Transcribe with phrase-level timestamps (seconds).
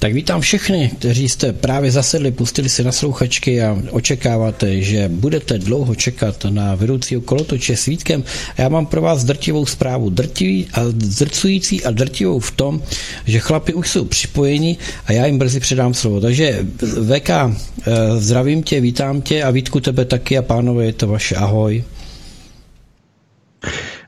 [0.00, 5.94] Tak vítám všechny, kteří jste právě zasedli, pustili si naslouchačky a očekáváte, že budete dlouho
[5.94, 8.24] čekat na vedoucího kolotoče s Vítkem.
[8.58, 12.82] Já mám pro vás drtivou zprávu, drtivý a zdrcující a drtivou v tom,
[13.26, 16.20] že chlapi už jsou připojeni a já jim brzy předám slovo.
[16.20, 16.66] Takže
[17.08, 17.50] VK, eh,
[18.16, 21.84] zdravím tě, vítám tě a Vítku tebe taky a pánové, je to vaše ahoj.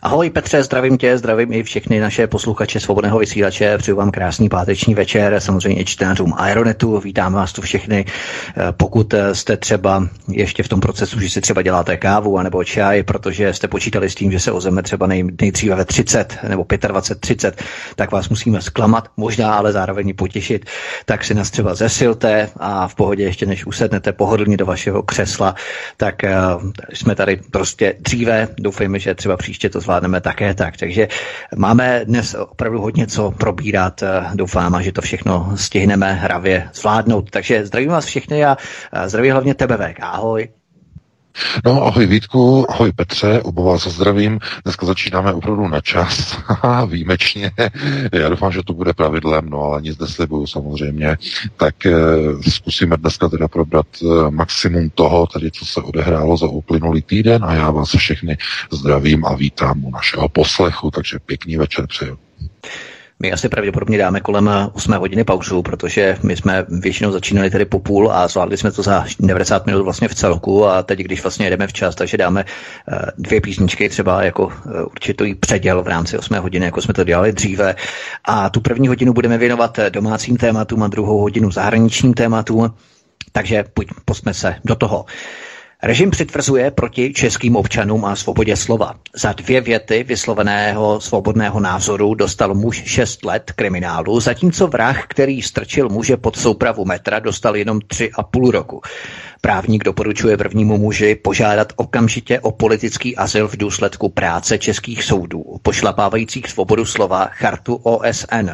[0.05, 4.95] Ahoj Petře, zdravím tě, zdravím i všechny naše posluchače svobodného vysílače, přeju vám krásný páteční
[4.95, 8.05] večer, samozřejmě i čtenářům Aeronetu, vítám vás tu všechny.
[8.05, 12.65] Eh, pokud eh, jste třeba ještě v tom procesu, že si třeba děláte kávu anebo
[12.65, 16.67] čaj, protože jste počítali s tím, že se ozeme třeba nej, nejdříve ve 30 nebo
[16.89, 17.63] 25, 30,
[17.97, 20.67] tak vás musíme zklamat, možná ale zároveň potěšit,
[21.05, 25.55] tak si nás třeba zesilte a v pohodě ještě než usednete pohodlně do vašeho křesla,
[25.97, 30.77] tak uh, jsme tady prostě dříve, doufejme, že třeba příště to zvládneme také tak.
[30.77, 31.09] Takže
[31.57, 34.03] máme dnes opravdu hodně co probírat.
[34.35, 37.31] Doufám, že to všechno stihneme hravě zvládnout.
[37.31, 38.57] Takže zdravím vás všechny a
[39.07, 40.01] zdravím hlavně tebe, Vek.
[40.01, 40.62] Ahoj.
[41.65, 44.39] No, ahoj Vítku, ahoj Petře, oba vás zdravím.
[44.65, 46.39] Dneska začínáme opravdu na čas,
[46.87, 47.51] výjimečně.
[48.13, 51.17] Já doufám, že to bude pravidlem, no ale nic neslibuju samozřejmě.
[51.57, 51.93] Tak eh,
[52.51, 57.55] zkusíme dneska teda probrat eh, maximum toho, tady co se odehrálo za uplynulý týden a
[57.55, 58.37] já vás všechny
[58.71, 62.19] zdravím a vítám u našeho poslechu, takže pěkný večer přeju.
[63.23, 67.79] My asi pravděpodobně dáme kolem 8 hodiny pauzu, protože my jsme většinou začínali tedy po
[67.79, 71.47] půl a zvládli jsme to za 90 minut vlastně v celku a teď, když vlastně
[71.47, 72.45] jedeme včas, takže dáme
[72.93, 77.05] eh, dvě písničky třeba jako eh, určitý předěl v rámci 8 hodiny, jako jsme to
[77.05, 77.75] dělali dříve.
[78.25, 82.75] A tu první hodinu budeme věnovat domácím tématům a druhou hodinu zahraničním tématům.
[83.33, 85.05] Takže pojď, posme se do toho.
[85.85, 88.95] Režim přitvrzuje proti českým občanům a svobodě slova.
[89.17, 95.89] Za dvě věty vysloveného svobodného názoru dostal muž 6 let kriminálu, zatímco vrah, který strčil
[95.89, 98.81] muže pod soupravu metra, dostal jenom tři a půl roku.
[99.41, 106.47] Právník doporučuje prvnímu muži požádat okamžitě o politický azyl v důsledku práce českých soudů, pošlapávajících
[106.49, 108.51] svobodu slova chartu OSN.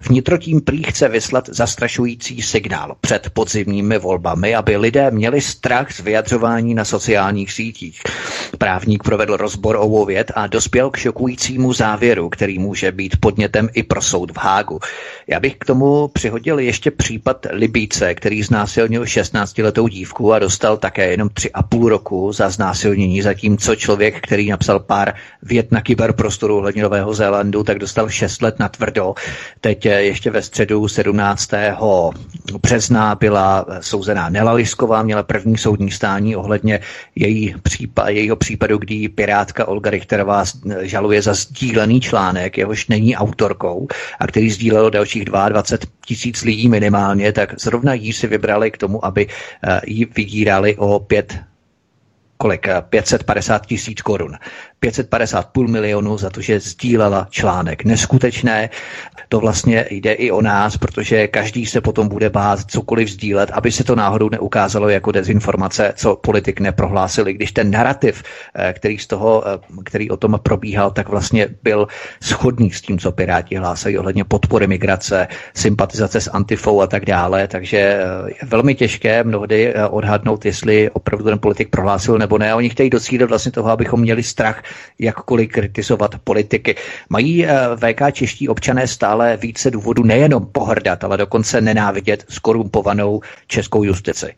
[0.00, 6.00] Vnitro tím prý chce vyslat zastrašující signál před podzimními volbami, aby lidé měli strach z
[6.00, 8.00] vyjadřování na sociálních sítích.
[8.58, 13.82] Právník provedl rozbor obou věd a dospěl k šokujícímu závěru, který může být podnětem i
[13.82, 14.80] pro soud v Hágu.
[15.26, 21.10] Já bych k tomu přihodil ještě případ Libíce, který znásilnil 16-letou dívku a dostal také
[21.10, 26.56] jenom tři a půl roku za znásilnění, zatímco člověk, který napsal pár vět na kyberprostoru
[26.56, 29.14] ohledně Nového Zélandu, tak dostal šest let na tvrdo.
[29.60, 31.50] Teď eh, ještě ve středu 17.
[32.62, 36.49] března byla souzená Nela Lisková, měla první soudní stání ohledně
[37.14, 40.44] její případ, jejího případu, kdy pirátka Olga Richterová
[40.82, 43.88] žaluje za sdílený článek, jehož není autorkou
[44.18, 49.04] a který sdílelo dalších 22 tisíc lidí minimálně, tak zrovna jí si vybrali k tomu,
[49.04, 51.38] aby eh, ji vydírali o pět
[52.40, 52.66] kolik?
[52.88, 54.36] 550 tisíc korun.
[54.80, 57.84] 550 půl milionů za to, že sdílela článek.
[57.84, 58.70] Neskutečné.
[59.28, 63.72] To vlastně jde i o nás, protože každý se potom bude bát cokoliv sdílet, aby
[63.72, 68.22] se to náhodou neukázalo jako dezinformace, co politik neprohlásili, když ten narrativ,
[68.54, 71.88] eh, který z toho, eh, který o tom probíhal, tak vlastně byl
[72.22, 77.48] schodný s tím, co Piráti hlásají ohledně podpory migrace, sympatizace s antifou a tak dále.
[77.48, 82.54] Takže eh, je velmi těžké mnohdy odhadnout, jestli opravdu ten politik prohlásil nebo ne.
[82.54, 84.62] Oni chtějí docílit vlastně toho, abychom měli strach
[84.98, 86.76] jakkoliv kritizovat politiky.
[87.08, 93.84] Mají eh, VK čeští občané stále více důvodu nejenom pohrdat, ale dokonce nenávidět skorumpovanou českou
[93.84, 94.34] justici.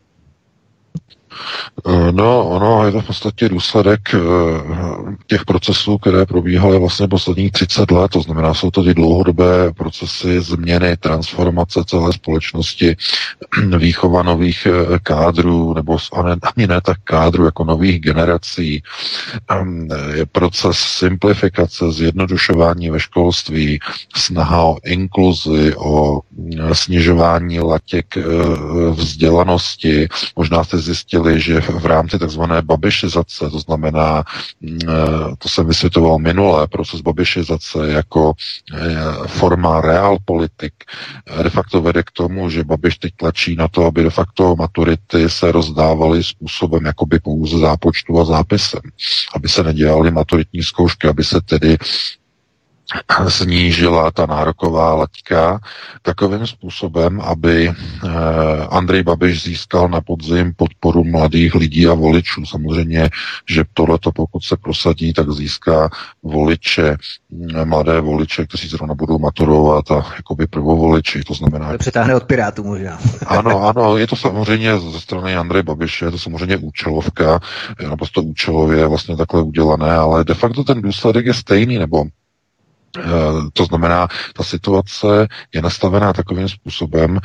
[1.89, 4.19] Eh, no, ono je to v podstatě důsledek eh,
[5.27, 10.41] těch procesů, které probíhaly vlastně posledních 30 let, to znamená, jsou to ty dlouhodobé procesy
[10.41, 12.97] změny, transformace celé společnosti,
[13.79, 15.99] výchova nových eh, kádrů, nebo
[16.57, 18.83] ani ne tak kádrů, jako nových generací.
[19.51, 23.79] Ehm, je proces simplifikace, zjednodušování ve školství,
[24.17, 26.21] snaha o inkluzi, o
[26.73, 28.19] snižování latěk
[28.91, 30.09] vzdělanosti.
[30.37, 34.25] Možná jste zjistili, zjistili, že v rámci takzvané babišizace, to znamená,
[34.61, 38.33] mm, eh, to jsem vysvětoval minule, proces babišizace jako
[38.75, 40.75] eh, forma realpolitik
[41.43, 45.29] de facto vede k tomu, že Babiš teď tlačí na to, aby de facto maturity
[45.29, 48.81] se rozdávaly způsobem jakoby pouze zápočtu a zápisem,
[49.35, 51.79] aby se nedělaly maturitní zkoušky, aby se tedy
[53.29, 55.61] snížila ta nároková laťka
[56.03, 58.09] takovým způsobem, aby eh,
[58.71, 62.47] Andrej Babiš získal na podzim podporu mladých lidí a voličů.
[62.47, 63.09] Samozřejmě,
[63.51, 65.91] že tohleto pokud se prosadí, tak získá
[66.23, 66.97] voliče,
[67.31, 71.73] mm, mladé voliče, kteří zrovna budou maturovat a jakoby prvovoliči, to znamená...
[71.73, 72.99] To přetáhne od Pirátů možná.
[73.27, 77.41] ano, ano, je to samozřejmě ze strany Andreje Babiše, je to samozřejmě účelovka,
[77.81, 82.22] je naprosto účelově vlastně takhle udělané, ale de facto ten důsledek je stejný, nebo Eh,
[83.53, 87.21] to znamená, ta situace je nastavená takovým způsobem,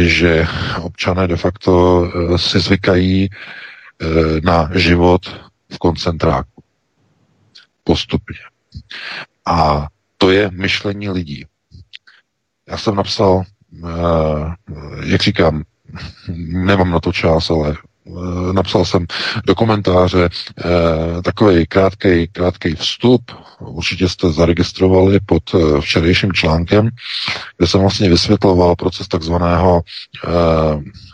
[0.00, 0.46] že
[0.82, 4.06] občané de facto eh, si zvykají eh,
[4.44, 5.40] na život
[5.72, 6.62] v koncentráku.
[7.84, 8.38] Postupně.
[9.46, 11.46] A to je myšlení lidí.
[12.68, 13.42] Já jsem napsal,
[15.04, 15.62] jak říkám,
[16.46, 17.89] nemám na to čas, ale Eh,
[18.52, 19.06] napsal jsem
[19.46, 23.22] do komentáře eh, takový krátký, krátký vstup,
[23.60, 26.88] určitě jste zaregistrovali pod eh, včerejším článkem,
[27.56, 29.82] kde jsem vlastně vysvětloval proces takzvaného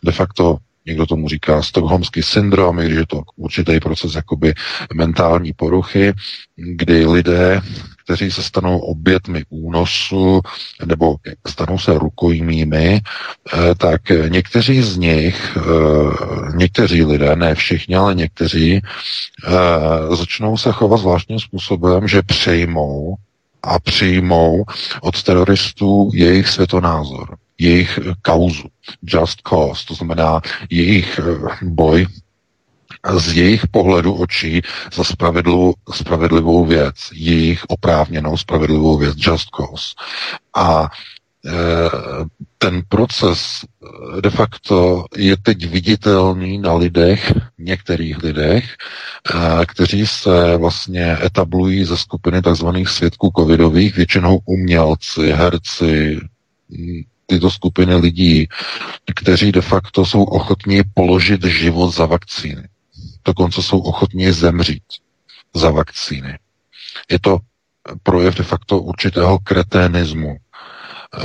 [0.04, 0.56] de facto
[0.87, 4.54] někdo tomu říká stokholmský syndrom, i když je to určitý proces jakoby
[4.94, 6.12] mentální poruchy,
[6.56, 7.60] kdy lidé
[8.06, 10.41] kteří se stanou obětmi únosu
[10.85, 11.17] nebo
[11.47, 18.81] stanou se rukojmími, eh, tak někteří z nich, eh, někteří lidé, ne všichni, ale někteří,
[18.81, 23.14] eh, začnou se chovat zvláštním způsobem, že přejmou
[23.62, 24.64] a přijmou
[25.03, 28.69] od teroristů jejich světonázor, jejich kauzu,
[29.03, 31.20] just cause, to znamená jejich
[31.62, 32.06] boj
[33.14, 34.62] z jejich pohledu očí
[34.93, 39.94] za spravedlivou, spravedlivou věc, jejich oprávněnou spravedlivou věc, just cause.
[40.56, 40.88] A
[41.47, 41.50] e,
[42.58, 43.64] ten proces
[44.19, 51.85] e, de facto je teď viditelný na lidech, některých lidech, e, kteří se vlastně etablují
[51.85, 52.67] ze skupiny tzv.
[52.87, 56.20] svědků covidových, většinou umělci, herci,
[57.26, 58.49] tyto skupiny lidí,
[59.14, 62.69] kteří de facto jsou ochotní položit život za vakcíny
[63.26, 64.82] dokonce jsou ochotní zemřít
[65.55, 66.38] za vakcíny.
[67.11, 67.38] Je to
[68.02, 71.20] projev de facto určitého kreténismu, eh,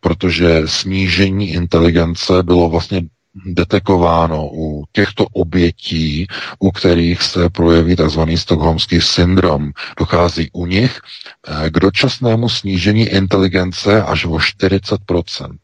[0.00, 3.02] protože snížení inteligence bylo vlastně
[3.46, 6.26] detekováno u těchto obětí,
[6.58, 8.20] u kterých se projeví tzv.
[8.34, 9.72] stokholmský syndrom.
[9.98, 11.00] Dochází u nich
[11.48, 15.56] eh, k dočasnému snížení inteligence až o 40%.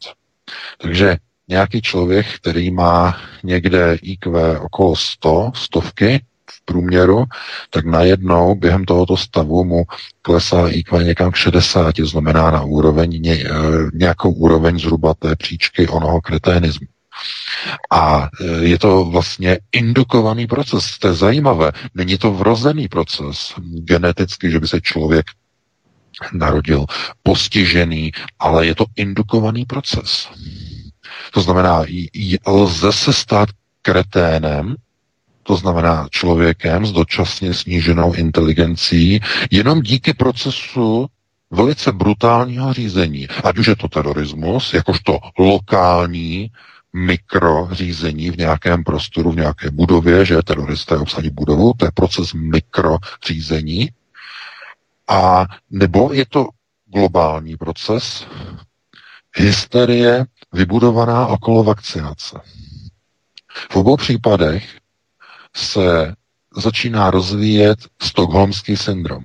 [0.79, 1.17] Takže
[1.51, 7.25] nějaký člověk, který má někde IQ okolo 100, stovky v průměru,
[7.71, 9.85] tak najednou během tohoto stavu mu
[10.23, 13.49] klesá IQ někam k 60, to znamená na úroveň, eh,
[13.95, 16.87] nějakou úroveň zhruba té příčky onoho kreténismu.
[17.91, 20.99] A eh, je to vlastně indukovaný proces.
[20.99, 21.73] To je zajímavé.
[21.95, 23.55] Není to vrozený proces
[23.85, 25.27] geneticky, že by se člověk
[26.33, 26.87] narodil
[27.23, 30.29] postižený, ale je to indukovaný proces.
[31.33, 31.85] To znamená,
[32.47, 33.49] lze se stát
[33.83, 34.77] kreténem,
[35.43, 41.07] to znamená člověkem s dočasně sníženou inteligencí, jenom díky procesu
[41.51, 43.29] velice brutálního řízení.
[43.45, 46.51] Ať už je to terorismus, jakožto lokální
[46.93, 53.91] mikrořízení v nějakém prostoru, v nějaké budově, že teroristé obsadí budovu, to je proces mikrořízení,
[55.09, 56.49] a nebo je to
[56.87, 58.27] globální proces,
[59.37, 62.41] hysterie vybudovaná okolo vakcinace.
[63.71, 64.79] V obou případech
[65.57, 66.15] se
[66.57, 69.25] začíná rozvíjet stokholmský syndrom.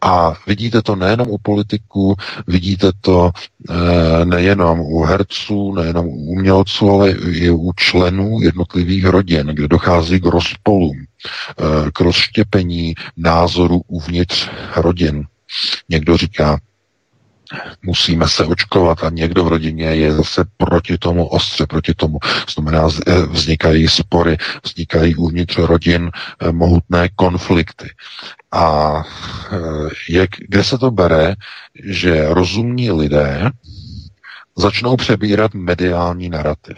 [0.00, 2.14] A vidíte to nejenom u politiků,
[2.46, 3.30] vidíte to
[3.70, 10.20] e, nejenom u herců, nejenom u umělců, ale i u členů jednotlivých rodin, kde dochází
[10.20, 15.26] k rozpolům, e, k rozštěpení názorů uvnitř rodin.
[15.88, 16.60] Někdo říká,
[17.82, 22.18] musíme se očkovat a někdo v rodině je zase proti tomu, ostře proti tomu.
[22.54, 26.10] Znamená, eh, vznikají spory, vznikají uvnitř rodin
[26.40, 27.90] eh, mohutné konflikty.
[28.52, 28.94] A
[29.52, 29.58] eh,
[30.08, 31.34] jak, kde se to bere,
[31.84, 33.50] že rozumní lidé
[34.56, 36.76] začnou přebírat mediální narrativ.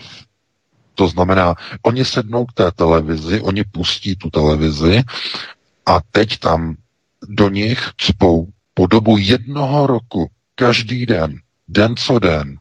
[0.94, 5.02] To znamená, oni sednou k té televizi, oni pustí tu televizi
[5.86, 6.76] a teď tam
[7.28, 12.58] do nich cpou po dobu jednoho roku každý den, den co den,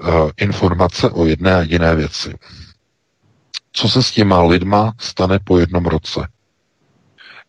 [0.00, 2.34] uh, informace o jedné a jiné věci.
[3.72, 6.28] Co se s těma lidma stane po jednom roce?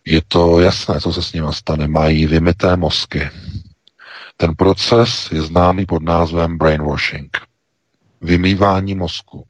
[0.05, 1.88] Je to jasné, co se s nimi stane.
[1.88, 3.29] Mají vymité mozky.
[4.38, 7.38] Ten proces je známý pod názvem brainwashing.
[8.21, 9.47] Vymývání mozku.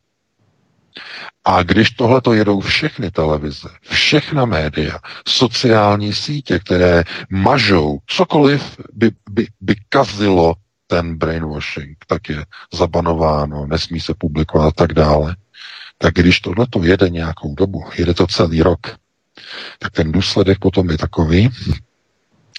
[1.45, 9.11] A když tohle to jedou všechny televize, všechna média, sociální sítě, které mažou, cokoliv by,
[9.29, 10.55] by, by kazilo
[10.87, 15.35] ten brainwashing, tak je zabanováno, nesmí se publikovat a tak dále,
[15.97, 18.97] tak když tohle to jede nějakou dobu, jede to celý rok,
[19.79, 21.49] tak ten důsledek potom je takový,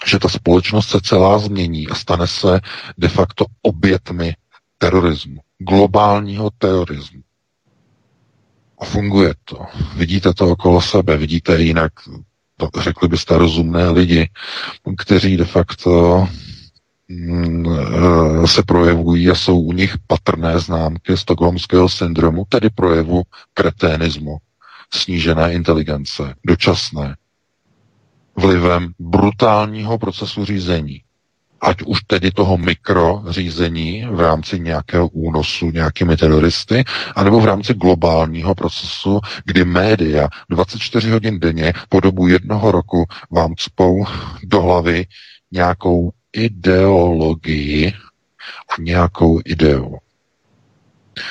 [0.06, 2.60] že ta společnost se celá změní a stane se
[2.98, 4.34] de facto obětmi
[4.78, 7.22] terorismu, globálního terorismu.
[8.80, 9.56] A funguje to.
[9.96, 11.92] Vidíte to okolo sebe, vidíte jinak,
[12.56, 14.30] to řekli byste rozumné lidi,
[14.98, 16.26] kteří de facto
[17.08, 23.22] mm, eh, se projevují a jsou u nich patrné známky stokholmského syndromu, tedy projevu
[23.54, 24.36] kreténismu,
[24.94, 27.16] snížené inteligence, dočasné,
[28.36, 31.02] vlivem brutálního procesu řízení
[31.60, 36.84] ať už tedy toho mikrořízení v rámci nějakého únosu nějakými teroristy,
[37.16, 43.54] anebo v rámci globálního procesu, kdy média 24 hodin denně po dobu jednoho roku vám
[43.56, 44.04] cpou
[44.44, 45.06] do hlavy
[45.52, 47.92] nějakou ideologii
[48.70, 49.96] a nějakou ideu.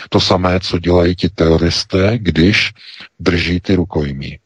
[0.10, 2.72] To samé, co dělají ti teroristé, když
[3.19, 4.39] drží ty rukojmí.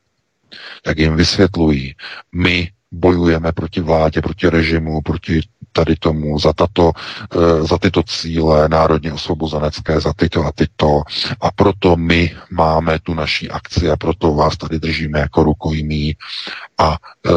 [0.83, 1.95] Tak jim vysvětlují,
[2.35, 6.91] my bojujeme proti vládě, proti režimu, proti tady tomu, za, tato,
[7.35, 11.01] eh, za tyto cíle národně osvobozenecké, za tyto a tyto.
[11.41, 16.15] A proto my máme tu naší akci a proto vás tady držíme jako rukojmí
[16.81, 17.31] a e,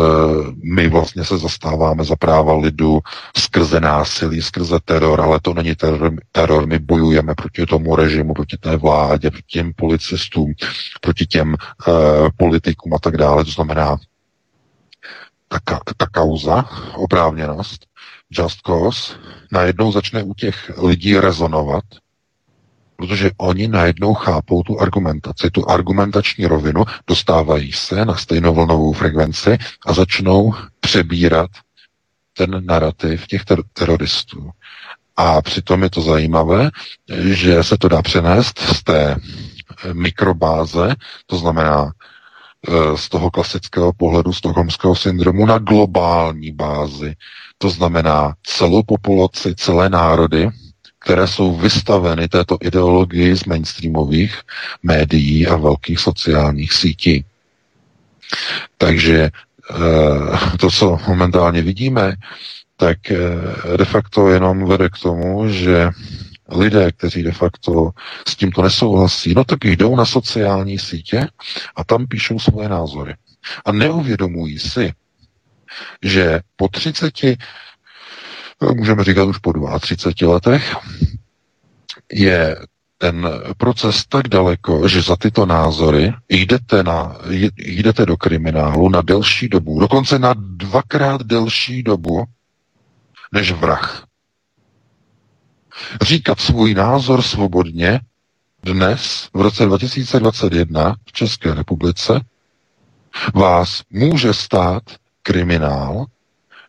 [0.75, 3.01] my vlastně se zastáváme za práva lidu
[3.37, 6.67] skrze násilí, skrze teror, ale to není teror, teror.
[6.67, 10.53] my bojujeme proti tomu režimu, proti té vládě, proti těm policistům,
[11.01, 11.57] proti těm e,
[12.37, 13.45] politikům a tak dále.
[13.45, 13.97] To znamená,
[15.65, 16.65] ta, ta kauza,
[16.97, 17.87] oprávněnost,
[18.31, 19.15] just cause,
[19.53, 21.85] najednou začne u těch lidí rezonovat,
[22.97, 29.59] protože oni najednou chápou tu argumentaci, tu argumentační rovinu, dostávají se na stejnou vlnovou frekvenci
[29.87, 31.51] a začnou přebírat
[32.37, 34.51] ten narrativ těch ter- teroristů.
[35.17, 36.71] A přitom je to zajímavé,
[37.23, 39.17] že se to dá přenést z té
[39.93, 40.95] mikrobáze,
[41.27, 42.04] to znamená Eh,
[42.97, 47.15] z toho klasického pohledu stokholmského syndromu na globální bázi.
[47.59, 50.49] To znamená celou populaci, celé národy,
[50.99, 54.41] které jsou vystaveny této ideologii z mainstreamových
[54.83, 57.25] médií a velkých sociálních sítí.
[58.79, 59.31] Takže
[59.71, 62.17] eh, to, co momentálně vidíme,
[62.77, 63.19] tak eh,
[63.77, 65.91] de facto jenom vede k tomu, že
[66.49, 67.91] lidé, kteří de facto
[68.29, 71.27] s tímto nesouhlasí, no tak jdou na sociální sítě
[71.77, 73.15] a tam píšou svoje názory.
[73.65, 74.93] A neuvědomují si,
[76.03, 77.15] že po 30,
[78.75, 80.77] můžeme říkat už po 32 letech,
[82.13, 82.57] je
[82.99, 87.17] ten proces tak daleko, že za tyto názory jdete, na,
[87.57, 92.25] jdete do kriminálu na delší dobu, dokonce na dvakrát delší dobu
[93.33, 94.04] než vrah.
[96.03, 98.01] Říkat svůj názor svobodně
[98.63, 102.21] dnes, v roce 2021 v České republice,
[103.35, 104.83] vás může stát
[105.23, 106.07] kriminál,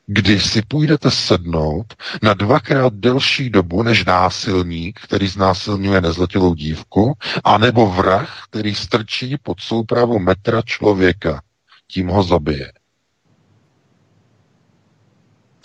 [0.07, 1.93] kdy si půjdete sednout
[2.23, 9.59] na dvakrát delší dobu než násilník, který znásilňuje nezletilou dívku, anebo vrah, který strčí pod
[9.59, 11.41] soupravu metra člověka.
[11.87, 12.71] Tím ho zabije.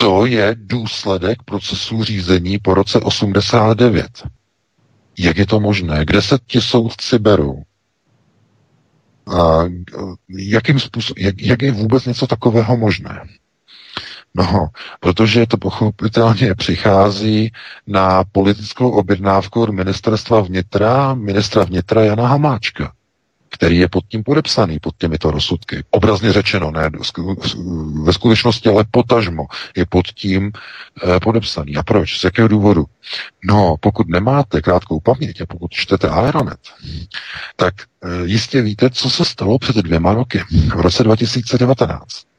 [0.01, 4.07] To je důsledek procesu řízení po roce 89.
[5.17, 6.05] Jak je to možné?
[6.05, 7.63] Kde se ti soudci berou?
[9.37, 9.63] A
[10.37, 13.27] jakým způsob, jak, jak je vůbec něco takového možné?
[14.33, 14.67] No,
[14.99, 17.51] protože to pochopitelně přichází
[17.87, 22.93] na politickou objednávku od ministerstva vnitra, ministra vnitra Jana Hamáčka
[23.51, 25.83] který je pod tím podepsaný, pod těmito rozsudky.
[25.89, 26.89] Obrazně řečeno, ne
[28.03, 29.45] ve skutečnosti, ale potažmo
[29.77, 30.51] je pod tím
[31.03, 31.75] eh, podepsaný.
[31.75, 32.19] A proč?
[32.19, 32.85] Z jakého důvodu?
[33.43, 36.59] No, pokud nemáte krátkou paměť a pokud čtete Aeronet,
[37.55, 40.43] tak eh, jistě víte, co se stalo před dvěma roky,
[40.75, 42.31] v roce 2019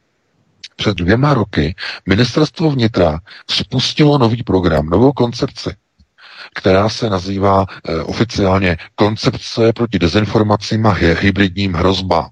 [0.76, 1.75] před dvěma roky
[2.09, 5.71] ministerstvo vnitra spustilo nový program, novou koncepci,
[6.54, 12.30] která se nazývá e, oficiálně Koncepce proti dezinformacím a hybridním hrozbám.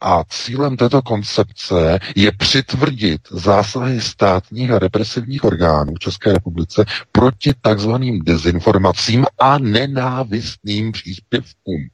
[0.00, 7.52] A cílem této koncepce je přitvrdit zásahy státních a represivních orgánů v České republice proti
[7.60, 11.88] takzvaným dezinformacím a nenávistným příspěvkům.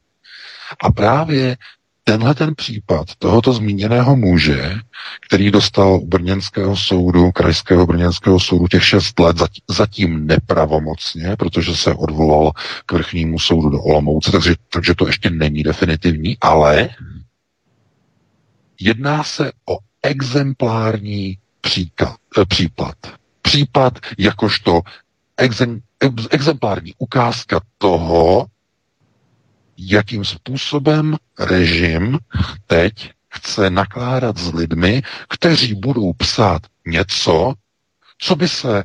[0.83, 1.57] A právě
[2.05, 4.75] tenhle ten případ tohoto zmíněného muže,
[5.27, 9.37] který dostal u brněnského soudu, krajského brněnského soudu těch šest let
[9.71, 12.53] zatím nepravomocně, protože se odvolal
[12.87, 16.89] k vrchnímu soudu do Olomouce, takže, takže to ještě není definitivní, ale
[18.81, 22.95] jedná se o exemplární příklad, eh, případ.
[23.43, 24.81] Případ jakožto
[25.37, 25.81] exem,
[26.31, 28.47] exemplární ukázka toho,
[29.76, 32.19] jakým způsobem režim
[32.67, 37.55] teď chce nakládat s lidmi, kteří budou psát něco,
[38.19, 38.83] co by se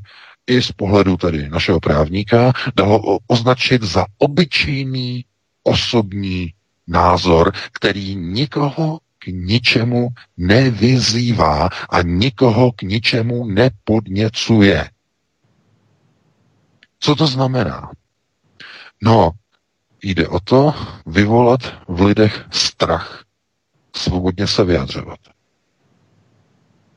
[0.47, 5.25] i z pohledu tedy našeho právníka dalo označit za obyčejný
[5.63, 6.53] osobní
[6.87, 14.89] názor, který nikoho k ničemu nevyzývá a nikoho k ničemu nepodněcuje.
[16.99, 17.91] Co to znamená?
[19.03, 19.31] No,
[20.07, 20.73] Jde o to
[21.05, 23.23] vyvolat v lidech strach,
[23.95, 25.19] svobodně se vyjadřovat.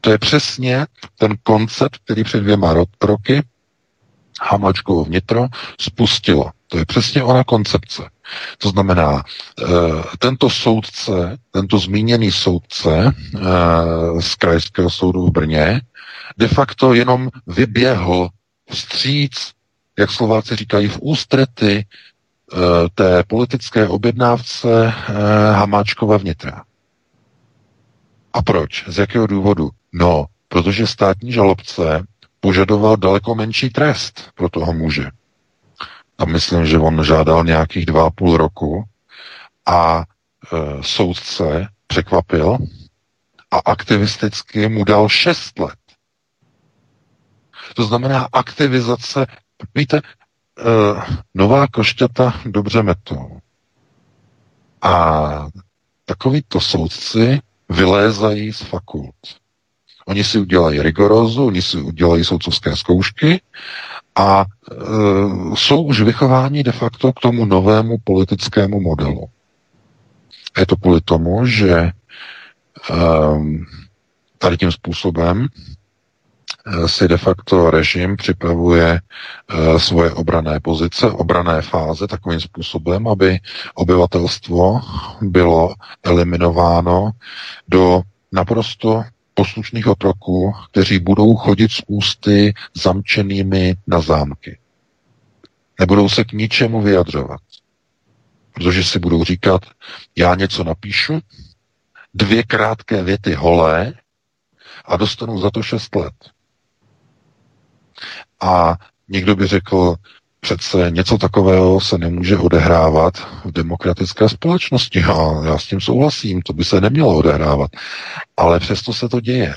[0.00, 0.86] To je přesně
[1.18, 3.42] ten koncept, který před dvěma roky
[4.42, 5.46] Hamačkovo vnitro
[5.80, 6.50] spustilo.
[6.68, 8.10] To je přesně ona koncepce.
[8.58, 9.24] To znamená,
[9.62, 9.66] eh,
[10.18, 15.80] tento soudce, tento zmíněný soudce eh, z Krajského soudu v Brně,
[16.38, 18.28] de facto jenom vyběhl
[18.70, 19.52] vstříc,
[19.98, 21.86] jak Slováci říkají, v ústrety
[22.94, 25.12] té politické objednávce eh,
[25.52, 26.64] Hamáčkova vnitra.
[28.32, 28.84] A proč?
[28.88, 29.70] Z jakého důvodu?
[29.92, 32.06] No, protože státní žalobce
[32.40, 35.10] požadoval daleko menší trest pro toho muže.
[36.18, 38.84] A myslím, že on žádal nějakých dva a půl roku
[39.66, 42.58] a e, soudce překvapil
[43.50, 45.78] a aktivisticky mu dal šest let.
[47.74, 49.26] To znamená aktivizace.
[49.74, 50.00] Víte,
[51.34, 53.38] nová košťata dobře metou.
[54.82, 55.48] A
[56.04, 59.14] takovýto soudci vylézají z fakult.
[60.06, 63.40] Oni si udělají rigorózu, oni si udělají soudcovské zkoušky
[64.16, 64.74] a e,
[65.56, 69.28] jsou už vychováni de facto k tomu novému politickému modelu.
[70.58, 71.92] Je to kvůli tomu, že e,
[74.38, 75.79] tady tím způsobem Eh,
[76.86, 83.38] si de facto režim připravuje eh, svoje obrané pozice, obrané fáze takovým způsobem, aby
[83.74, 84.80] obyvatelstvo
[85.22, 87.10] bylo eliminováno
[87.68, 94.58] do naprosto poslušných otroků, kteří budou chodit s ústy zamčenými na zámky.
[95.80, 97.40] Nebudou se k ničemu vyjadřovat.
[98.54, 99.62] Protože si budou říkat,
[100.16, 101.20] já něco napíšu,
[102.14, 103.92] dvě krátké věty holé
[104.84, 106.14] a dostanu za to šest let.
[108.40, 108.76] A
[109.08, 109.94] někdo by řekl,
[110.40, 115.02] přece něco takového se nemůže odehrávat v demokratické společnosti.
[115.04, 117.70] A já s tím souhlasím, to by se nemělo odehrávat.
[118.36, 119.54] Ale přesto se to děje.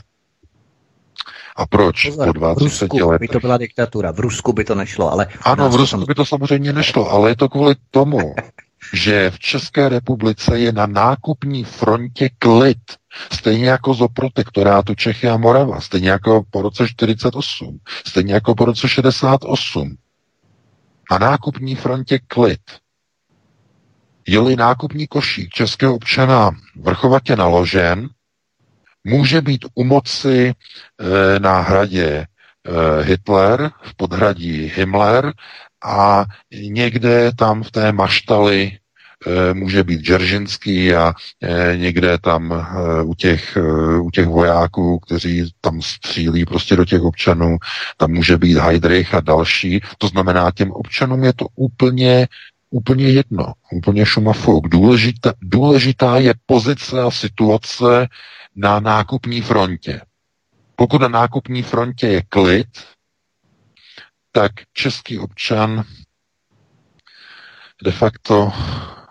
[1.55, 2.05] A proč?
[2.05, 3.19] Pozor, po v Rusku letech.
[3.19, 5.27] by to byla diktatura, v Rusku by to nešlo, ale...
[5.41, 8.35] Ano, v Rusku by to samozřejmě nešlo, ale je to kvůli tomu,
[8.93, 12.77] že v České republice je na nákupní frontě klid.
[13.33, 18.65] Stejně jako zo protektorátu Čechy a Morava, stejně jako po roce 48, stejně jako po
[18.65, 19.97] roce 68.
[21.11, 22.61] Na nákupní frontě klid.
[24.27, 28.09] Je-li nákupní košík českého občana vrchovatě naložen,
[29.03, 32.27] může být u moci e, na hradě e,
[33.03, 35.33] Hitler, v podhradí Himmler
[35.85, 38.77] a někde tam v té maštali
[39.53, 43.57] může být Džeržinský a eh, někde tam eh, u těch,
[44.01, 47.57] u těch vojáků, kteří tam střílí prostě do těch občanů,
[47.97, 49.81] tam může být Heidrich a další.
[49.97, 52.27] To znamená, těm občanům je to úplně
[52.69, 54.67] úplně jedno, úplně šumafuk.
[54.67, 58.07] Důležitá, důležitá je pozice a situace
[58.55, 60.01] na nákupní frontě.
[60.75, 62.67] Pokud na nákupní frontě je klid,
[64.31, 65.83] tak český občan
[67.83, 69.02] de facto Eh,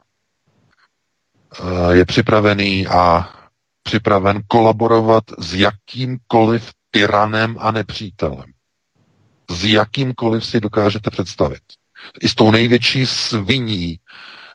[1.93, 3.29] je připravený a
[3.83, 8.53] připraven kolaborovat s jakýmkoliv tyranem a nepřítelem.
[9.51, 11.62] S jakýmkoliv si dokážete představit.
[12.21, 13.99] I s tou největší sviní,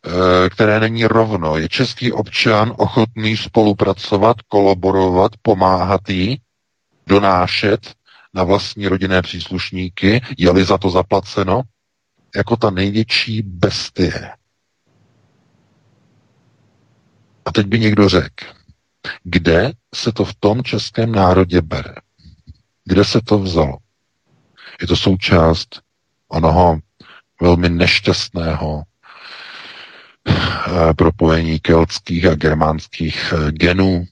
[0.05, 1.57] eh, které není rovno.
[1.57, 6.41] Je český občan ochotný spolupracovat, kolaborovat, pomáhat jí,
[7.07, 7.93] donášet
[8.33, 11.61] na vlastní rodinné příslušníky, je-li za to zaplaceno,
[12.35, 14.31] jako ta největší bestie.
[17.47, 18.45] A teď by někdo řekl,
[19.23, 21.95] kde se to v tom českém národě bere?
[22.85, 23.77] Kde se to vzalo?
[24.81, 25.81] Je to součást
[26.27, 26.79] onoho
[27.41, 28.83] velmi nešťastného
[30.97, 34.05] propojení keltských a germánských genů,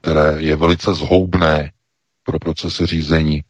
[0.00, 1.72] které je velice zhoubné
[2.22, 3.44] pro procesy řízení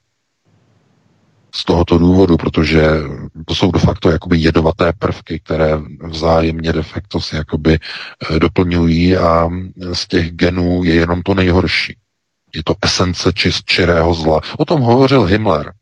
[1.56, 2.90] z tohoto důvodu, protože
[3.46, 9.16] to jsou de facto jakoby jedovaté prvky, které vzájemně de facto si jakoby eh, doplňují
[9.16, 9.48] a
[9.92, 11.96] z těch genů je jenom to nejhorší.
[12.54, 14.40] Je to esence čist čirého zla.
[14.58, 15.72] O tom hovořil Himmler.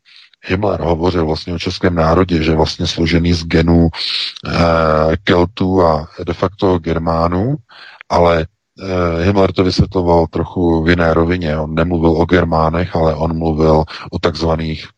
[0.46, 6.32] Himmler hovořil vlastně o českém národě, že vlastně složený z genů eh, Keltů a de
[6.32, 7.56] facto Germánů,
[8.08, 11.58] ale eh, Himmler to vysvětloval trochu v jiné rovině.
[11.58, 14.88] On nemluvil o Germánech, ale on mluvil o takzvaných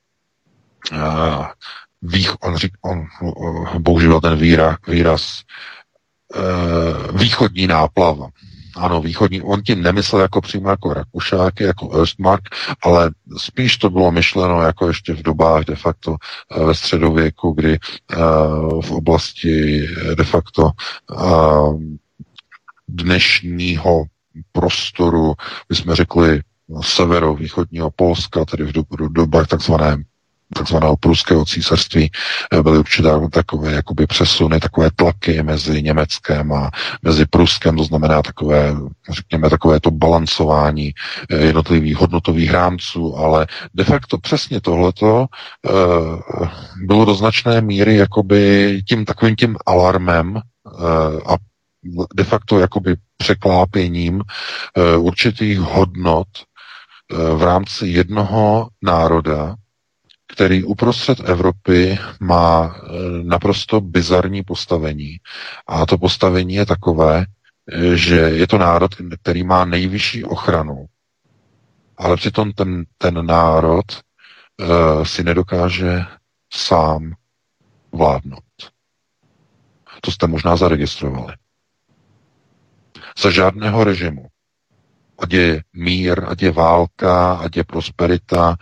[2.02, 5.42] vých, on, řík, on uh, používal ten výraz, výraz
[6.36, 8.28] uh, východní náplava.
[8.76, 12.40] Ano, východní, on tím nemyslel jako přímo jako Rakušáky, jako Östmark,
[12.82, 16.10] ale spíš to bylo myšleno jako ještě v dobách de facto
[16.56, 17.78] uh, ve středověku, kdy
[18.16, 20.70] uh, v oblasti de facto
[21.10, 21.80] uh,
[22.88, 24.04] dnešního
[24.52, 25.34] prostoru,
[25.68, 26.40] my jsme řekli
[26.80, 28.72] severovýchodního Polska, tedy v
[29.12, 29.96] dobách takzvané
[30.54, 32.10] takzvaného pruského císařství
[32.52, 36.70] eh, byly určité takové jakoby přesuny, takové tlaky mezi Německem a
[37.02, 38.74] mezi Pruskem, to znamená takové,
[39.10, 40.92] řekněme, takové to balancování
[41.30, 46.48] eh, jednotlivých hodnotových rámců, ale de facto přesně tohleto uh,
[46.86, 50.40] bylo do značné míry jakoby tím takovým tím alarmem
[51.26, 51.36] a
[52.14, 54.22] de facto jakoby překlápěním
[54.98, 56.26] určitých hodnot
[57.34, 59.54] v rámci jednoho národa,
[60.28, 62.82] který uprostřed Evropy má e,
[63.22, 65.16] naprosto bizarní postavení.
[65.66, 67.26] A to postavení je takové,
[67.72, 68.90] e, že je to národ,
[69.22, 70.86] který má nejvyšší ochranu,
[71.96, 73.84] ale přitom ten, ten národ
[74.60, 76.04] uh, si nedokáže
[76.52, 77.12] sám
[77.92, 78.42] vládnout.
[80.00, 81.34] To jste možná zaregistrovali.
[83.18, 84.26] Za žádného režimu,
[85.18, 88.56] ať je mír, ať je válka, ať je prosperita,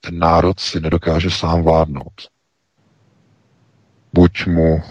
[0.00, 2.28] ten národ si nedokáže sám vládnout.
[4.12, 4.82] Buď mu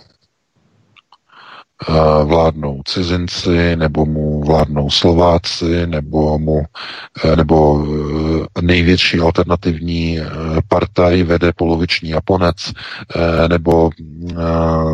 [1.90, 1.94] eh,
[2.26, 6.64] vládnou cizinci, nebo mu vládnou Slováci, nebo mu
[7.24, 10.20] eh, nebo eh, největší alternativní
[10.68, 12.74] partaj vede poloviční Japonec,
[13.48, 13.90] nebo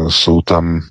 [0.10, 0.82] jsou tam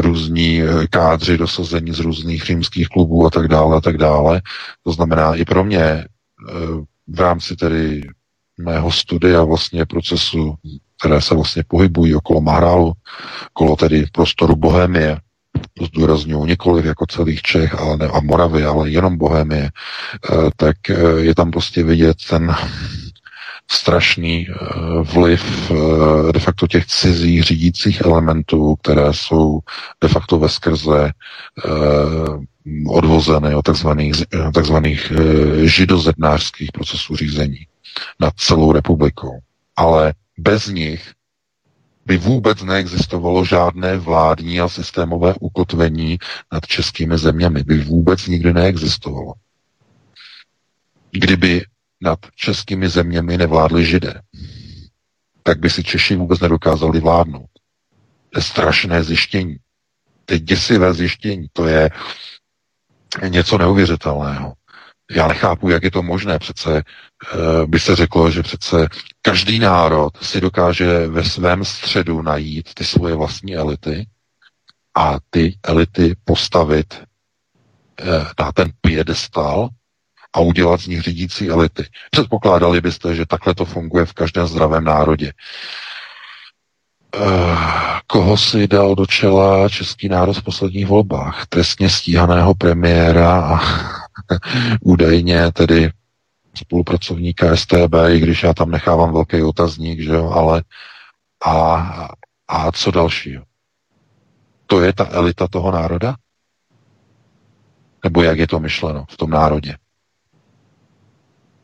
[0.00, 4.42] různí kádři dosazení z různých římských klubů a tak dále a tak dále.
[4.84, 6.04] To znamená, i pro mě
[7.08, 8.08] v rámci tedy
[8.58, 10.54] mého studia vlastně procesu,
[10.98, 12.92] které se vlastně pohybují okolo Mahrálu,
[13.50, 15.20] okolo tedy prostoru Bohémie,
[15.74, 20.90] to zdůraznuju nikoliv jako celých Čech ale ne, a Moravy, ale jenom Bohémie, eh, tak
[20.90, 22.54] eh, je tam prostě vidět ten
[23.70, 24.54] strašný eh,
[25.02, 25.72] vliv
[26.32, 29.60] de facto těch cizích řídících elementů, které jsou
[30.02, 31.10] de facto ve skrze
[32.88, 34.14] odvozeny od takzvaných,
[34.54, 35.12] takzvaných
[35.64, 37.66] židozednářských procesů řízení
[38.20, 39.38] nad celou republikou.
[39.76, 41.12] Ale bez nich
[42.06, 46.18] by vůbec neexistovalo žádné vládní a systémové ukotvení
[46.52, 47.62] nad českými zeměmi.
[47.64, 49.34] By vůbec nikdy neexistovalo.
[51.10, 51.64] Kdyby
[52.00, 54.22] nad českými zeměmi nevládli židé,
[55.42, 57.50] tak by si Češi vůbec nedokázali vládnout.
[58.30, 59.56] To je strašné zjištění.
[60.24, 61.46] To je děsivé zjištění.
[61.52, 61.90] To je
[63.28, 64.52] něco neuvěřitelného.
[65.10, 66.38] Já nechápu, jak je to možné.
[66.38, 68.88] Přece uh, by se řeklo, že přece
[69.22, 74.06] každý národ si dokáže ve svém středu najít ty svoje vlastní elity
[74.94, 76.94] a ty elity postavit
[78.02, 78.08] uh,
[78.40, 79.68] na ten piedestal
[80.32, 81.84] a udělat z nich řídící elity.
[82.10, 85.32] Předpokládali byste, že takhle to funguje v každém zdravém národě.
[87.14, 87.58] Uh,
[88.06, 91.46] koho si dal do čela český národ v posledních volbách?
[91.46, 93.60] Trestně stíhaného premiéra a
[94.80, 95.90] údajně tedy
[96.54, 100.62] spolupracovníka STB, i když já tam nechávám velký otazník, že jo, ale
[101.46, 102.08] a,
[102.48, 103.44] a co dalšího?
[104.66, 106.14] To je ta elita toho národa?
[108.04, 109.76] Nebo jak je to myšleno v tom národě?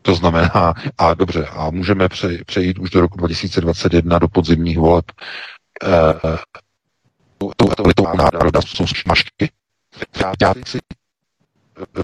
[0.03, 2.09] To znamená, a dobře, a můžeme
[2.47, 5.05] přejít už do roku 2021 do podzimních voleb.
[5.85, 5.89] E,
[7.57, 9.51] to, to, to národa jsou šmašky,
[10.67, 10.79] si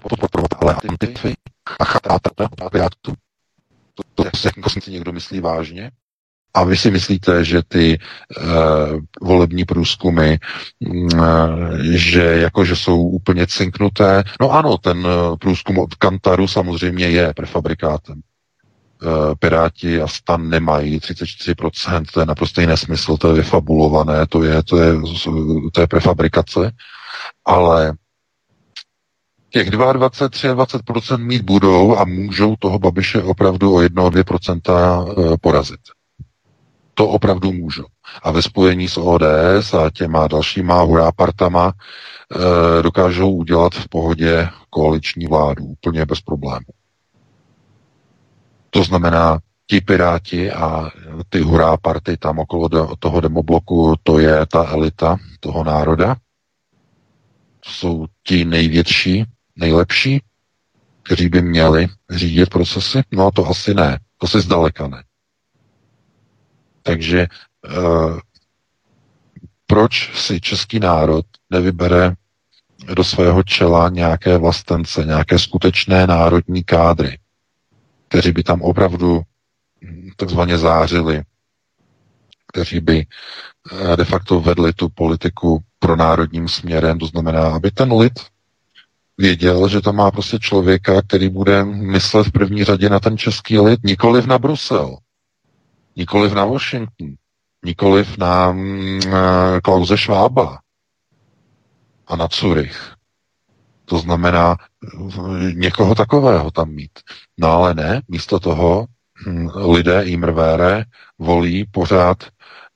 [0.03, 1.35] podporovat alternativy
[1.81, 2.31] a chatátu.
[3.95, 5.91] To, to jako si někdo myslí vážně?
[6.55, 8.45] A vy si myslíte, že ty uh,
[9.23, 10.37] volební průzkumy,
[10.87, 11.21] uh,
[11.91, 14.25] že jakože jsou úplně cinknuté?
[14.41, 18.21] No ano, ten uh, průzkum od Kantaru samozřejmě je prefabrikátem.
[19.39, 24.77] Piráti a stan nemají 34%, to je naprostý nesmysl, to je vyfabulované, to je, to
[24.77, 24.93] je,
[25.73, 26.71] to je prefabrikace,
[27.45, 27.93] ale
[29.51, 35.81] těch 22, 23% mít budou a můžou toho Babiše opravdu o 1-2% porazit.
[36.99, 37.85] To opravdu můžou.
[38.23, 45.27] A ve spojení s ODS a těma dalšíma hurápartama e, dokážou udělat v pohodě koaliční
[45.27, 46.67] vládu úplně bez problémů.
[48.71, 50.91] To znamená, ti piráti a
[51.29, 56.17] ty hurá party tam okolo de, toho demobloku, to je ta elita toho národa.
[57.65, 59.25] Jsou ti největší,
[59.57, 60.23] nejlepší,
[61.03, 63.03] kteří by měli řídit procesy.
[63.13, 63.99] No a to asi ne.
[64.19, 65.03] To si zdaleka ne.
[66.89, 67.27] Takže
[67.69, 68.19] uh,
[69.67, 72.15] proč si český národ nevybere
[72.95, 77.19] do svého čela nějaké vlastence, nějaké skutečné národní kádry,
[78.09, 79.23] kteří by tam opravdu
[80.17, 81.23] takzvaně zářili,
[82.53, 87.93] kteří by eh, de facto vedli tu politiku pro národním směrem, to znamená, aby ten
[87.93, 88.13] lid
[89.19, 93.59] věděl, že tam má prostě člověka, který bude myslet v první řadě na ten český
[93.59, 94.97] lid, nikoliv na Brusel,
[95.99, 97.15] nikoliv na Washington,
[97.65, 100.59] nikoliv na mm, eh, Klauze Švába
[102.07, 102.95] a na Zurich.
[103.85, 104.57] To znamená
[105.55, 106.99] někoho takového tam mít.
[107.39, 108.87] No ale ne, místo toho
[109.27, 110.85] hm, lidé mrvére
[111.19, 112.25] volí pořád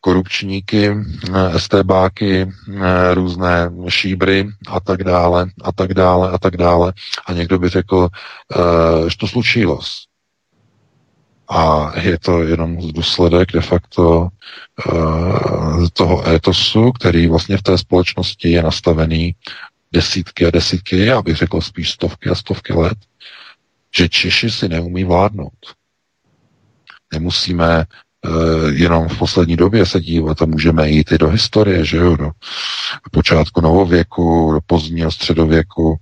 [0.00, 6.92] korupčníky, eh, STBáky, eh, různé šíbry a tak dále, a tak dále, a tak dále.
[7.26, 8.08] A někdo by řekl,
[9.08, 9.80] že to slučilo.
[11.48, 14.28] A je to jenom důsledek de facto
[14.92, 19.34] uh, toho étosu, který vlastně v té společnosti je nastavený
[19.92, 22.98] desítky a desítky, já bych řekl spíš stovky a stovky let,
[23.96, 25.74] že Češi si neumí vládnout.
[27.12, 27.84] Nemusíme
[28.24, 32.16] uh, jenom v poslední době se dívat a můžeme jít i do historie, že jo,
[32.16, 32.30] do
[33.10, 35.96] počátku novověku, do pozdního středověku.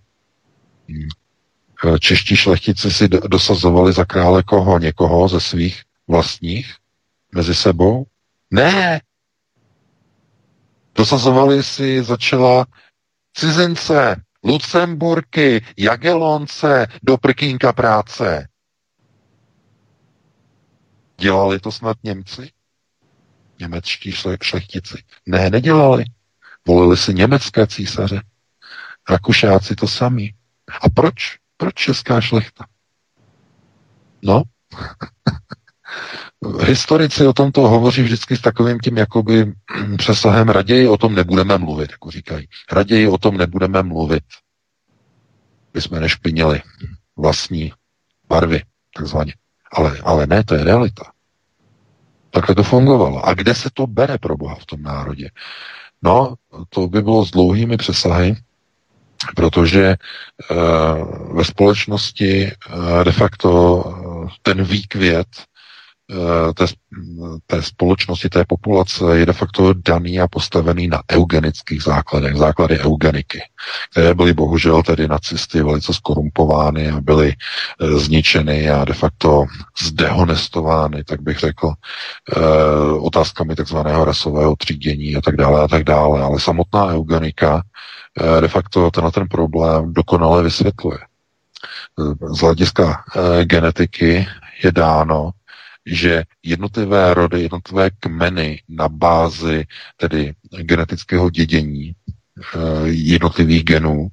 [1.87, 4.79] Eh, čeští šlechtici si dosazovali za krále koho?
[4.79, 6.75] Někoho ze svých vlastních
[7.35, 8.07] mezi sebou?
[8.51, 9.01] Ne!
[10.95, 12.67] Dosazovali si začala
[13.33, 18.49] cizince, Lucemburky, Jagelonce, do prkínka práce.
[21.19, 22.51] Dělali to snad Němci?
[23.61, 24.13] Němečtí
[24.43, 25.03] šlechtici.
[25.27, 26.05] Ne, nedělali.
[26.67, 28.23] Volili si německé císaře.
[29.11, 30.35] Rakušáci to sami.
[30.81, 31.40] A proč?
[31.61, 32.65] Proč česká šlechta?
[34.23, 34.43] No,
[36.67, 39.53] historici o tomto hovoří vždycky s takovým tím jakoby
[39.99, 42.49] přesahem raději o tom nebudeme mluvit, jako říkají.
[42.73, 44.25] Raději o tom nebudeme mluvit.
[45.75, 46.63] My jsme nešpinili
[47.17, 47.73] vlastní
[48.29, 48.63] barvy,
[48.97, 49.35] takzvaně.
[49.73, 51.13] Ale, ale ne, to je realita.
[52.31, 53.27] Takhle to fungovalo.
[53.27, 55.31] A kde se to bere pro Boha v tom národě?
[56.03, 56.35] No,
[56.69, 58.37] to by bylo s dlouhými přesahy,
[59.37, 60.55] protože eh,
[61.33, 65.27] ve společnosti eh, de facto eh, ten výkvět
[66.55, 66.67] té,
[67.47, 73.41] té společnosti, té populace je de facto daný a postavený na eugenických základech, základy eugeniky,
[73.91, 77.35] které byly bohužel tedy nacisty velice skorumpovány a byly
[77.97, 79.45] zničeny a de facto
[79.83, 81.73] zdehonestovány, tak bych řekl,
[83.01, 86.23] otázkami takzvaného rasového třídění a tak dále a tak dále.
[86.23, 87.63] Ale samotná eugenika
[88.41, 90.99] de facto tenhle ten problém dokonale vysvětluje.
[91.01, 94.27] Eh, z hlediska eh, genetiky
[94.63, 95.31] je dáno,
[95.87, 99.65] že jednotlivé rody, jednotlivé kmeny na bázi
[99.97, 101.93] tedy genetického dědění
[102.85, 104.09] jednotlivých genů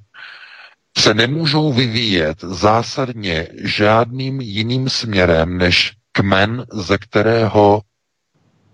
[0.98, 7.80] se nemůžou vyvíjet zásadně žádným jiným směrem než kmen, ze kterého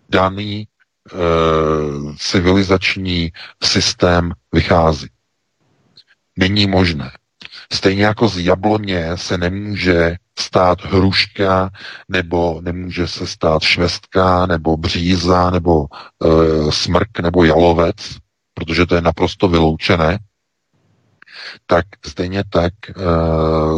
[0.09, 0.67] daný e,
[2.19, 3.33] civilizační
[3.65, 5.07] systém vychází
[6.39, 7.11] není možné.
[7.73, 11.71] Stejně jako z jabloně se nemůže stát hruška,
[12.09, 17.97] nebo nemůže se stát švestka, nebo bříza, nebo e, smrk, nebo jalovec,
[18.55, 20.19] protože to je naprosto vyloučené
[21.67, 22.93] tak stejně tak e,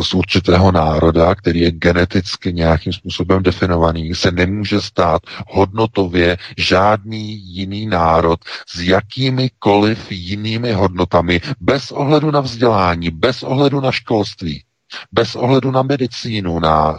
[0.03, 7.87] z určitého národa, který je geneticky nějakým způsobem definovaný, se nemůže stát hodnotově žádný jiný
[7.87, 14.66] národ s jakýmikoliv jinými hodnotami, bez ohledu na vzdělání, bez ohledu na školství
[15.13, 16.97] bez ohledu na medicínu, na e,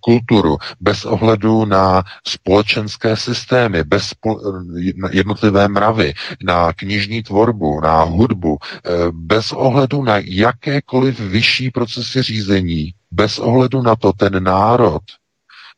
[0.00, 4.40] kulturu, bez ohledu na společenské systémy, bez spo-
[5.10, 6.14] jednotlivé mravy,
[6.44, 13.82] na knižní tvorbu, na hudbu, e, bez ohledu na jakékoliv vyšší procesy řízení, bez ohledu
[13.82, 15.02] na to ten národ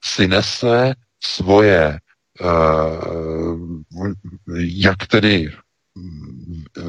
[0.04, 1.98] si nese svoje,
[4.58, 5.52] jak tedy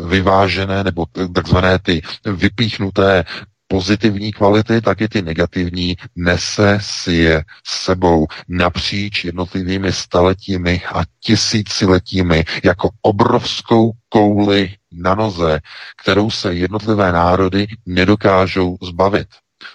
[0.08, 3.24] vyvážené nebo takzvané ty vypíchnuté
[3.68, 12.44] pozitivní kvality, tak i ty negativní, nese si je sebou napříč jednotlivými staletími a tisíciletími
[12.64, 15.60] jako obrovskou kouli na noze,
[16.02, 19.28] kterou se jednotlivé národy nedokážou zbavit.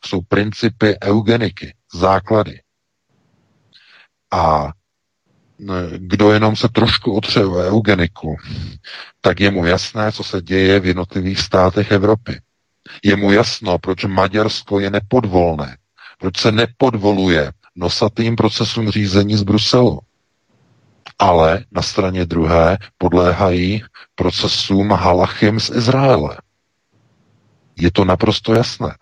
[0.05, 2.61] Jsou principy eugeniky, základy.
[4.33, 4.73] A
[5.97, 8.37] kdo jenom se trošku otře o eugeniku,
[9.21, 12.41] tak je mu jasné, co se děje v jednotlivých státech Evropy.
[13.05, 15.77] Je mu jasno, proč Maďarsko je nepodvolné,
[16.19, 20.01] proč se nepodvoluje nosatým procesům řízení z Bruselu.
[21.19, 23.83] Ale na straně druhé podléhají
[24.15, 26.39] procesům halachim z Izraele.
[27.77, 28.95] Je to naprosto jasné.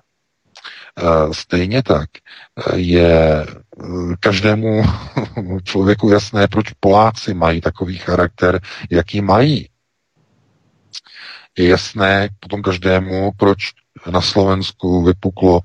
[0.98, 3.86] Eh, stejně tak eh, je eh,
[4.20, 4.82] každému
[5.64, 9.68] člověku jasné, proč Poláci mají takový charakter, jaký mají.
[11.58, 13.72] Je jasné potom každému, proč
[14.10, 15.60] na Slovensku vypuklo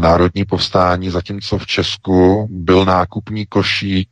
[0.00, 4.08] národní povstání, zatímco v Česku byl nákupní košík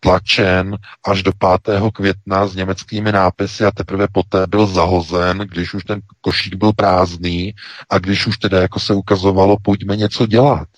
[0.00, 0.76] tlačen
[1.06, 1.32] až do
[1.64, 1.82] 5.
[1.94, 7.54] května s německými nápisy a teprve poté byl zahozen, když už ten košík byl prázdný
[7.90, 10.68] a když už teda jako se ukazovalo, pojďme něco dělat.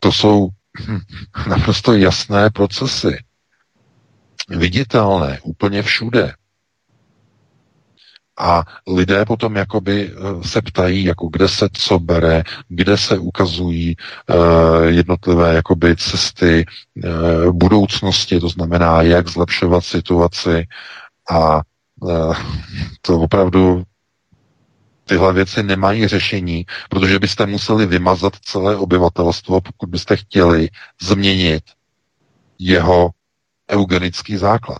[0.00, 0.48] To jsou
[1.48, 3.18] naprosto jasné procesy.
[4.48, 6.34] Viditelné úplně všude.
[8.38, 13.96] A lidé potom jakoby eh, se ptají, jako kde se co bere, kde se ukazují
[14.28, 16.64] uh, jednotlivé jakoby cesty
[17.04, 20.66] uh, budoucnosti, to znamená, jak zlepšovat situaci.
[21.30, 21.60] A
[22.00, 22.36] uh,
[23.02, 23.82] to opravdu
[25.04, 30.68] tyhle věci nemají řešení, protože byste museli vymazat celé obyvatelstvo, pokud byste chtěli
[31.02, 31.62] změnit
[32.58, 33.10] jeho
[33.70, 34.78] eugenický základ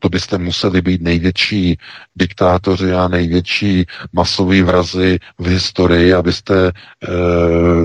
[0.00, 1.78] to byste museli být největší
[2.16, 6.72] diktátoři a největší masoví vrazy v historii, abyste e,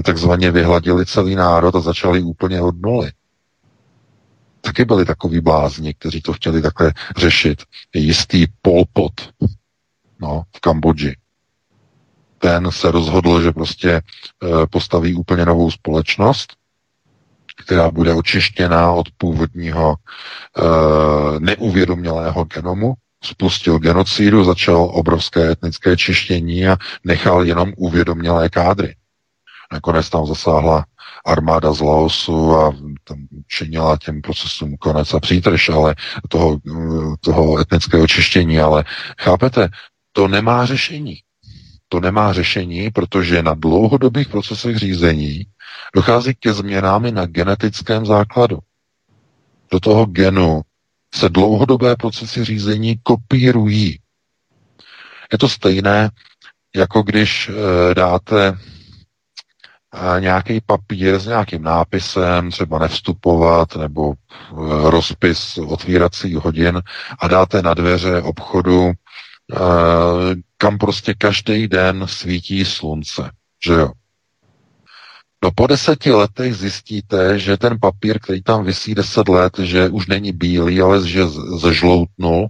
[0.03, 3.11] takzvaně vyhladili celý národ a začali úplně od nuly.
[4.61, 7.63] Taky byli takový blázni, kteří to chtěli takhle řešit.
[7.93, 9.13] Jistý Pol Pot
[10.19, 11.15] no, v Kambodži.
[12.37, 14.01] Ten se rozhodl, že prostě e,
[14.69, 16.53] postaví úplně novou společnost,
[17.63, 26.77] která bude očištěná od původního e, neuvědomělého genomu, spustil genocidu, začal obrovské etnické čištění a
[27.03, 28.95] nechal jenom uvědomělé kádry.
[29.71, 30.85] Nakonec tam zasáhla
[31.25, 32.71] armáda z Laosu a
[33.03, 35.95] tam činila těm procesům konec a přítrž, ale
[36.29, 36.59] toho,
[37.19, 38.83] toho etnického čištění, ale
[39.19, 39.69] chápete,
[40.11, 41.24] to nemá řešení.
[41.89, 45.43] To nemá řešení, protože na dlouhodobých procesech řízení
[45.95, 48.59] dochází ke změnám na genetickém základu.
[49.71, 50.61] Do toho genu
[51.15, 53.99] se dlouhodobé procesy řízení kopírují.
[55.31, 56.09] Je to stejné,
[56.75, 58.55] jako když e, dáte e,
[60.21, 64.15] nějaký papír s nějakým nápisem, třeba nevstupovat, nebo e,
[64.89, 66.81] rozpis otvírací hodin
[67.19, 68.91] a dáte na dveře obchodu,
[70.57, 73.31] kam prostě každý den svítí slunce.
[73.65, 73.91] Že jo?
[75.43, 80.07] No po deseti letech zjistíte, že ten papír, který tam vysí deset let, že už
[80.07, 82.47] není bílý, ale že zežloutnul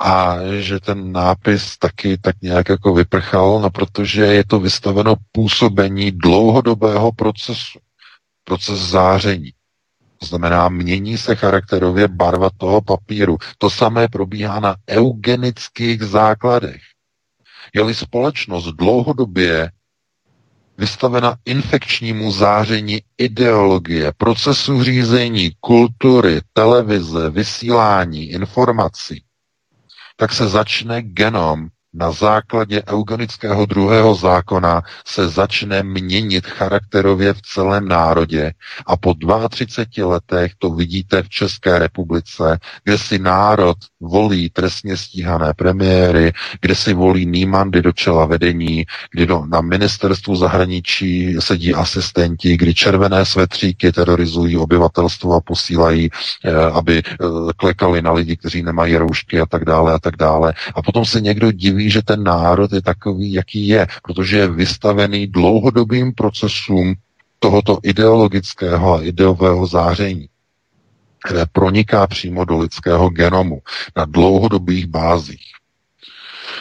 [0.00, 6.10] a že ten nápis taky tak nějak jako vyprchal, no protože je to vystaveno působení
[6.10, 7.78] dlouhodobého procesu,
[8.44, 9.52] proces záření.
[10.22, 13.38] To znamená, mění se charakterově barva toho papíru.
[13.58, 16.80] To samé probíhá na eugenických základech.
[17.74, 19.70] Je-li společnost dlouhodobě
[20.78, 29.24] vystavena infekčnímu záření ideologie, procesu řízení, kultury, televize, vysílání, informací,
[30.16, 37.88] tak se začne genom na základě eugenického druhého zákona se začne měnit charakterově v celém
[37.88, 38.52] národě
[38.86, 39.14] a po
[39.48, 46.74] 32 letech to vidíte v České republice, kde si národ volí trestně stíhané premiéry, kde
[46.74, 53.24] si volí Nýmandy do čela vedení, kdy do, na ministerstvu zahraničí sedí asistenti, kdy červené
[53.24, 56.10] svetříky terorizují obyvatelstvo a posílají,
[56.44, 60.54] eh, aby eh, klekali na lidi, kteří nemají roušky a tak dále a tak dále.
[60.74, 64.48] A potom se někdo diví, ví, že ten národ je takový, jaký je, protože je
[64.48, 66.94] vystavený dlouhodobým procesům
[67.38, 70.28] tohoto ideologického a ideového záření,
[71.24, 73.62] které proniká přímo do lidského genomu
[73.96, 75.46] na dlouhodobých bázích.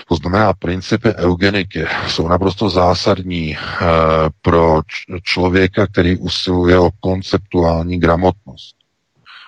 [0.08, 3.58] To znamená, principy eugeniky jsou naprosto zásadní
[4.42, 4.82] pro
[5.24, 8.76] člověka, který usiluje o konceptuální gramotnost.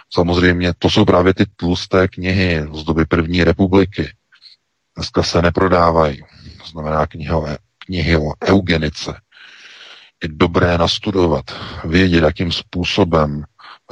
[0.10, 4.10] Samozřejmě to jsou právě ty tlusté knihy z doby první republiky.
[4.96, 6.22] Dneska se neprodávají.
[6.62, 7.48] To znamená knihy o,
[7.86, 9.14] knihy o eugenice.
[10.24, 11.44] Je dobré nastudovat,
[11.84, 13.44] vědět, jakým způsobem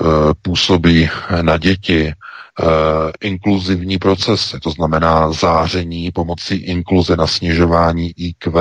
[0.02, 0.08] uh,
[0.42, 1.10] působí
[1.42, 2.14] na děti
[2.62, 2.68] uh,
[3.22, 8.52] inkluzivní procesy, to znamená záření pomocí inkluze na snižování IQ,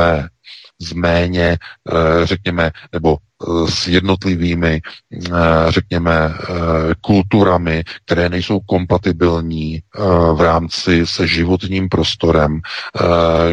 [0.80, 1.58] z méně,
[1.92, 3.16] uh, řekněme, nebo
[3.68, 4.80] s jednotlivými,
[5.14, 5.30] eh,
[5.68, 6.44] řekněme, eh,
[7.00, 10.00] kulturami, které nejsou kompatibilní eh,
[10.34, 12.60] v rámci se životním prostorem,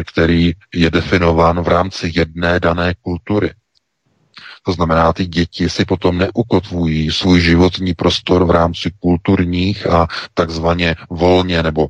[0.06, 3.50] který je definován v rámci jedné dané kultury.
[4.62, 10.96] To znamená, ty děti si potom neukotvují svůj životní prostor v rámci kulturních a takzvaně
[11.10, 11.88] volně nebo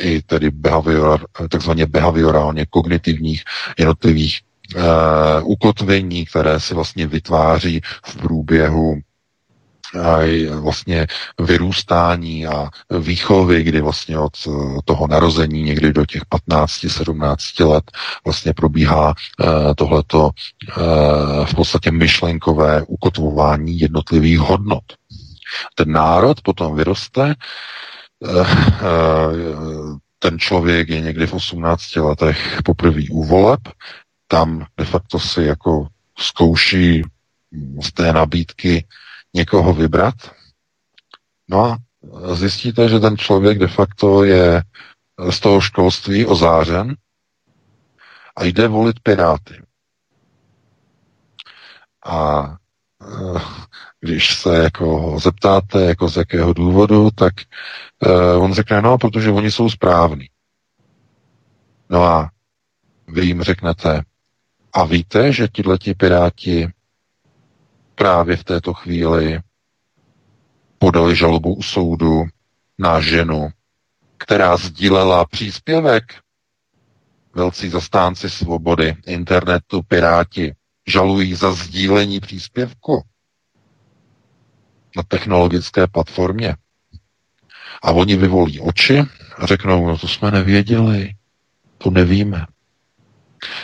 [0.00, 3.42] i tedy behavior, takzvaně behaviorálně kognitivních
[3.78, 4.40] jednotlivých
[4.76, 4.82] uh,
[5.42, 9.00] ukotvení, které si vlastně vytváří v průběhu
[10.02, 10.18] a
[10.60, 11.06] vlastně
[11.40, 14.50] vyrůstání a výchovy, kdy vlastně od eh,
[14.84, 17.84] toho narození někdy do těch 15-17 let
[18.24, 19.14] vlastně probíhá
[19.76, 20.30] tohleto
[21.44, 24.84] v podstatě myšlenkové ukotvování jednotlivých hodnot.
[25.74, 27.34] Ten národ potom vyroste,
[30.18, 33.60] ten člověk je někdy v 18 letech poprvé u voleb,
[34.28, 35.86] tam de facto si jako
[36.18, 37.02] zkouší
[37.82, 38.86] z té nabídky
[39.34, 40.14] někoho vybrat.
[41.48, 41.78] No a
[42.34, 44.62] zjistíte, že ten člověk de facto je
[45.30, 46.96] z toho školství ozářen
[48.36, 49.62] a jde volit Piráty.
[52.06, 52.44] A
[53.02, 53.40] eh,
[54.00, 57.34] když se jako zeptáte, jako z jakého důvodu, tak
[58.06, 60.26] uh, on řekne, no, protože oni jsou správní.
[61.90, 62.30] No a
[63.08, 64.02] vy jim řeknete,
[64.72, 66.68] a víte, že tihleti piráti
[67.94, 69.40] právě v této chvíli
[70.78, 72.24] podali žalobu u soudu
[72.78, 73.48] na ženu,
[74.18, 76.04] která sdílela příspěvek.
[77.34, 80.54] Velcí zastánci svobody, internetu, piráti
[80.86, 83.02] žalují za sdílení příspěvku
[84.96, 86.56] na technologické platformě.
[87.82, 89.02] A oni vyvolí oči
[89.36, 91.14] a řeknou, no to jsme nevěděli,
[91.78, 92.46] to nevíme.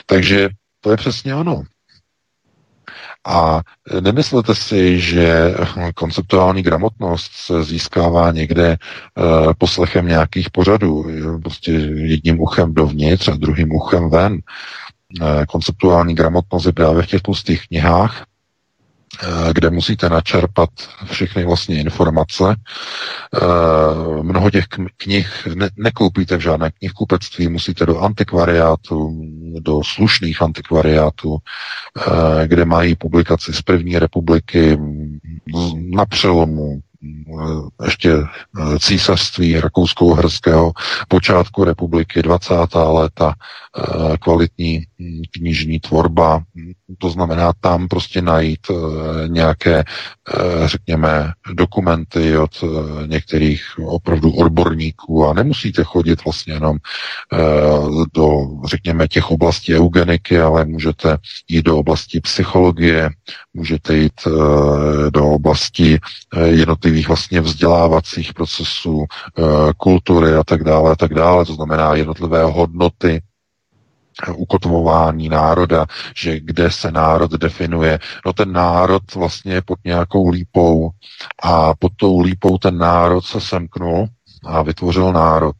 [0.06, 0.48] Takže
[0.84, 1.62] to je přesně ono.
[3.26, 3.60] A
[4.00, 5.54] nemyslete si, že
[5.94, 11.04] konceptuální gramotnost se získává někde uh, poslechem nějakých pořadů,
[11.42, 14.32] prostě jedním uchem dovnitř a druhým uchem ven.
[14.32, 18.24] Uh, konceptuální gramotnost je právě v těch tlustých knihách,
[19.52, 20.70] kde musíte načerpat
[21.04, 22.44] všechny vlastně informace.
[22.54, 24.64] Eh, mnoho těch
[24.96, 29.22] knih ne, nekoupíte v žádné knihkupectví, musíte do antikvariátu,
[29.60, 34.78] do slušných antikvariátů, eh, kde mají publikaci z první republiky
[35.90, 40.72] na přelomu Eh, ještě eh, císařství rakousko-uherského,
[41.08, 42.92] počátku republiky, 20.
[42.92, 43.34] léta,
[43.78, 44.86] eh, kvalitní
[45.30, 46.42] knižní tvorba,
[46.98, 48.66] to znamená tam prostě najít
[49.26, 49.84] nějaké,
[50.64, 52.64] řekněme, dokumenty od
[53.06, 55.26] některých opravdu odborníků.
[55.26, 56.76] A nemusíte chodit vlastně jenom
[58.14, 63.10] do, řekněme, těch oblastí eugeniky, ale můžete jít do oblasti psychologie,
[63.54, 64.20] můžete jít
[65.10, 65.98] do oblasti
[66.44, 69.42] jednotlivých vlastně vzdělávacích procesů, eh,
[69.76, 73.33] kultury a tak dále, a tak dále, to znamená jednotlivé hodnoty, eh,
[74.34, 75.86] ukotvování národa,
[76.16, 77.98] že kde se národ definuje.
[78.26, 80.90] No ten národ vlastně je pod nějakou lípou
[81.42, 84.06] a pod tou lípou ten národ se semknul
[84.46, 85.56] a vytvořil národ.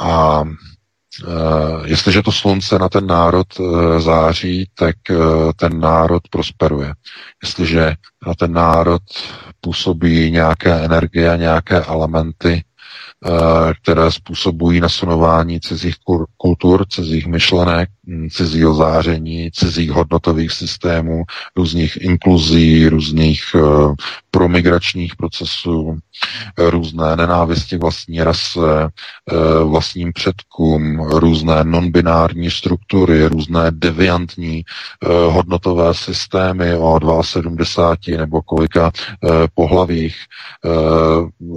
[0.00, 0.42] A
[1.26, 6.94] Uh, jestliže to slunce na ten národ uh, září, tak uh, ten národ prosperuje.
[7.42, 7.94] Jestliže
[8.26, 9.02] na ten národ
[9.60, 12.64] působí nějaké energie, nějaké elementy,
[13.82, 15.94] které způsobují nasunování cizích
[16.36, 21.22] kultur, cizích myšlenek, hm, cizího záření, cizích hodnotových systémů,
[21.56, 23.94] různých inkluzí, různých eh,
[24.30, 25.98] promigračních procesů,
[26.58, 34.64] různé nenávisti vlastní rase, eh, vlastním předkům, různé nonbinární struktury, různé deviantní
[35.28, 38.90] hodnotové systémy o 72 nebo kolika
[39.54, 40.16] pohlavích,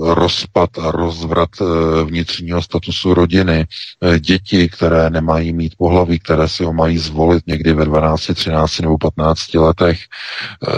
[0.02, 3.66] rozpad a rozvrat Eh, vnitřního statusu rodiny,
[4.04, 8.80] eh, děti, které nemají mít pohlaví, které si ho mají zvolit někdy ve 12, 13
[8.80, 10.72] nebo 15 letech, eh,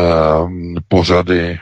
[0.88, 1.60] pořady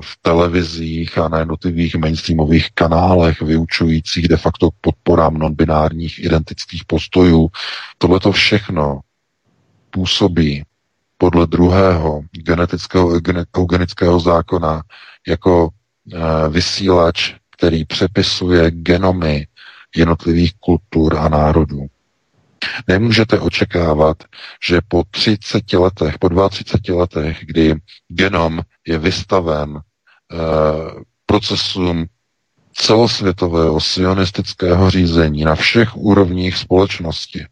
[0.00, 7.48] v televizích a na jednotlivých mainstreamových kanálech vyučujících de facto podporám non-binárních identických postojů.
[7.98, 9.00] Tohle to všechno
[9.90, 10.62] působí
[11.18, 13.10] podle druhého genetického
[13.56, 14.82] eugenického zákona
[15.28, 15.68] jako
[16.12, 19.46] eh, vysílač, který přepisuje genomy
[19.96, 21.86] jednotlivých kultur a národů.
[22.88, 24.16] Nemůžete očekávat,
[24.68, 27.74] že po 30 letech, po 32 letech, kdy
[28.08, 29.80] genom je vystaven uh,
[31.26, 32.06] procesům
[32.72, 37.46] celosvětového sionistického řízení na všech úrovních společnosti,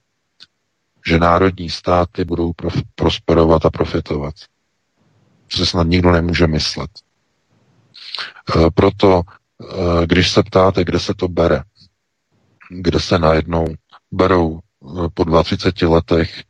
[1.07, 4.35] že národní státy budou prof- prosperovat a profitovat.
[5.51, 6.91] To se snad nikdo nemůže myslet.
[8.57, 9.23] E, proto,
[10.03, 11.63] e, když se ptáte, kde se to bere,
[12.71, 13.67] kde se najednou
[14.13, 14.61] berou e,
[15.15, 16.45] po 32 letech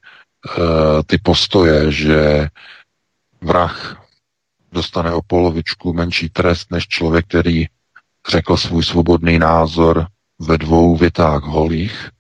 [1.07, 2.49] ty postoje, že
[3.41, 4.07] vrah
[4.73, 7.67] dostane o polovičku menší trest než člověk, který
[8.31, 10.07] řekl svůj svobodný názor
[10.39, 12.11] ve dvou větách holých,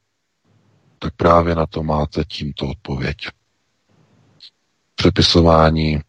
[0.99, 3.17] tak právě na to máte tímto odpověď.
[4.95, 6.01] Přepisování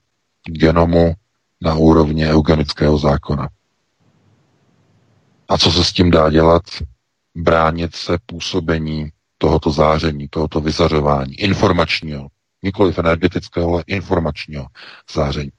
[0.46, 1.14] genomu
[1.62, 3.50] na úrovni eugenického zákona.
[5.50, 6.64] A co se s tím dá dělat?
[7.36, 12.28] Bránit se působení tohoto záření, tohoto vyzařování, informačního,
[12.64, 14.66] nikoliv energetického, ale informačního
[15.14, 15.52] záření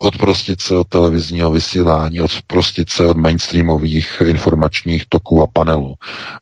[0.00, 5.94] odprostit se od televizního vysílání, odprostit se od mainstreamových informačních toků a panelů,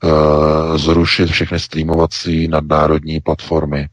[0.05, 3.89] eh, zrušit všechny streamovací nadnárodní platformy,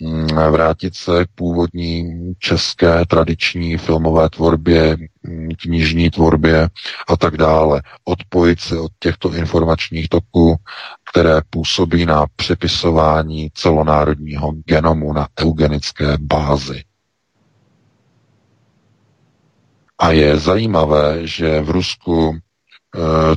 [0.00, 6.68] mm, vrátit se k původní české tradiční filmové tvorbě, mm, knižní tvorbě
[7.08, 7.82] a tak dále.
[8.04, 10.56] Odpojit se od těchto informačních toků,
[11.10, 16.84] které působí na přepisování celonárodního genomu na eugenické bázi.
[19.98, 22.38] A je zajímavé, že v Rusku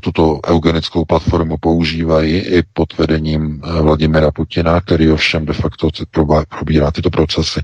[0.02, 5.90] tuto eugenickou platformu používají i pod vedením e, Vladimira Putina, který ovšem de facto
[6.50, 7.62] probírá tyto procesy,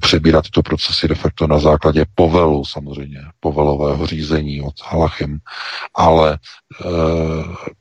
[0.00, 5.38] přebírá tyto procesy de facto na základě povelu, samozřejmě, povelového řízení od Halachem,
[5.94, 6.38] ale e,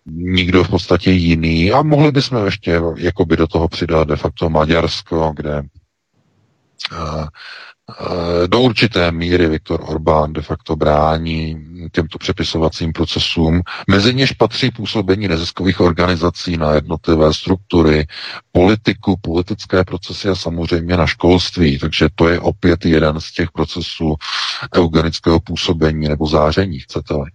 [0.05, 5.33] nikdo v podstatě jiný, a mohli bychom ještě jakoby do toho přidat de facto Maďarsko,
[5.35, 5.63] kde
[6.91, 7.27] Eh,
[8.47, 13.61] do určité míry Viktor Orbán de facto brání těmto přepisovacím procesům.
[13.89, 18.07] Mezi něž patří působení neziskových organizací na jednotlivé struktury,
[18.51, 21.79] politiku, politické procesy a samozřejmě na školství.
[21.79, 24.15] Takže to je opět jeden z těch procesů
[24.75, 27.31] eugenického působení nebo záření, chcete-li.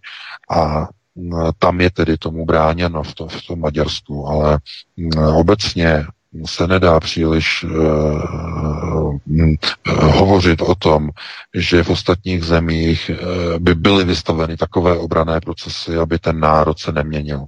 [0.50, 4.58] A eh, tam je tedy tomu bráněno v, to, v tom Maďarsku, ale
[5.16, 6.06] eh, obecně
[6.46, 9.18] se nedá příliš uh,
[9.94, 11.10] hovořit o tom,
[11.54, 16.92] že v ostatních zemích uh, by byly vystaveny takové obrané procesy, aby ten národ se
[16.92, 17.44] neměnil.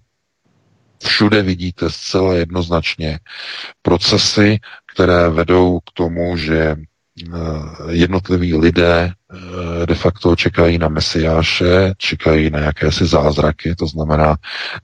[1.05, 3.19] Všude vidíte zcela jednoznačně
[3.83, 4.59] procesy,
[4.95, 6.77] které vedou k tomu, že
[7.89, 14.37] jednotliví lidé eh, de facto čekají na mesiáše, čekají na jakési zázraky, to znamená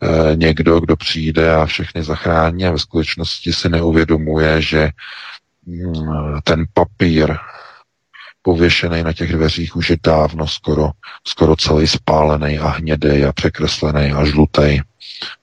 [0.03, 4.91] eh, někdo, kdo přijde a všechny zachrání a ve skutečnosti si neuvědomuje, že
[5.67, 7.37] mm, ten papír
[8.43, 10.91] pověšený na těch dveřích už je dávno skoro,
[11.27, 14.81] skoro celý spálený a hnědý a překreslený a žlutý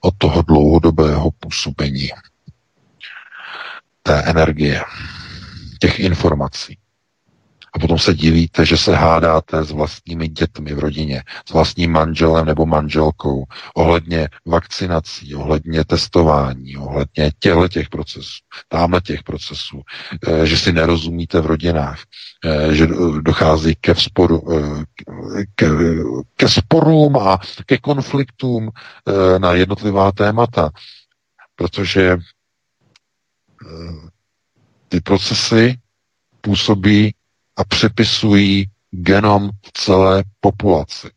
[0.00, 2.08] od toho dlouhodobého působení
[4.02, 4.82] té energie
[5.80, 6.77] těch informací.
[7.74, 12.46] A potom se divíte, že se hádáte s vlastními dětmi v rodině, s vlastním manželem
[12.46, 13.44] nebo manželkou,
[13.74, 18.38] ohledně vakcinací, ohledně testování, ohledně těchto těch procesů,
[18.68, 19.82] tamhle těch procesů,
[20.28, 21.98] eh, že si nerozumíte v rodinách,
[22.44, 22.86] eh, že
[23.20, 24.84] dochází ke, vzporu, eh,
[25.54, 25.66] ke,
[26.36, 28.70] ke sporům a ke konfliktům
[29.38, 30.70] na jednotlivá témata,
[31.56, 32.16] protože
[34.88, 35.78] ty procesy
[36.40, 37.14] působí
[37.58, 41.10] a přepisují genom celé populaci.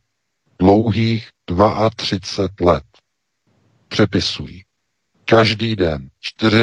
[0.60, 1.30] Dlouhých
[1.96, 2.84] 32 let
[3.88, 4.64] přepisují.
[5.26, 6.10] Každý den,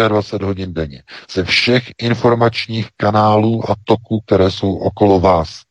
[0.09, 5.63] 24 hodin denně, ze všech informačních kanálů a toků, které jsou okolo vás.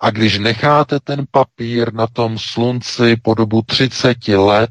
[0.00, 4.70] A když necháte ten papír na tom slunci po dobu 30 let,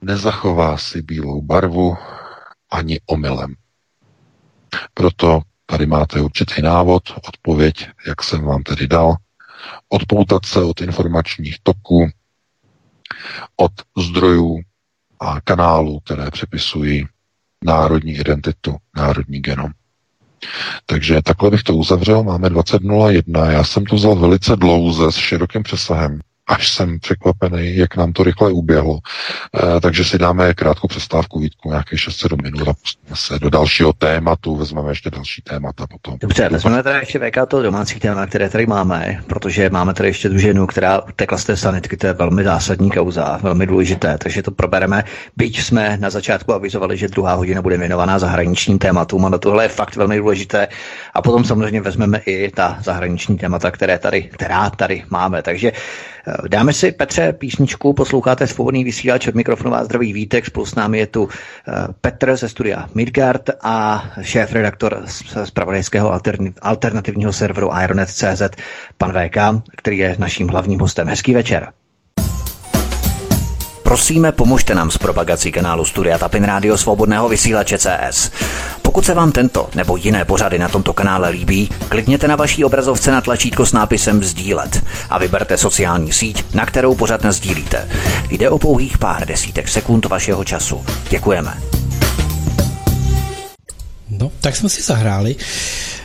[0.00, 1.96] nezachová si bílou barvu
[2.70, 3.54] ani omylem.
[4.94, 9.16] Proto tady máte určitý návod, odpověď, jak jsem vám tedy dal.
[9.88, 12.08] Odpoutat se od informačních toků,
[13.56, 14.60] od zdrojů
[15.20, 17.06] a kanálů, které přepisují
[17.64, 19.70] národní identitu, národní genom.
[20.86, 25.62] Takže takhle bych to uzavřel, máme 20.01, já jsem to vzal velice dlouze s širokým
[25.62, 28.98] přesahem, až jsem překvapený, jak nám to rychle uběhlo.
[29.76, 33.92] E, takže si dáme krátkou přestávku, Vítku, nějaké 6-7 minut a pustíme se do dalšího
[33.92, 36.18] tématu, vezmeme ještě další témata potom.
[36.20, 40.28] Dobře, vezmeme teda ještě VK to domácí téma, které tady máme, protože máme tady ještě
[40.28, 44.42] tu ženu, která tekla z té sanitky, to je velmi zásadní kauza, velmi důležité, takže
[44.42, 45.04] to probereme.
[45.36, 49.68] Byť jsme na začátku avizovali, že druhá hodina bude věnovaná zahraničním tématům, ale tohle je
[49.68, 50.68] fakt velmi důležité.
[51.14, 55.42] A potom samozřejmě vezmeme i ta zahraniční témata, které tady, která tady máme.
[55.42, 55.72] Takže
[56.46, 60.98] Dáme si, Petře, písničku, posloucháte svobodný vysílač od mikrofonu vás zdraví Vítek, spolu s námi
[60.98, 65.02] je tu eh, Petr ze studia Midgard a šéf-redaktor
[65.44, 66.20] z pravodajského
[66.62, 68.42] alternativního serveru Ironet.cz,
[68.98, 69.36] pan VK,
[69.76, 71.08] který je naším hlavním hostem.
[71.08, 71.72] Hezký večer.
[73.88, 78.30] Prosíme, pomožte nám s propagací kanálu Studia Tapin Rádio Svobodného vysílače CS.
[78.88, 83.10] Pokud se vám tento nebo jiné pořady na tomto kanále líbí, klikněte na vaší obrazovce
[83.10, 87.88] na tlačítko s nápisem Sdílet a vyberte sociální síť, na kterou pořád sdílíte.
[88.30, 90.84] Jde o pouhých pár desítek sekund vašeho času.
[91.10, 91.54] Děkujeme.
[94.10, 95.36] No, tak jsme si zahráli.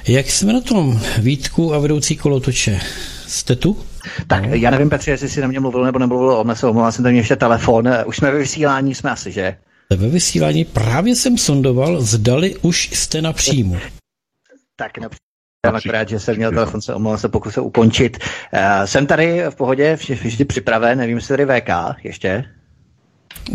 [0.07, 2.79] Jak jsme na tom Vítku a vedoucí kolotoče?
[3.27, 3.77] Jste tu?
[4.27, 7.03] Tak já nevím, Petře, jestli jsi na mě mluvil nebo nemluvil, o se omlouvám, jsem
[7.03, 7.89] tam ještě telefon.
[8.05, 9.55] Už jsme ve vysílání, jsme asi, že?
[9.89, 13.77] Ve vysílání právě jsem sondoval, zdali už jste na příjmu.
[14.75, 15.09] Tak na
[15.65, 18.17] jsem akorát, že jsem měl telefon, se omlouvám se pokusil ukončit.
[18.53, 21.69] Uh, jsem tady v pohodě, vždy připraven, nevím, jestli tady VK
[22.03, 22.45] ještě.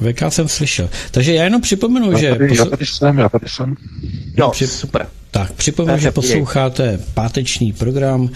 [0.00, 0.90] VK jsem slyšel.
[1.10, 2.30] Takže já jenom připomenu, já že...
[2.30, 2.62] Tady, posl...
[2.62, 3.74] Já tady jsem, já tady jsem.
[4.36, 4.66] Jo, při...
[4.66, 5.08] super.
[5.30, 8.30] Tak, připomenu, že posloucháte páteční program,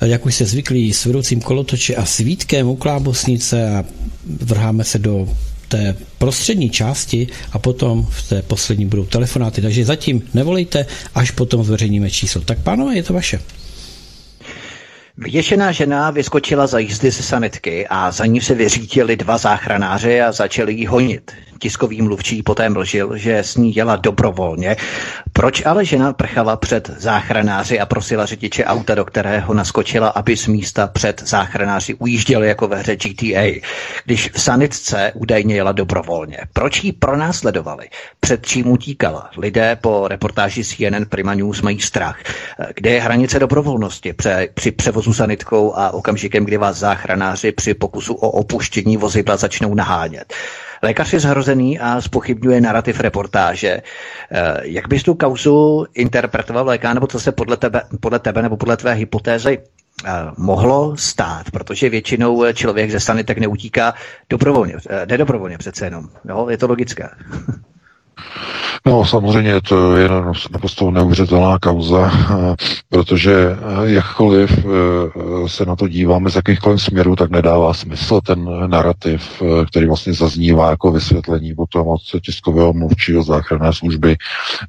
[0.00, 3.84] jak už se zvyklí, s vedoucím kolotoče a svítkem u Klábosnice a
[4.24, 5.28] vrháme se do
[5.68, 9.62] té prostřední části a potom v té poslední budou telefonáty.
[9.62, 12.40] Takže zatím nevolejte, až potom zveřejníme číslo.
[12.40, 13.40] Tak pánové, je to vaše.
[15.18, 20.32] Vyděšená žena vyskočila za jízdy ze sanitky a za ní se vyřítili dva záchranáři a
[20.32, 21.32] začali ji honit.
[21.58, 24.76] Tiskový mluvčí poté mlžil, že s ní jela dobrovolně.
[25.32, 30.46] Proč ale žena prchala před záchranáři a prosila řidiče auta, do kterého naskočila, aby z
[30.46, 33.60] místa před záchranáři ujížděli jako ve hře GTA,
[34.04, 36.38] když v sanitce údajně jela dobrovolně?
[36.52, 37.88] Proč ji pronásledovali?
[38.20, 39.30] Před čím utíkala?
[39.38, 42.18] Lidé po reportáži CNN Prima News mají strach.
[42.74, 48.14] Kde je hranice dobrovolnosti při, při převozu sanitkou a okamžikem, kdy vás záchranáři při pokusu
[48.14, 50.34] o opuštění vozidla začnou nahánět?
[50.86, 53.82] Lékař je zhrozený a spochybňuje narrativ reportáže.
[54.30, 58.56] Eh, jak bys tu kauzu interpretoval léka, nebo co se podle tebe, podle tebe nebo
[58.56, 63.94] podle tvé hypotézy eh, mohlo stát, protože většinou člověk ze sanitek neutíká
[64.30, 66.08] dobrovolně, eh, nedobrovolně přece jenom.
[66.28, 66.46] Jo?
[66.50, 67.08] Je to logické.
[68.86, 70.08] No samozřejmě to je
[70.52, 72.10] naprosto neuvěřitelná kauza,
[72.88, 79.42] protože jakkoliv eh, se na to díváme z jakýchkoliv směrů, tak nedává smysl ten narrativ,
[79.42, 84.16] eh, který vlastně zaznívá jako vysvětlení potom od tiskového mluvčího záchranné služby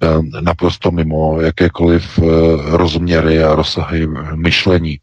[0.04, 0.08] eh,
[0.42, 2.20] naprosto mimo jakékoliv
[2.66, 4.98] rozměry a rozsahy myšlení.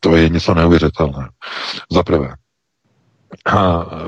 [0.00, 1.28] To je něco neuvěřitelné.
[1.92, 2.28] Za prvé.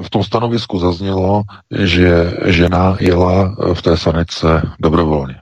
[0.02, 1.42] V tom stanovisku zaznělo,
[1.78, 5.34] že žena jela v té sanice dobrovolně.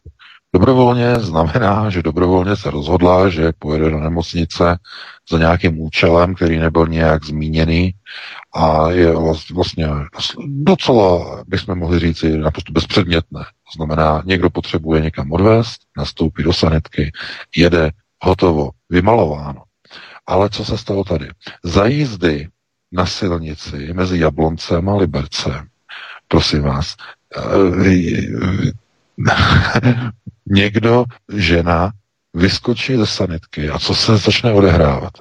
[0.55, 4.79] Dobrovolně znamená, že dobrovolně se rozhodla, že pojede do nemocnice
[5.31, 7.95] za nějakým účelem, který nebyl nějak zmíněný
[8.55, 9.15] a je
[9.55, 9.89] vlastně
[10.47, 13.41] docela, bychom mohli říct, naprosto bezpředmětné.
[13.41, 17.13] To znamená, někdo potřebuje někam odvést, nastoupí do sanitky,
[17.57, 17.91] jede,
[18.23, 19.63] hotovo, vymalováno.
[20.27, 21.29] Ale co se stalo tady?
[21.65, 22.49] Za jízdy
[22.93, 25.69] na silnici mezi Jabloncem a Libercem.
[26.29, 26.97] Prosím vás,
[27.37, 28.73] eh,
[30.47, 31.05] někdo,
[31.37, 31.93] žena,
[32.35, 35.13] vyskočí ze sanitky a co se začne odehrávat?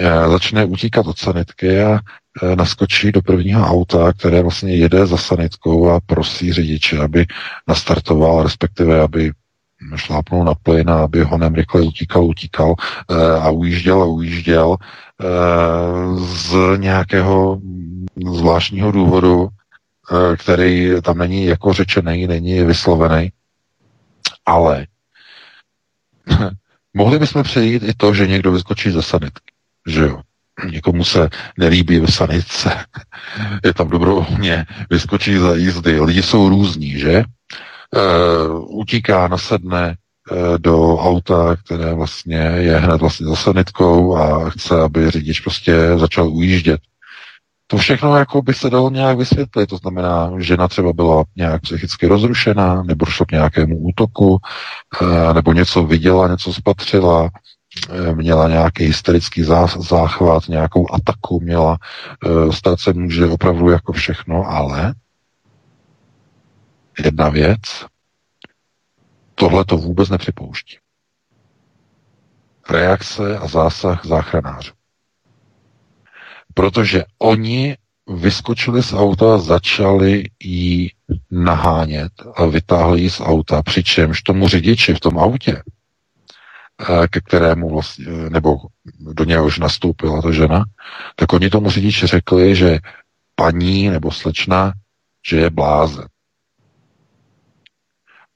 [0.00, 1.98] Eh, začne utíkat od sanitky a
[2.42, 7.26] eh, naskočí do prvního auta, které vlastně jede za sanitkou a prosí řidiče, aby
[7.68, 9.32] nastartoval, respektive aby
[9.96, 12.74] šlápnul na plyn a aby honem rychle utíkal, utíkal
[13.40, 14.76] a ujížděl a ujížděl
[16.16, 17.60] z nějakého
[18.36, 23.32] zvláštního důvodu, eh, který tam není jako řečený, není vyslovený,
[24.46, 24.86] ale
[26.94, 29.52] mohli bychom přejít i to, že někdo vyskočí ze sanitky,
[29.86, 30.20] že jo.
[30.70, 32.84] Někomu se nelíbí v sanitce,
[33.64, 36.00] je tam dobrovolně, vyskočí za jízdy.
[36.00, 37.12] Lidi jsou různí, že?
[37.14, 37.24] E,
[38.58, 40.09] utíká, nasedne, Eh,
[40.58, 46.28] do auta, které vlastně je hned vlastně za sanitkou a chce, aby řidič prostě začal
[46.28, 46.80] ujíždět.
[47.70, 49.66] To všechno jako by se dalo nějak vysvětlit.
[49.66, 54.38] To znamená, že žena třeba byla nějak psychicky rozrušená, nebo šlo k nějakému útoku,
[55.02, 57.30] eh, nebo něco viděla, něco spatřila,
[57.90, 59.42] eh, měla nějaký hysterický
[59.78, 61.78] záchvat, nějakou ataku měla.
[62.26, 64.94] Eh, stát se může opravdu jako všechno, ale
[67.04, 67.60] jedna věc,
[69.40, 70.76] tohle to vůbec nepřipouští.
[72.70, 74.72] Reakce a zásah záchranářů.
[76.54, 77.76] Protože oni
[78.16, 80.90] vyskočili z auta a začali jí
[81.30, 85.62] nahánět a vytáhli ji z auta, přičemž tomu řidiči v tom autě,
[86.80, 88.56] eh, ke kterému vlastně, nebo
[89.00, 90.64] do něj už nastoupila ta žena,
[91.16, 92.78] tak oni tomu řidiči řekli, že
[93.34, 94.72] paní nebo slečna,
[95.26, 96.08] že je blázen.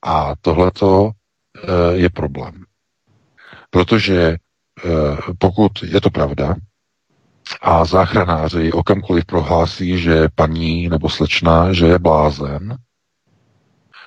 [0.05, 2.64] A tohleto eh, je problém.
[3.70, 4.36] Protože eh,
[5.38, 6.57] pokud je to pravda,
[7.61, 12.76] a záchranáři okamkoliv prohlásí, že paní nebo slečna, že je blázen,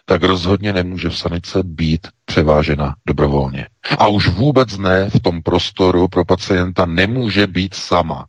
[0.05, 3.67] tak rozhodně nemůže v sanice být převážena dobrovolně.
[3.99, 8.27] A už vůbec ne v tom prostoru pro pacienta nemůže být sama.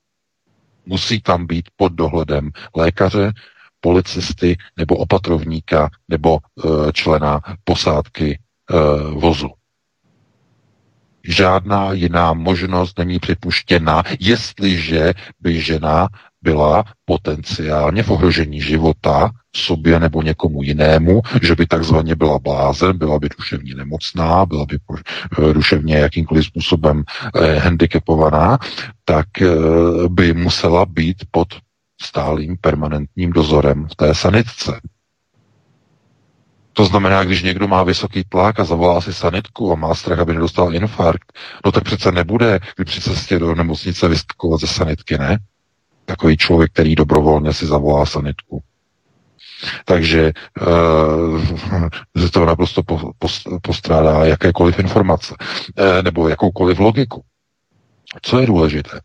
[0.86, 3.32] Musí tam být pod dohledem lékaře,
[3.80, 8.38] policisty nebo opatrovníka nebo e, člena posádky e,
[9.10, 9.50] vozu.
[11.24, 16.08] Žádná jiná možnost není připuštěna, jestliže by žena
[16.42, 23.18] byla potenciálně v ohrožení života sobě nebo někomu jinému, že by takzvaně byla blázen, byla
[23.18, 27.04] by duševně nemocná, byla by eh, duševně jakýmkoliv způsobem
[27.34, 28.58] eh, handicapovaná,
[29.04, 29.48] tak eh,
[30.08, 31.48] by musela být pod
[32.00, 34.80] stálým permanentním dozorem v té sanitce.
[36.72, 40.34] To znamená, když někdo má vysoký tlak a zavolá si sanitku a má strach, aby
[40.34, 41.32] nedostal infarkt,
[41.64, 45.38] no tak přece nebude, když při cestě do nemocnice vyskakovat ze sanitky, ne?
[46.04, 48.62] Takový člověk, který dobrovolně si zavolá sanitku.
[49.84, 50.32] Takže
[52.16, 53.12] uh, to naprosto po,
[53.62, 57.24] postrádá jakékoliv informace, uh, nebo jakoukoliv logiku.
[58.22, 59.00] Co je důležité?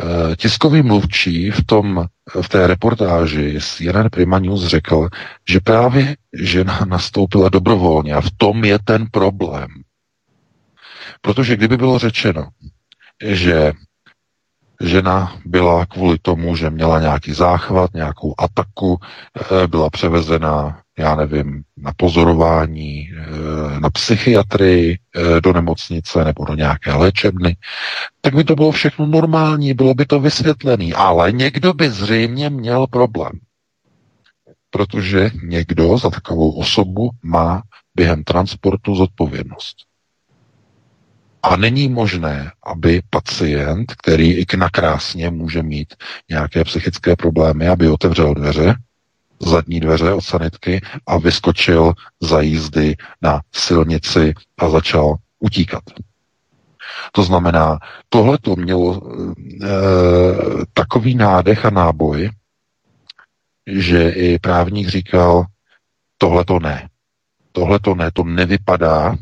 [0.00, 2.06] Eh, tiskový mluvčí v, tom,
[2.42, 5.08] v té reportáži CNN Prima News řekl,
[5.48, 9.68] že právě žena nastoupila dobrovolně a v tom je ten problém.
[11.20, 12.48] Protože kdyby bylo řečeno,
[13.24, 13.72] že
[14.80, 21.62] žena byla kvůli tomu, že měla nějaký záchvat, nějakou ataku, eh, byla převezena já nevím,
[21.76, 27.56] na pozorování, eh, na psychiatrii eh, do nemocnice nebo do nějaké léčebny,
[28.20, 32.86] tak by to bylo všechno normální, bylo by to vysvětlené, ale někdo by zřejmě měl
[32.86, 33.32] problém.
[34.70, 37.62] Protože někdo za takovou osobu má
[37.94, 39.76] během transportu zodpovědnost.
[41.42, 45.94] A není možné, aby pacient, který i nakrásně může mít
[46.30, 48.74] nějaké psychické problémy, aby otevřel dveře
[49.44, 55.82] zadní dveře od sanitky a vyskočil za jízdy na silnici a začal utíkat.
[57.12, 57.78] To znamená,
[58.08, 59.68] tohle to mělo e,
[60.72, 62.30] takový nádech a náboj,
[63.66, 65.44] že i právník říkal,
[66.18, 66.88] tohle to ne.
[67.52, 69.16] Tohle to ne, to nevypadá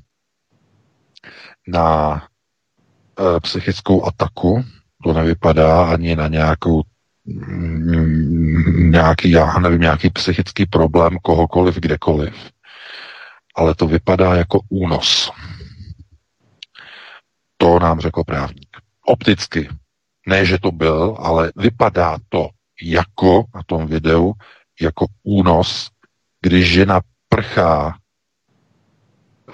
[1.68, 4.64] na e, psychickou ataku,
[5.04, 6.82] to nevypadá ani na nějakou
[8.76, 12.50] nějaký, já nevím, nějaký psychický problém kohokoliv, kdekoliv.
[13.56, 15.32] Ale to vypadá jako únos.
[17.56, 18.76] To nám řekl právník.
[19.06, 19.68] Opticky.
[20.26, 22.48] Ne, že to byl, ale vypadá to
[22.82, 24.32] jako na tom videu,
[24.80, 25.90] jako únos,
[26.40, 27.98] když žena prchá,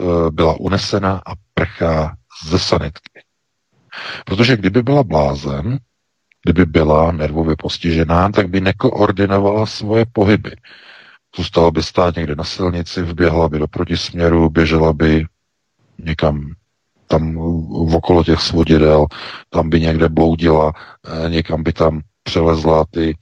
[0.00, 3.22] e, byla unesena a prchá ze sanitky.
[4.24, 5.78] Protože kdyby byla blázen,
[6.44, 10.56] kdyby byla nervově postižená, tak by nekoordinovala svoje pohyby.
[11.36, 15.26] Zůstala by stát někde na silnici, vběhla by do protisměru, běžela by
[15.98, 16.52] někam
[17.06, 17.34] tam
[17.88, 19.06] v okolo těch svodidel,
[19.50, 20.72] tam by někde bloudila,
[21.06, 23.16] eh, někam by tam přelezla ty,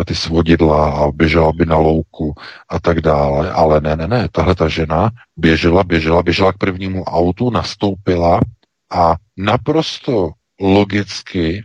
[0.00, 2.34] eh, ty svodidla a běžela by na louku
[2.68, 3.52] a tak dále.
[3.52, 8.40] Ale ne, ne, ne, tahle ta žena běžela, běžela, běžela k prvnímu autu, nastoupila
[8.90, 10.30] a naprosto
[10.60, 11.64] logicky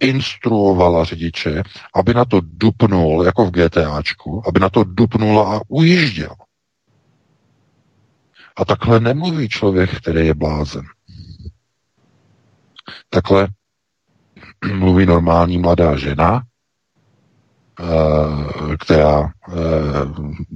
[0.00, 1.62] instruovala řidiče,
[1.94, 6.34] aby na to dupnul, jako v GTAčku, aby na to dupnula a ujížděl.
[8.56, 10.84] A takhle nemluví člověk, který je blázen.
[13.10, 13.48] Takhle
[14.74, 16.42] mluví normální mladá žena,
[17.80, 19.52] eh, která eh,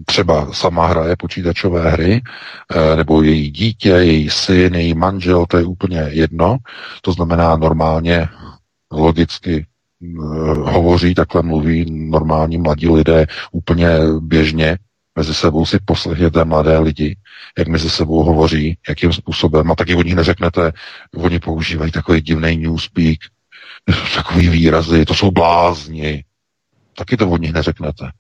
[0.07, 2.23] třeba sama hraje počítačové hry,
[2.71, 6.57] eh, nebo její dítě, její syn, její manžel, to je úplně jedno.
[7.03, 8.29] To znamená normálně
[8.93, 9.67] logicky
[10.63, 13.89] hovoří, takhle mluví normální mladí lidé úplně
[14.21, 14.79] běžně,
[15.17, 17.17] mezi sebou si poslechněte mladé lidi,
[17.59, 20.73] jak mezi sebou hovoří, jakým způsobem, a taky o nich neřeknete,
[21.17, 23.19] oni používají takový divný newspeak,
[24.15, 26.25] takový výrazy, to jsou blázni,
[26.97, 28.11] taky to od nich neřeknete.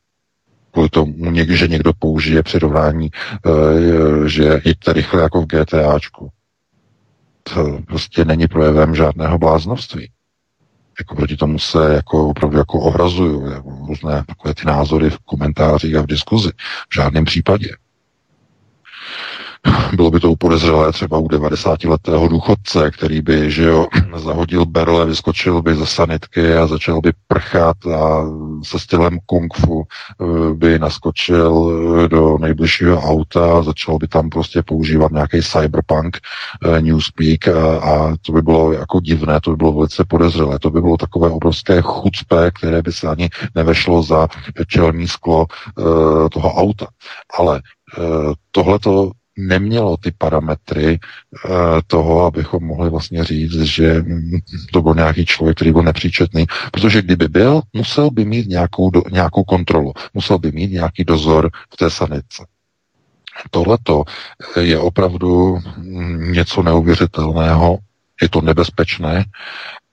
[0.70, 1.14] Kvůli tomu,
[1.48, 3.10] že někdo použije přirovnání,
[3.46, 6.28] eh, že jeďte rychle jako v GTAčku.
[7.54, 10.10] To prostě není projevem žádného bláznovství
[11.02, 16.02] jako proti tomu se jako opravdu jako ohrazuju, různé takové ty názory v komentářích a
[16.02, 16.50] v diskuzi.
[16.88, 17.68] V žádném případě.
[19.96, 23.86] Bylo by to podezřelé třeba u 90-letého důchodce, který by, že jo,
[24.16, 28.24] zahodil berle, vyskočil by ze sanitky a začal by prchat a
[28.62, 31.70] se stylem kung fu eh, by naskočil
[32.04, 36.18] eh, do nejbližšího auta a začal by tam prostě používat nějaký cyberpunk
[36.66, 40.70] uh, newspeak a, a to by bylo jako divné, to by bylo velice podezřelé, to
[40.70, 44.28] by bylo takové obrovské chucpe, které by se ani nevešlo za
[44.66, 45.46] čelní sklo
[46.32, 46.86] toho auta.
[47.38, 47.62] Ale
[48.50, 50.98] tohleto nemělo ty parametry
[51.44, 51.50] uh,
[51.86, 54.04] toho, abychom mohli vlastně říct, že
[54.72, 59.02] to byl nějaký člověk, který byl nepříčetný, protože kdyby byl, musel by mít nějakou, do,
[59.10, 62.46] nějakou kontrolu, musel by mít nějaký dozor v té sanice.
[63.50, 64.04] Tohleto
[64.60, 65.58] je opravdu
[66.16, 67.78] něco neuvěřitelného,
[68.22, 69.24] je to nebezpečné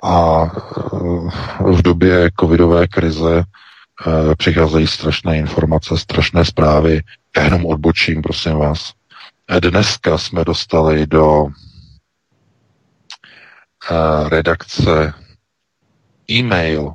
[0.03, 7.01] a eh, v době covidové krize eh, přicházejí strašné informace, strašné zprávy.
[7.37, 8.98] Já jenom odbočím, prosím vás.
[9.57, 11.47] Dneska jsme dostali do
[13.91, 15.13] eh, redakce
[16.31, 16.93] e-mail,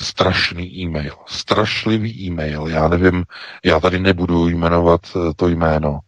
[0.00, 2.68] strašný e-mail, strašlivý e-mail.
[2.68, 3.24] Já nevím,
[3.64, 6.00] já tady nebudu jmenovat eh, to jméno.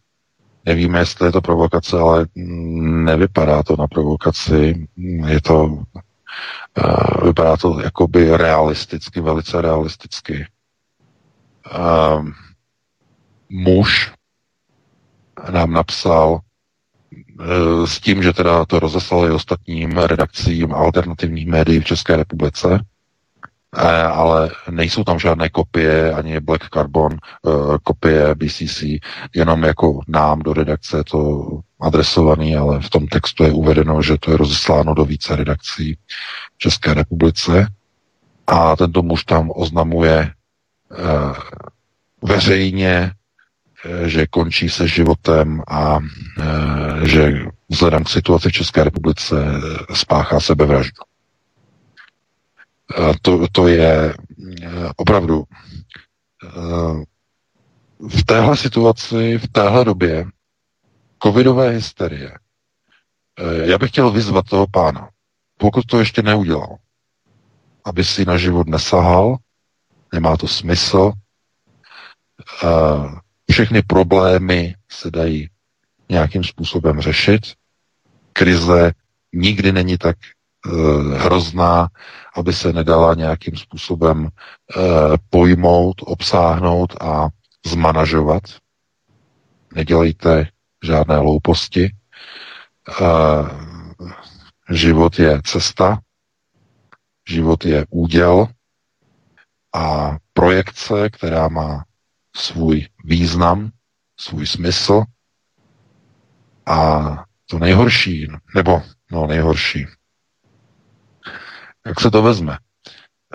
[0.65, 4.87] Nevíme, jestli je to provokace, ale nevypadá to na provokaci.
[5.27, 5.83] Je to,
[6.77, 10.47] eh, vypadá to jakoby realisticky, velice realisticky.
[13.49, 14.16] muž
[15.51, 22.15] nám napsal e, s tím, že teda to rozeslali ostatním redakcím alternativních médií v České
[22.15, 22.79] republice,
[23.77, 27.17] e, ale nejsou tam žádné kopie, ani Black Carbon e,
[27.83, 28.83] kopie BCC,
[29.35, 31.47] jenom jako nám do redakce to
[31.81, 35.97] adresovaný, ale v tom textu je uvedeno, že to je rozesláno do více redakcí
[36.55, 37.67] v České republice.
[38.47, 40.31] A tento muž tam oznamuje
[42.21, 43.11] veřejně Eh,
[44.05, 45.99] že končí se životem a
[46.39, 47.33] eh, že
[47.69, 51.01] vzhledem k situaci v České republice eh, spáchá sebevraždu.
[53.21, 54.13] To, to je
[54.95, 55.43] opravdu
[58.09, 60.25] v téhle situaci, v téhle době
[61.23, 62.31] covidové hysterie,
[63.63, 65.09] já bych chtěl vyzvat toho pána,
[65.57, 66.77] pokud to ještě neudělal,
[67.85, 69.37] aby si na život nesahal,
[70.13, 71.11] nemá to smysl,
[73.51, 75.49] všechny problémy se dají
[76.09, 77.41] nějakým způsobem řešit.
[78.33, 78.91] Krize
[79.33, 80.17] nikdy není tak
[80.65, 81.87] uh, hrozná,
[82.35, 84.31] aby se nedala nějakým způsobem uh,
[85.29, 87.27] pojmout, obsáhnout a
[87.65, 88.43] zmanažovat.
[89.75, 90.47] Nedělejte
[90.83, 91.91] žádné hlouposti.
[93.01, 93.49] Uh,
[94.69, 95.99] život je cesta,
[97.29, 98.47] život je úděl
[99.75, 101.83] a projekce, která má
[102.37, 103.71] svůj význam,
[104.19, 105.03] svůj smysl
[106.65, 107.01] a
[107.45, 108.81] to nejhorší, nebo
[109.11, 109.85] no nejhorší,
[111.85, 112.57] jak se to vezme?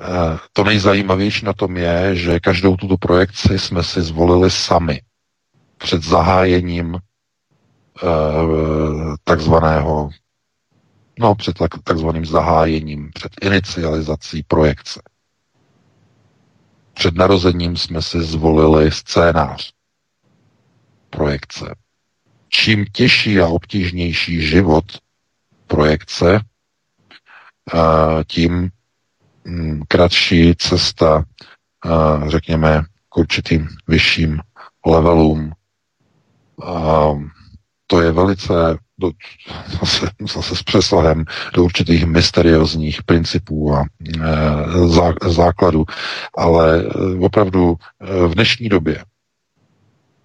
[0.01, 5.01] Eh, to nejzajímavější na tom je, že každou tuto projekci jsme si zvolili sami
[5.79, 8.09] před zahájením eh,
[9.25, 10.11] takzvaného,
[11.19, 15.03] no před takzvaným zahájením, před inicializací projekce.
[16.95, 19.73] Před narozením jsme si zvolili scénář
[21.11, 21.75] projekce.
[22.49, 24.85] Čím těžší a obtížnější život
[25.67, 26.41] projekce,
[28.27, 28.71] tím
[29.45, 31.25] mm, kratší cesta,
[32.27, 34.41] řekněme, k určitým vyšším
[34.87, 35.53] levelům.
[37.87, 39.11] To je velice do,
[39.81, 41.25] zase, zase s přesahem
[41.55, 44.19] do určitých mysteriózních principů a e,
[44.89, 45.85] zá, základů,
[46.37, 46.85] ale e,
[47.19, 49.05] opravdu e, v dnešní době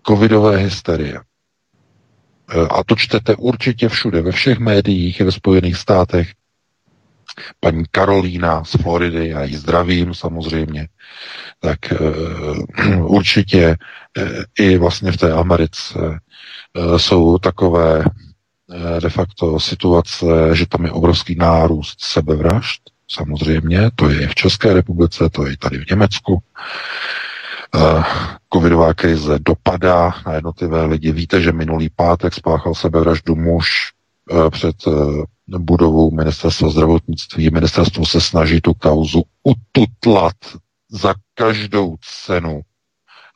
[0.08, 6.28] covidové hysterie, e, a to čtete určitě všude, ve všech médiích, ve Spojených státech,
[7.60, 10.88] paní Karolína z Floridy, já ji zdravím samozřejmě,
[11.60, 11.98] tak e,
[12.98, 13.76] určitě e,
[14.60, 18.04] i vlastně v té Americe e, jsou takové
[19.00, 24.74] de facto situace, že tam je obrovský nárůst sebevražd, samozřejmě, to je i v České
[24.74, 26.44] republice, to je i tady v Německu.
[27.76, 28.04] Eh,
[28.54, 31.12] covidová krize dopadá na jednotlivé lidi.
[31.12, 33.92] Víte, že minulý pátek spáchal sebevraždu muž
[34.32, 34.92] eh, před eh,
[35.58, 37.50] budovou ministerstva zdravotnictví.
[37.50, 40.36] Ministerstvo se snaží tu kauzu ututlat
[40.90, 41.96] za každou
[42.26, 42.62] cenu.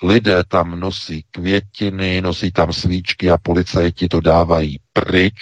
[0.04, 5.34] Lidé tam nosí květiny, nosí tam svíčky a policajti to dávají pryč.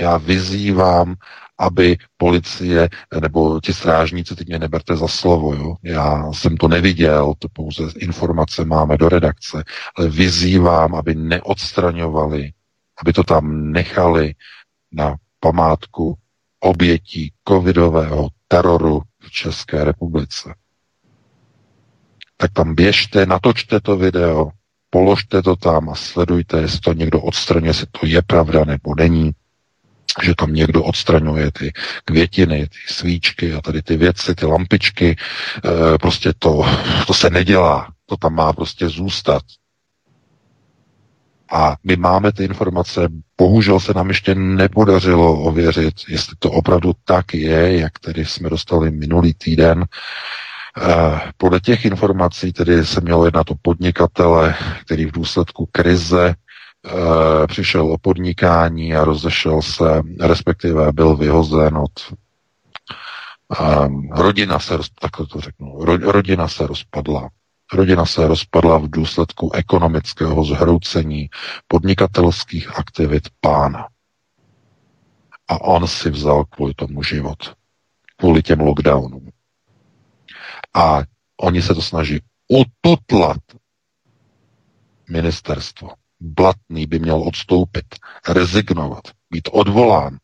[0.00, 1.16] Já vyzývám
[1.62, 2.88] aby policie
[3.20, 5.76] nebo ti strážníci, teď mě neberte za slovo, jo?
[5.82, 9.64] já jsem to neviděl, to pouze informace máme do redakce,
[9.96, 12.52] ale vyzývám, aby neodstraňovali,
[13.02, 14.34] aby to tam nechali
[14.92, 16.18] na památku
[16.60, 20.54] obětí covidového teroru v České republice.
[22.42, 24.50] Tak tam běžte, natočte to video,
[24.90, 29.32] položte to tam a sledujte, jestli to někdo odstraňuje, jestli to je pravda nebo není
[30.22, 31.72] že tam někdo odstraňuje ty
[32.04, 35.16] květiny, ty svíčky a tady ty věci, ty lampičky.
[35.16, 36.64] E, prostě to,
[37.06, 37.88] to se nedělá.
[38.06, 39.42] To tam má prostě zůstat.
[41.52, 47.34] A my máme ty informace, bohužel se nám ještě nepodařilo ověřit, jestli to opravdu tak
[47.34, 49.84] je, jak tedy jsme dostali minulý týden.
[51.36, 54.54] Podle těch informací tedy se mělo jednat o podnikatele,
[54.84, 61.92] který v důsledku krize e, přišel o podnikání a rozešel se, respektive byl vyhozen od
[62.00, 67.28] e, rodina se, takhle to řeknu, ro, rodina se rozpadla.
[67.72, 71.28] Rodina se rozpadla v důsledku ekonomického zhroucení
[71.68, 73.88] podnikatelských aktivit pána.
[75.48, 77.54] A on si vzal kvůli tomu život.
[78.16, 79.30] Kvůli těm lockdownům.
[80.74, 81.02] A
[81.40, 83.40] oni se to snaží ututlat
[85.10, 85.88] ministerstvo.
[86.20, 87.86] Blatný by měl odstoupit,
[88.28, 90.18] rezignovat, být odvolán.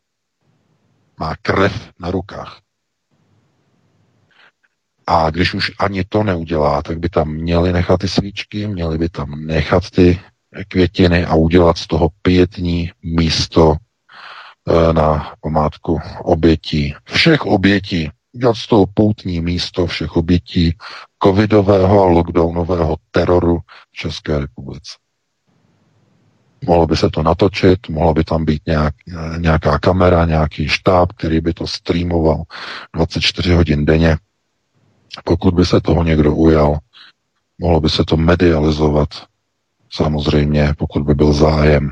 [1.21, 2.61] Má krev na rukách.
[5.07, 9.09] A když už ani to neudělá, tak by tam měli nechat ty svíčky, měli by
[9.09, 10.21] tam nechat ty
[10.69, 16.95] květiny a udělat z toho pětní místo e, na památku obětí.
[17.05, 18.11] Všech obětí.
[18.68, 20.76] Toho poutní místo všech obětí
[21.22, 23.59] covidového a lockdownového teroru
[23.93, 24.93] v České republice.
[26.66, 28.95] Mohlo by se to natočit, mohla by tam být nějak,
[29.39, 32.43] nějaká kamera, nějaký štáb, který by to streamoval
[32.95, 34.16] 24 hodin denně.
[35.24, 36.78] Pokud by se toho někdo ujal,
[37.59, 39.09] mohlo by se to medializovat,
[39.91, 41.91] samozřejmě, pokud by byl zájem.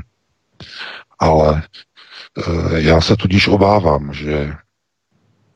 [1.19, 4.53] Ale e, já se tudíž obávám, že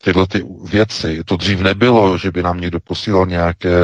[0.03, 3.77] tyhle ty věci, to dřív nebylo, že by nám někdo posílal nějaké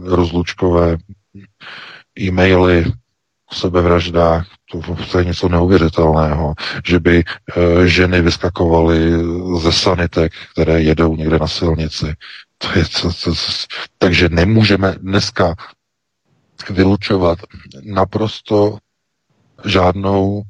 [0.00, 0.96] rozlučkové
[2.20, 2.92] e-maily
[3.50, 4.46] o sebevraždách,
[5.12, 6.54] to, je něco neuvěřitelného,
[6.86, 8.98] že by e, ženy vyskakovaly
[9.60, 12.14] ze sanitek, které jedou někde na silnici.
[12.58, 13.40] To je, to, to, to,
[13.98, 15.54] takže nemůžeme dneska
[16.70, 17.38] vylučovat
[17.82, 18.78] naprosto
[19.64, 20.42] žádnou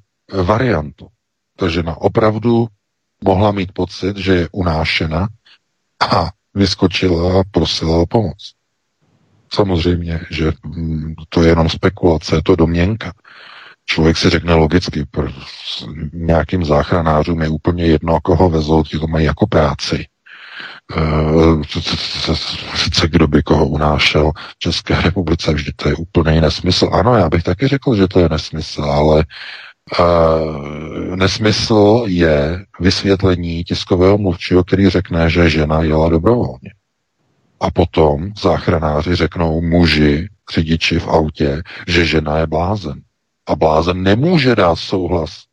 [0.42, 1.08] variantu.
[1.56, 2.66] Takže na opravdu
[3.24, 5.28] mohla mít pocit, že je unášena
[6.12, 8.52] a vyskočila a prosila o pomoc.
[9.52, 13.12] Samozřejmě, že mm, to je jenom spekulace, je to domněnka.
[13.86, 15.06] Člověk si řekne logicky,
[16.12, 20.06] nějakým záchranářům je úplně jedno, koho vezou, ti to mají jako práci.
[22.74, 26.90] Sice kdo by koho unášel v České republice, vždy to je úplný nesmysl.
[26.92, 29.24] Ano, já bych taky řekl, že to je nesmysl, ale
[29.98, 36.74] Uh, nesmysl je vysvětlení tiskového mluvčího, který řekne, že žena jela dobrovolně.
[37.60, 43.02] A potom záchranáři řeknou muži, řidiči v autě, že žena je blázen.
[43.46, 45.44] A blázen nemůže dát souhlas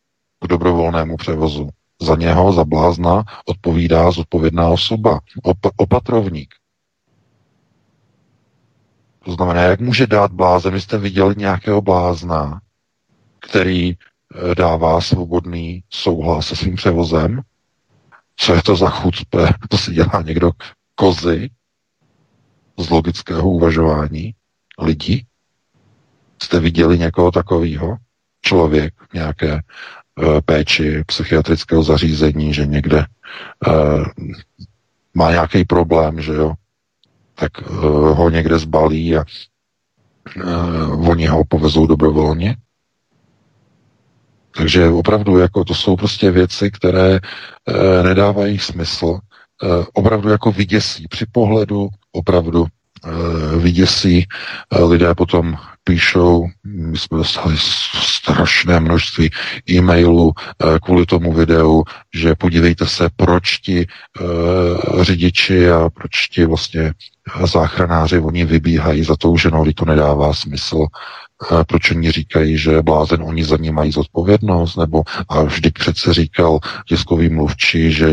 [0.44, 1.70] k dobrovolnému převozu.
[2.02, 6.54] Za něho, za blázna, odpovídá zodpovědná osoba, op- opatrovník.
[9.26, 10.74] To znamená, jak může dát blázen?
[10.74, 12.62] Vy jste viděli nějakého blázna,
[13.40, 14.11] který eh,
[14.58, 17.42] dává svobodný souhlas se svým převozem?
[18.36, 19.54] Co je to za chucpe?
[19.70, 20.52] To si dělá někdo
[20.96, 21.50] kozy
[22.80, 24.36] z logického uvažování
[24.80, 25.26] lidí?
[26.44, 27.98] Jste viděli někoho takového?
[28.42, 33.06] Člověk nějaké uh, péči psychiatrického zařízení, že někde
[33.68, 34.06] uh,
[35.14, 36.54] má nějaký problém, že jo,
[37.36, 37.78] tak uh,
[38.18, 39.26] ho někde zbalí a
[40.36, 42.58] uh, oni ho povezou dobrovolně.
[44.58, 49.20] Takže opravdu jako to jsou prostě věci, které uh, nedávají smysl, uh,
[49.94, 52.66] opravdu jako vyděsí při pohledu opravdu
[53.58, 54.28] vyděsí.
[54.88, 57.56] Lidé potom píšou, my jsme dostali
[58.04, 59.30] strašné množství
[59.70, 60.34] e-mailů
[60.86, 61.84] kvůli tomu videu,
[62.14, 63.88] že podívejte se, proč ti
[64.22, 66.94] uh, řidiči a proč ti vlastně
[67.46, 70.86] záchranáři, oni vybíhají za tou ženou, to nedává smysl
[71.68, 76.60] proč oni říkají, že blázen, oni za ně mají zodpovědnost, nebo a vždyť přece říkal
[76.88, 78.06] tiskový mluvčí, že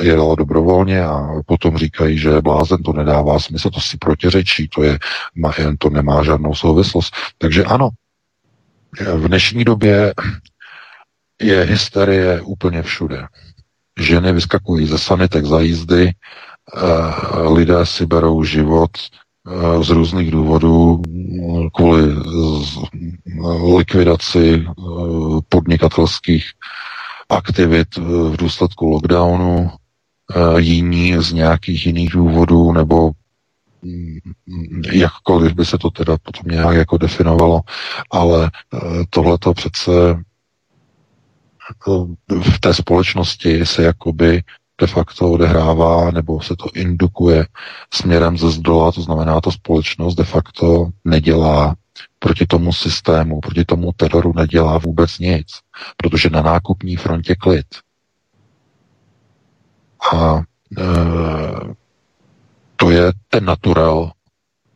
[0.00, 4.98] je dobrovolně a potom říkají, že blázen to nedává smysl, to si protiřečí, to, je,
[5.78, 7.14] to nemá žádnou souvislost.
[7.38, 7.88] Takže ano,
[9.14, 10.14] v dnešní době
[11.42, 13.26] je hysterie úplně všude.
[14.00, 18.90] Ženy vyskakují ze sanitek za jízdy, eh, lidé si berou život,
[19.82, 21.02] z různých důvodů
[21.74, 22.14] kvůli
[23.76, 24.72] likvidaci eh,
[25.48, 26.44] podnikatelských
[27.28, 33.10] aktivit eh, v důsledku lockdownu, eh, jiní z nějakých jiných důvodů, nebo
[33.82, 37.60] mm, jakkoliv by se to teda potom nějak jako definovalo,
[38.10, 38.50] ale
[39.10, 39.90] tohle to přece
[42.28, 44.42] v té společnosti se jakoby
[44.80, 47.46] de facto odehrává nebo se to indukuje
[47.94, 51.74] směrem ze zdola, to znamená, to společnost de facto nedělá
[52.18, 55.46] proti tomu systému, proti tomu teroru nedělá vůbec nic,
[55.96, 57.66] protože na nákupní frontě klid.
[60.14, 60.42] A e,
[62.76, 64.10] to je ten naturel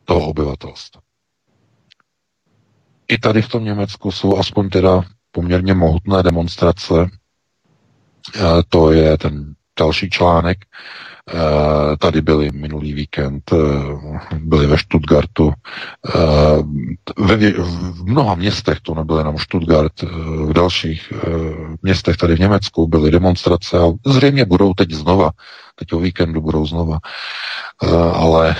[0.05, 1.01] toho obyvatelstva.
[3.07, 6.93] I tady v tom Německu jsou aspoň teda poměrně mohutné demonstrace.
[8.35, 10.57] E, to je ten další článek.
[11.33, 13.57] Eh, tady byli minulý víkend, eh,
[14.39, 15.53] byli ve Stuttgartu.
[16.07, 16.63] Eh,
[17.17, 20.01] v mnoha městech, to nebylo jenom Stuttgart,
[20.45, 21.13] v dalších
[21.81, 25.31] městech tady v Německu byly demonstrace a zřejmě budou teď znova,
[25.75, 26.99] teď o víkendu budou znova.
[28.13, 28.55] Ale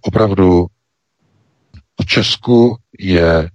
[0.00, 0.66] opravdu
[2.02, 3.50] v Česku je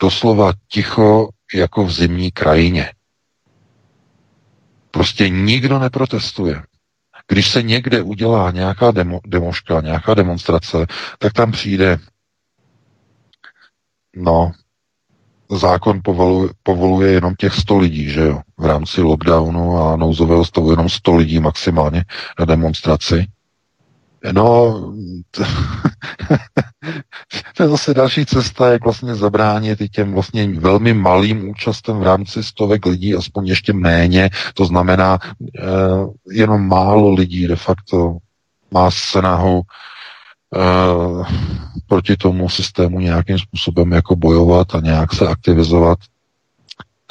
[0.00, 2.90] doslova ticho jako v zimní krajině.
[4.92, 6.62] Prostě nikdo neprotestuje.
[7.28, 10.86] Když se někde udělá nějaká demo, demoška, nějaká demonstrace,
[11.18, 11.98] tak tam přijde
[14.16, 14.52] no,
[15.50, 20.70] zákon povoluje, povoluje jenom těch 100 lidí, že jo, v rámci lockdownu a nouzového stavu
[20.70, 22.04] jenom 100 lidí maximálně
[22.38, 23.26] na demonstraci.
[24.32, 24.80] No,
[25.30, 25.42] to,
[27.56, 32.02] to je zase další cesta, jak vlastně zabránit i těm vlastně velmi malým účastem v
[32.02, 35.18] rámci stovek lidí, aspoň ještě méně, to znamená
[35.58, 35.62] eh,
[36.30, 38.16] jenom málo lidí de facto
[38.70, 39.62] má snahu
[40.56, 41.24] eh,
[41.86, 45.98] proti tomu systému nějakým způsobem jako bojovat a nějak se aktivizovat.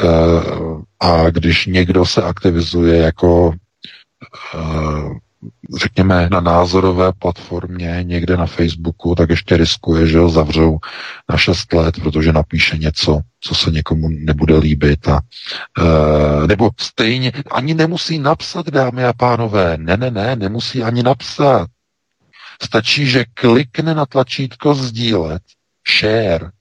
[0.01, 0.41] Eh,
[0.99, 3.53] a když někdo se aktivizuje jako
[4.55, 5.19] eh,
[5.77, 10.77] řekněme, na názorové platformě někde na Facebooku, tak ještě riskuje, že ho zavřou
[11.29, 15.07] na 6 let, protože napíše něco, co se někomu nebude líbit.
[15.07, 15.21] A,
[16.43, 19.77] e, nebo stejně, ani nemusí napsat, dámy a pánové.
[19.77, 21.67] Ne, ne, ne, nemusí ani napsat.
[22.63, 25.41] Stačí, že klikne na tlačítko sdílet,
[25.99, 26.51] share,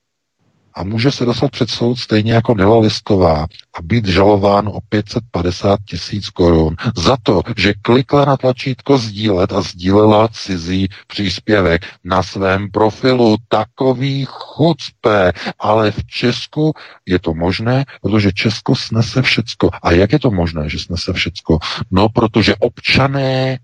[0.73, 5.79] a může se dostat před soud stejně jako Nela Listová a být žalován o 550
[5.85, 12.71] tisíc korun za to, že klikla na tlačítko sdílet a sdílela cizí příspěvek na svém
[12.71, 13.37] profilu.
[13.47, 16.73] Takový chucpe, ale v Česku
[17.05, 19.69] je to možné, protože Česko snese všecko.
[19.83, 21.59] A jak je to možné, že snese všecko?
[21.91, 23.59] No, protože občané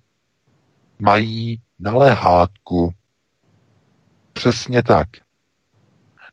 [1.00, 2.94] mají naléhátku.
[4.34, 5.08] Přesně tak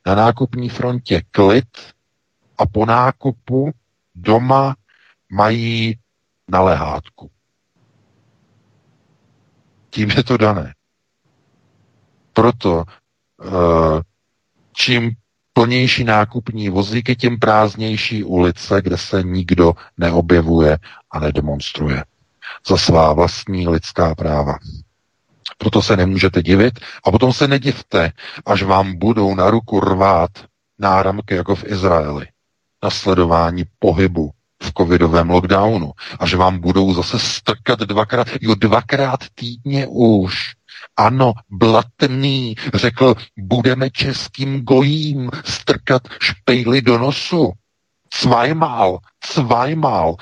[0.06, 1.68] na nákupní frontě klid
[2.58, 3.72] a po nákupu
[4.14, 4.76] doma
[5.32, 5.98] mají
[6.48, 7.30] na lehátku.
[9.90, 10.74] Tím je to dané.
[12.32, 12.84] Proto
[13.44, 14.02] eh,
[14.72, 15.10] čím
[15.52, 20.78] plnější nákupní vozíky, tím prázdnější ulice, kde se nikdo neobjevuje
[21.10, 22.04] a nedemonstruje
[22.68, 24.58] za svá vlastní lidská práva.
[25.58, 28.12] Proto se nemůžete divit a potom se nedivte,
[28.46, 30.30] až vám budou na ruku rvát
[30.78, 32.26] náramky jako v Izraeli
[32.84, 34.30] na sledování pohybu
[34.62, 40.52] v covidovém lockdownu, až vám budou zase strkat dvakrát, jo dvakrát týdně už.
[40.96, 47.52] Ano, blatný, řekl, budeme českým gojím strkat špejly do nosu.
[48.10, 50.16] Cvajmál, cvajmál,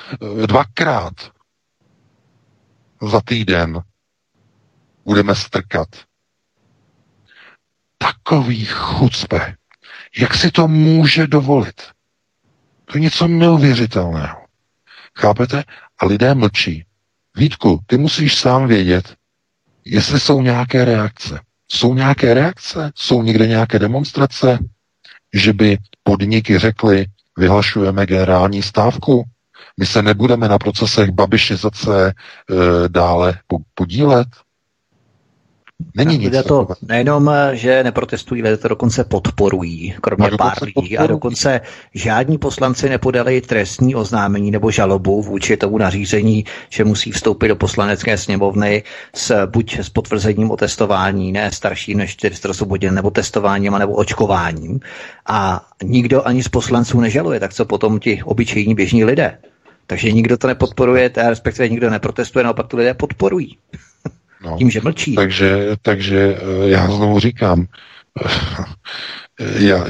[0.47, 1.13] dvakrát
[3.03, 3.83] za týden
[5.05, 5.89] budeme strkat.
[7.99, 9.55] Takový chucpe.
[10.19, 11.83] Jak si to může dovolit?
[12.85, 14.47] To je něco neuvěřitelného.
[15.19, 15.65] Chápete?
[15.99, 16.85] A lidé mlčí.
[17.37, 19.17] Vítku, ty musíš sám vědět,
[19.85, 21.41] jestli jsou nějaké reakce.
[21.69, 22.93] Jsou nějaké reakce?
[22.95, 24.59] Jsou někde nějaké demonstrace?
[25.35, 27.07] Že by podniky řekly,
[27.39, 29.25] vyhlašujeme generální stávku,
[29.81, 32.15] my se nebudeme na procesech babišizace e,
[32.89, 33.39] dále
[33.75, 34.29] podílet.
[35.97, 40.73] Není nic lidé to nejenom, že neprotestují, lidé to dokonce podporují, kromě a pár lidí.
[40.73, 40.99] Podporují.
[40.99, 41.61] A dokonce
[41.95, 48.19] žádní poslanci nepodali trestní oznámení nebo žalobu vůči tomu nařízení, že musí vstoupit do poslanecké
[48.19, 48.83] sněmovny
[49.15, 54.81] s, buď s potvrzením o testování, ne starší než 400 hodin, nebo testováním, nebo očkováním.
[55.27, 59.39] A nikdo ani z poslanců nežaluje, tak co potom ti obyčejní běžní lidé?
[59.87, 63.57] Takže nikdo to nepodporuje, respektive nikdo neprotestuje, naopak to lidé podporují.
[64.45, 65.15] No, Tím, že mlčí.
[65.15, 67.67] Takže, takže eh, já znovu říkám,
[69.59, 69.85] já,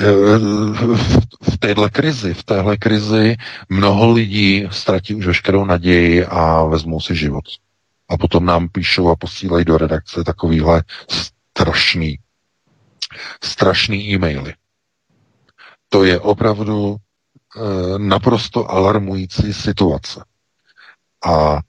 [1.43, 3.37] v téhle krizi, v téhle krizi
[3.69, 7.45] mnoho lidí ztratí už veškerou naději a vezmou si život.
[8.09, 12.19] A potom nám píšou a posílají do redakce takovýhle strašný,
[13.45, 14.55] strašný e-maily.
[15.89, 16.99] To je opravdu e,
[17.99, 20.25] naprosto alarmující situace.
[21.27, 21.61] A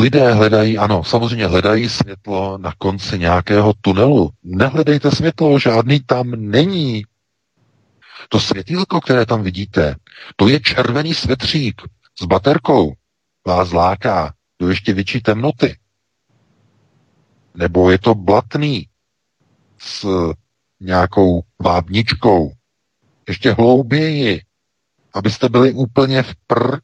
[0.00, 4.30] lidé hledají, ano, samozřejmě hledají světlo na konci nějakého tunelu.
[4.42, 7.04] Nehledejte světlo, žádný tam není.
[8.28, 9.96] To světýlko, které tam vidíte,
[10.36, 11.82] to je červený svetřík
[12.20, 12.92] s baterkou.
[13.46, 15.78] Vás láká do ještě větší temnoty.
[17.54, 18.88] Nebo je to blatný
[19.78, 20.06] s
[20.80, 22.52] nějakou vábničkou.
[23.28, 24.40] Ještě hlouběji,
[25.14, 26.78] abyste byli úplně v pr,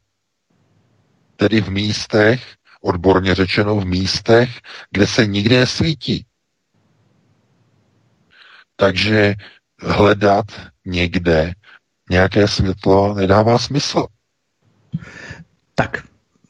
[1.35, 4.49] tedy v místech, odborně řečeno v místech,
[4.91, 6.25] kde se nikde nesvítí.
[8.75, 9.35] Takže
[9.79, 10.45] hledat
[10.85, 11.53] někde
[12.09, 14.07] nějaké světlo nedává smysl.
[15.75, 16.03] Tak,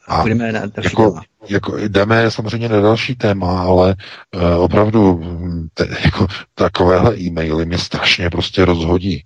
[0.08, 1.22] a půjdeme na další jako, téma.
[1.49, 3.95] Jako, jdeme samozřejmě na další téma, ale
[4.36, 5.22] uh, opravdu
[5.74, 9.24] te, jako, takovéhle e-maily mě strašně prostě rozhodí.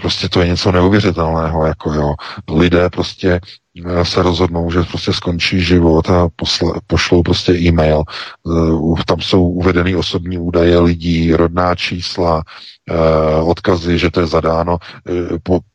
[0.00, 2.14] Prostě to je něco neuvěřitelného, jako jo.
[2.50, 3.40] Lidé prostě
[3.86, 8.02] eh, se rozhodnou, že prostě skončí život a posle, pošlou prostě e-mail.
[8.42, 12.42] Uh, tam jsou uvedeny osobní údaje lidí, rodná čísla,
[12.90, 14.78] uh, odkazy, že to je zadáno,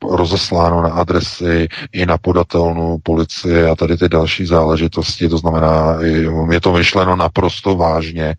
[0.03, 5.30] rozesláno na adresy i na podatelnu policie a tady ty další záležitosti.
[5.30, 5.98] To znamená,
[6.52, 8.35] je to myšleno naprosto vážně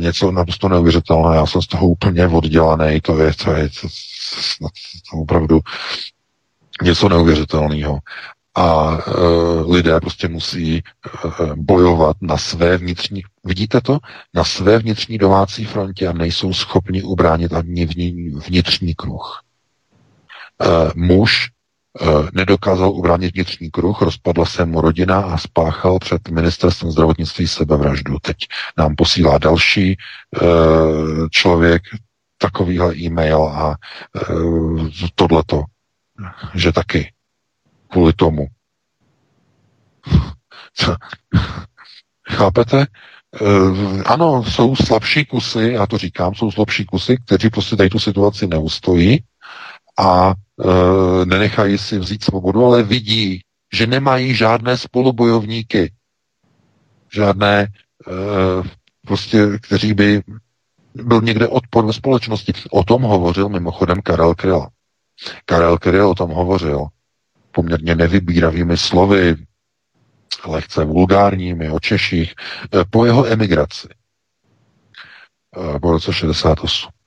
[0.00, 1.36] něco naprosto neuvěřitelné.
[1.36, 3.00] Já jsem z toho úplně oddělaný.
[3.00, 3.88] To je, to je, to
[5.12, 5.60] opravdu
[6.82, 7.98] něco neuvěřitelného.
[8.54, 9.10] A e,
[9.72, 10.82] lidé prostě musí e,
[11.54, 13.98] bojovat na své vnitřní, vidíte to?
[14.34, 17.86] Na své vnitřní domácí frontě a nejsou schopni ubránit ani
[18.48, 19.42] vnitřní kruh.
[20.60, 21.48] E, muž
[22.00, 28.16] e, nedokázal ubránit vnitřní kruh, rozpadla se mu rodina a spáchal před ministerstvem zdravotnictví sebevraždu.
[28.22, 28.36] Teď
[28.78, 29.96] nám posílá další e,
[31.30, 31.82] člověk,
[32.42, 33.76] takovýhle e-mail a
[34.16, 34.20] e,
[35.14, 35.62] tohleto,
[36.54, 37.12] že taky
[37.88, 38.46] kvůli tomu.
[42.30, 42.80] Chápete?
[42.80, 42.86] E,
[44.02, 48.46] ano, jsou slabší kusy, já to říkám, jsou slabší kusy, kteří prostě tady tu situaci
[48.46, 49.24] neustojí
[49.98, 50.34] a e,
[51.26, 53.40] nenechají si vzít svobodu, ale vidí,
[53.72, 55.92] že nemají žádné spolubojovníky,
[57.12, 57.68] žádné e,
[59.06, 60.22] prostě, kteří by
[60.94, 62.52] byl někde odpor ve společnosti.
[62.70, 64.66] O tom hovořil mimochodem Karel Kryl.
[65.44, 66.86] Karel Kryl o tom hovořil
[67.50, 69.36] poměrně nevybíravými slovy,
[70.46, 72.34] lehce vulgárními o Češích,
[72.74, 73.88] eh, po jeho emigraci
[75.56, 77.01] eh, po roce 68.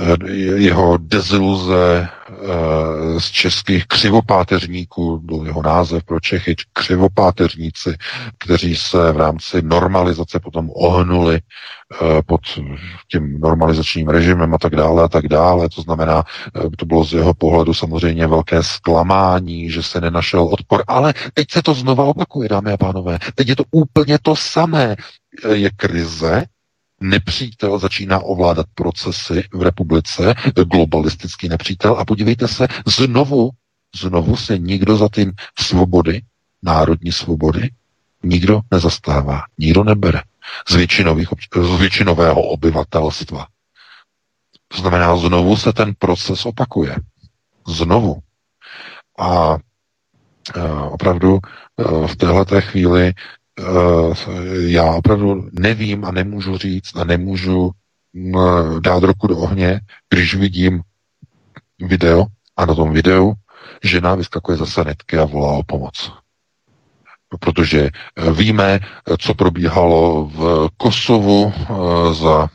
[0.00, 7.96] Eh, jeho deziluze eh, z českých křivopáteřníků, byl jeho název pro Čechy, křivopáteřníci,
[8.38, 12.40] kteří se v rámci normalizace potom ohnuli eh, pod
[13.10, 15.68] tím normalizačním režimem a tak dále a tak dále.
[15.68, 16.24] To znamená,
[16.76, 20.84] to bylo z jeho pohledu samozřejmě velké zklamání, že se nenašel odpor.
[20.86, 23.18] Ale teď se to znova opakuje, dámy a pánové.
[23.34, 24.96] Teď je to úplně to samé.
[25.52, 26.44] Je krize,
[27.00, 30.34] nepřítel začíná ovládat procesy v republice,
[30.72, 33.50] globalistický nepřítel a podívejte se, znovu,
[33.96, 36.22] znovu se nikdo za tím svobody,
[36.62, 37.70] národní svobody,
[38.22, 40.22] nikdo nezastává, nikdo nebere
[40.68, 41.28] z, většinových,
[41.62, 43.46] z většinového obyvatelstva.
[44.68, 46.96] To znamená, znovu se ten proces opakuje.
[47.68, 48.18] Znovu.
[49.18, 49.58] A, a
[50.90, 51.38] opravdu
[52.06, 53.37] v této chvíli Eh,
[54.66, 57.70] já opravdu nevím a nemůžu říct a nemůžu
[58.12, 58.34] mm,
[58.80, 59.80] dát ruku do ohně,
[60.10, 60.82] když vidím
[61.78, 62.26] video
[62.56, 63.32] a na tom videu
[63.84, 66.12] žena vyskakuje za sanitky a volá o pomoc.
[67.40, 67.90] protože
[68.32, 68.80] víme,
[69.18, 71.52] co probíhalo v Kosovu
[72.12, 72.48] za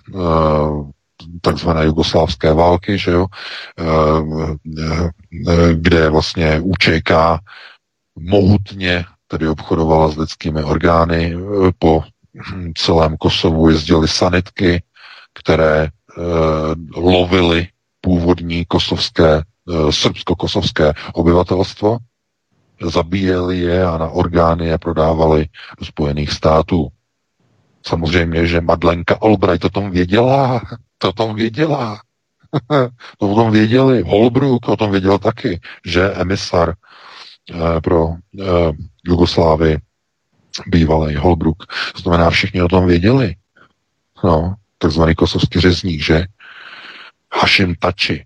[1.42, 3.26] takzvané jugoslávské války, že jo,
[5.74, 7.12] kde vlastně UČK
[8.20, 11.34] mohutně tedy obchodovala s lidskými orgány.
[11.80, 12.04] Po
[12.78, 14.84] celém Kosovu jezdily sanitky,
[15.34, 15.90] které
[16.96, 17.68] lovily
[18.02, 19.42] původní kosovské,
[19.90, 21.98] srbsko-kosovské obyvatelstvo,
[22.82, 25.46] zabíjeli je a na orgány je prodávali
[25.80, 26.88] do Spojených států.
[27.86, 30.62] Samozřejmě, že Madlenka Albright o tom věděla,
[30.98, 32.02] to o tom věděla.
[33.18, 34.04] to o tom věděli.
[34.08, 36.93] Holbrook o tom věděl taky, že emisar eh,
[37.84, 38.10] pro
[38.40, 38.46] eh,
[39.06, 39.78] Jugoslávy
[40.68, 41.64] bývalý Holbrook,
[41.94, 43.36] to znamená, všichni o tom věděli.
[44.24, 46.26] No, takzvaný kosovský řezník, že?
[47.34, 48.26] Hashim Tači.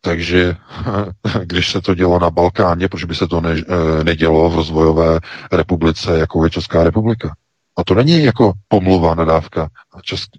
[0.00, 0.56] Takže
[1.44, 5.20] když se to dělo na Balkáně, proč by se to ne, eh, nedělo v rozvojové
[5.52, 7.34] republice, jako je Česká republika?
[7.76, 9.68] A to není jako pomluva, nadávka.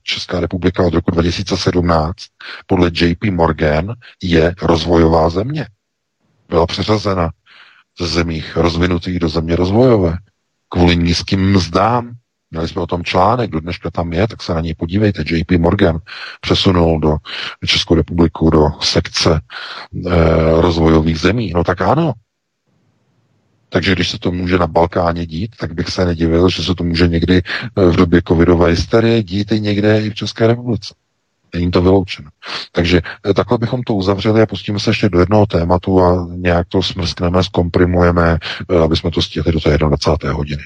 [0.03, 2.15] Česká republika od roku 2017
[2.65, 3.93] podle JP Morgan
[4.23, 5.67] je rozvojová země.
[6.49, 7.29] Byla přeřazena
[8.01, 10.17] ze zemích rozvinutých do země rozvojové
[10.69, 12.11] kvůli nízkým mzdám.
[12.51, 15.23] Měli jsme o tom článek, do dneška tam je, tak se na něj podívejte.
[15.25, 15.99] JP Morgan
[16.41, 17.17] přesunul do
[17.65, 19.41] Českou republiku do sekce e,
[20.61, 21.51] rozvojových zemí.
[21.55, 22.13] No tak ano,
[23.73, 26.83] takže když se to může na Balkáně dít, tak bych se nedivil, že se to
[26.83, 30.93] může někdy eh, v době covidové hysterie dít i někde i v České republice.
[31.55, 32.29] Není to vyloučeno.
[32.71, 36.67] Takže eh, takhle bychom to uzavřeli a pustíme se ještě do jednoho tématu a nějak
[36.67, 38.37] to smrskneme, zkomprimujeme,
[38.71, 40.33] eh, aby jsme to stihli do té 21.
[40.37, 40.63] hodiny.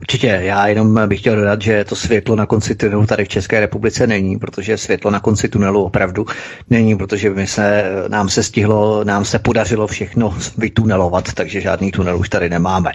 [0.00, 3.60] Určitě, já jenom bych chtěl dodat, že to světlo na konci tunelu tady v České
[3.60, 6.26] republice není, protože světlo na konci tunelu opravdu
[6.70, 12.18] není, protože my se, nám se stihlo, nám se podařilo všechno vytunelovat, takže žádný tunel
[12.18, 12.92] už tady nemáme.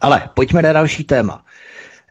[0.00, 1.42] Ale pojďme na další téma.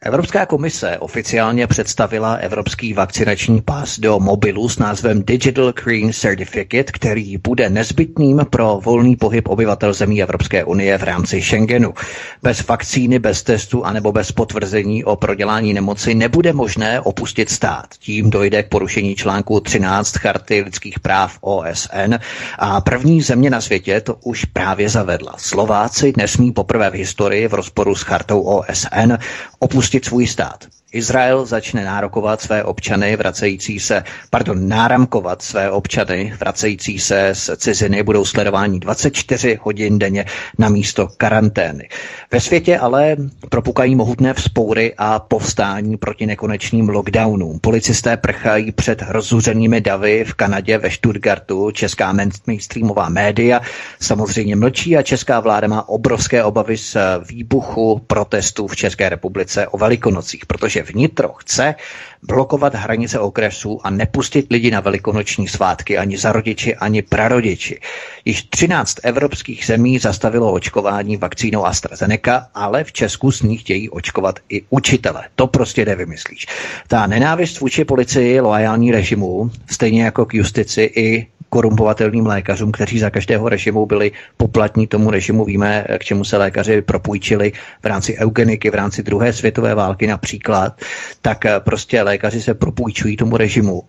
[0.06, 7.38] Evropská komise oficiálně představila evropský vakcinační pas do mobilu s názvem Digital Green Certificate, který
[7.38, 11.94] bude nezbytným pro volný pohyb obyvatel zemí Evropské unie v rámci Schengenu.
[12.42, 17.86] Bez vakcíny, bez testu anebo bez potvrzení o prodělání nemoci nebude možné opustit stát.
[18.00, 22.14] Tím dojde k porušení článku 13 Charty lidských práv OSN
[22.60, 25.34] a první země na světě to už právě zavedla.
[25.38, 29.14] Slováci nesmí poprvé v historii v rozporu s chartou OSN
[29.60, 30.68] opustit opustit svůj stát.
[30.94, 38.04] Izrael začne nárokovat své občany vracející se, pardon, náramkovat své občany vracející se z ciziny,
[38.04, 40.26] budou sledování 24 hodin denně
[40.60, 41.90] na místo karantény.
[42.32, 43.16] Ve světě ale
[43.50, 47.60] propukají mohutné vzpoury a povstání proti nekonečným lockdownům.
[47.60, 51.72] Policisté prchají před rozuřenými davy v Kanadě ve Stuttgartu.
[51.72, 52.14] Česká
[52.48, 53.62] mainstreamová média
[54.00, 56.98] samozřejmě mlčí a česká vláda má obrovské obavy z
[57.30, 61.76] výbuchu protestů v České republice o velikonocích, protože vnitro chce
[62.24, 67.80] blokovat hranice okresů a nepustit lidi na velikonoční svátky ani za rodiči, ani prarodiči.
[68.26, 74.40] Již 13 evropských zemí zastavilo očkování vakcínou AstraZeneca, ale v Česku s ní chtějí očkovat
[74.50, 75.24] i učitele.
[75.36, 76.46] To prostě nevymyslíš.
[76.88, 83.10] Ta nenávist vůči policii, loajální režimu, stejně jako k justici i korumpovatelným lékařům, kteří za
[83.10, 85.46] každého režimu byli poplatní tomu režimu.
[85.46, 87.52] Víme, k čemu se lékaři propůjčili
[87.84, 90.82] v rámci eugeniky, v rámci druhé světové války například,
[91.22, 93.84] tak prostě lékaři se propůjčují tomu režimu.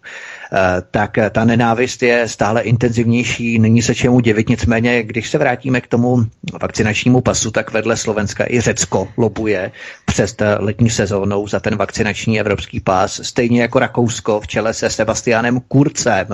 [0.91, 5.87] Tak ta nenávist je stále intenzivnější, není se čemu divit, nicméně, když se vrátíme k
[5.87, 6.17] tomu
[6.63, 9.73] vakcinačnímu pasu, tak vedle Slovenska i Řecko lobuje
[10.05, 15.61] přes letní sezónou za ten vakcinační evropský pás, stejně jako Rakousko v čele se Sebastianem
[15.61, 16.27] Kurcem,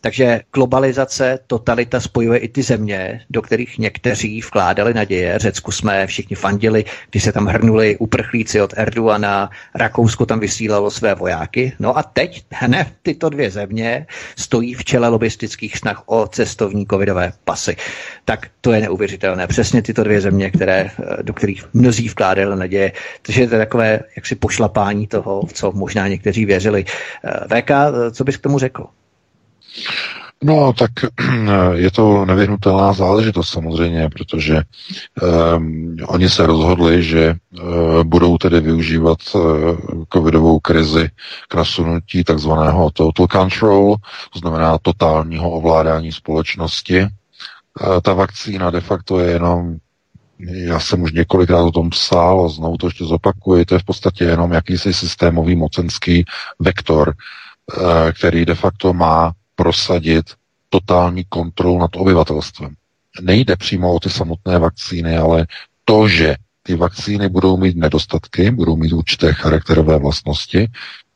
[0.00, 5.38] takže globalizace, totalita spojuje i ty země, do kterých někteří vkládali naděje.
[5.38, 11.14] Řecku jsme všichni fandili, když se tam hrnuli uprchlíci od Erdoana, Rakousko tam vysílalo své
[11.14, 11.72] vojáky.
[11.78, 14.06] No a teď hned tyto dvě země
[14.36, 17.76] stojí v čele lobistických snah o cestovní covidové pasy.
[18.24, 19.46] Tak to je neuvěřitelné.
[19.46, 20.90] Přesně tyto dvě země, které,
[21.22, 22.92] do kterých mnozí vkládali naděje.
[23.22, 26.84] Takže to je takové jaksi pošlapání toho, co možná někteří věřili.
[27.48, 27.70] VK,
[28.12, 28.86] co bys k tomu řekl?
[30.44, 30.90] No, tak
[31.74, 34.62] je to nevyhnutelná záležitost samozřejmě, protože
[35.56, 39.42] um, oni se rozhodli, že uh, budou tedy využívat uh,
[40.12, 41.10] covidovou krizi
[41.48, 43.96] k nasunutí takzvaného total control,
[44.32, 47.02] to znamená totálního ovládání společnosti.
[47.02, 47.08] Uh,
[48.02, 49.76] ta vakcína de facto je jenom
[50.38, 53.84] já jsem už několikrát o tom psal a znovu to ještě zopakuju, to je v
[53.84, 56.24] podstatě jenom jakýsi systémový mocenský
[56.58, 57.14] vektor,
[58.12, 60.34] který de facto má prosadit
[60.68, 62.74] totální kontrolu nad obyvatelstvem.
[63.20, 65.46] Nejde přímo o ty samotné vakcíny, ale
[65.84, 70.68] to, že ty vakcíny budou mít nedostatky, budou mít určité charakterové vlastnosti,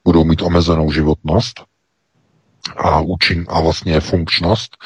[0.05, 1.68] budou mít omezenou životnost
[2.77, 4.77] a účin a vlastně funkčnost,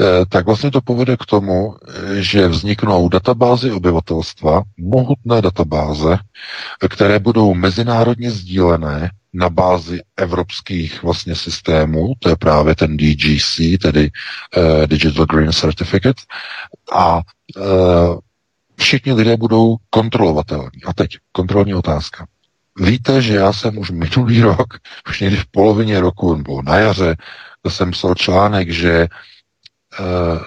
[0.00, 1.76] eh, tak vlastně to povede k tomu,
[2.14, 6.18] že vzniknou databázy obyvatelstva, mohutné databáze,
[6.90, 14.10] které budou mezinárodně sdílené na bázi evropských vlastně systémů, to je právě ten DGC, tedy
[14.56, 16.22] uh, Digital Green Certificate,
[16.92, 17.20] a
[18.76, 20.82] všichni lidé budou kontrolovatelní.
[20.86, 22.26] A teď kontrolní otázka.
[22.78, 24.74] Víte, že já jsem už minulý rok,
[25.08, 27.16] už někdy v polovině roku, nebo na jaře,
[27.68, 29.08] jsem psal článek, že
[30.00, 30.42] uh,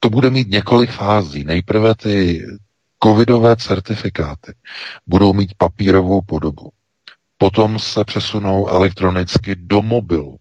[0.00, 1.44] to bude mít několik fází.
[1.44, 2.46] Nejprve ty
[3.02, 4.54] covidové certifikáty
[5.06, 6.70] budou mít papírovou podobu.
[7.38, 10.36] Potom se přesunou elektronicky do mobilu.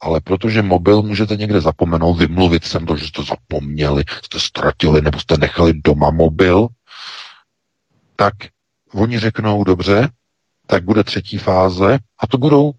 [0.00, 5.20] Ale protože mobil můžete někde zapomenout, vymluvit sem to, že jste zapomněli, jste ztratili nebo
[5.20, 6.68] jste nechali doma mobil,
[8.16, 8.34] tak
[8.94, 10.08] oni řeknou, dobře,
[10.66, 12.72] tak bude třetí fáze a to budou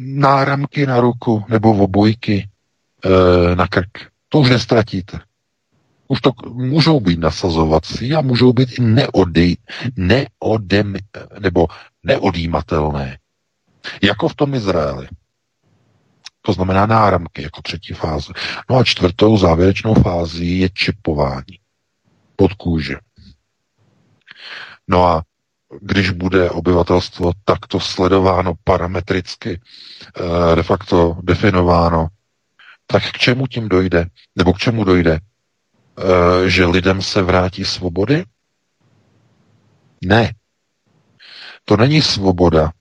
[0.00, 2.48] náramky na ruku nebo obojky
[3.04, 4.10] e, na krk.
[4.28, 5.20] To už nestratíte.
[6.08, 9.56] Už to můžou být nasazovací a můžou být i neody,
[9.96, 10.94] neodem,
[11.38, 11.66] nebo
[12.02, 13.18] neodjímatelné.
[14.02, 15.08] Jako v tom Izraeli.
[16.42, 18.32] To znamená náramky jako třetí fáze.
[18.70, 21.58] No a čtvrtou závěrečnou fází je čipování
[22.36, 22.96] pod kůži.
[24.88, 25.22] No a
[25.80, 32.08] když bude obyvatelstvo takto sledováno parametricky, eh, de facto definováno,
[32.86, 34.06] tak k čemu tím dojde?
[34.36, 35.20] Nebo k čemu dojde?
[35.20, 38.24] Eh, že lidem se vrátí svobody?
[40.04, 40.34] Ne.
[41.64, 42.72] To není svoboda,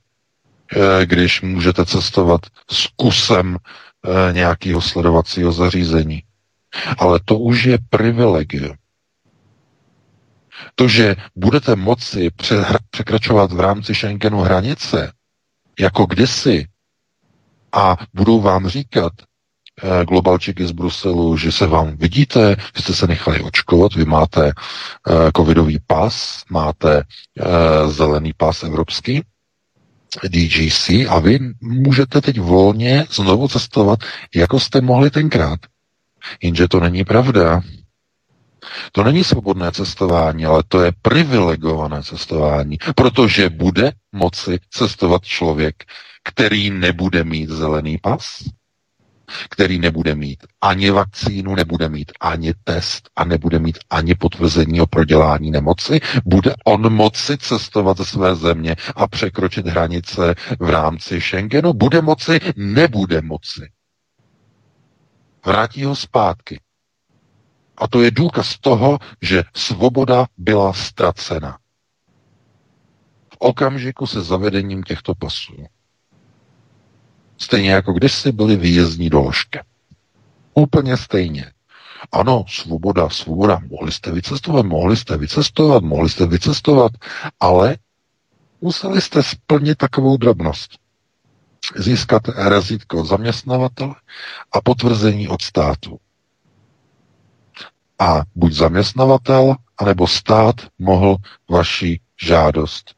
[0.76, 2.42] eh, když můžete cestovat
[2.72, 3.58] s kusem
[4.32, 6.24] nějakého sledovacího zařízení.
[6.98, 8.76] Ale to už je privilegium.
[10.76, 12.30] To, že budete moci
[12.92, 15.12] překračovat v rámci Schengenu hranice,
[15.80, 16.66] jako kdysi,
[17.72, 19.14] a budou vám říkat,
[19.84, 24.48] eh, globalčiky z Bruselu, že se vám vidíte, že jste se nechali očkovat, vy máte
[24.48, 29.22] eh, covidový pas, máte eh, zelený pas evropský,
[30.24, 34.00] DGC a vy můžete teď volně znovu cestovat,
[34.36, 35.60] jako jste mohli tenkrát.
[36.42, 37.62] Jenže to není pravda.
[38.92, 45.76] To není svobodné cestování, ale to je privilegované cestování, protože bude moci cestovat člověk,
[46.24, 48.44] který nebude mít zelený pas,
[49.50, 54.88] který nebude mít ani vakcínu, nebude mít ani test a nebude mít ani potvrzení o
[54.88, 61.74] prodělání nemoci, bude on moci cestovat ze své země a překročit hranice v rámci Schengenu?
[61.74, 62.40] Bude moci?
[62.56, 63.70] Nebude moci.
[65.46, 66.60] Vrátí ho zpátky.
[67.78, 71.58] A to je důkaz toho, že svoboda byla ztracena.
[73.34, 75.66] V okamžiku se zavedením těchto pasů.
[77.38, 79.60] Stejně jako kdysi byly výjezdní doložky.
[80.54, 81.52] Úplně stejně.
[82.12, 83.62] Ano, svoboda, svoboda.
[83.70, 86.92] Mohli jste vycestovat, mohli jste vycestovat, mohli jste vycestovat,
[87.40, 87.78] ale
[88.62, 90.72] museli jste splnit takovou drobnost.
[91.76, 93.96] Získat razítko zaměstnavatele
[94.52, 96.00] a potvrzení od státu
[98.00, 101.16] a buď zaměstnavatel, anebo stát mohl
[101.50, 102.96] vaši žádost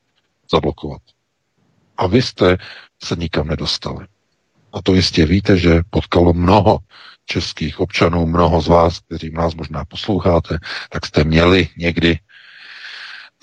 [0.52, 1.02] zablokovat.
[1.98, 2.58] A vy jste
[3.04, 4.08] se nikam nedostali.
[4.74, 6.80] A to jistě víte, že potkalo mnoho
[7.26, 10.58] českých občanů, mnoho z vás, kteří nás možná posloucháte,
[10.90, 12.20] tak jste měli někdy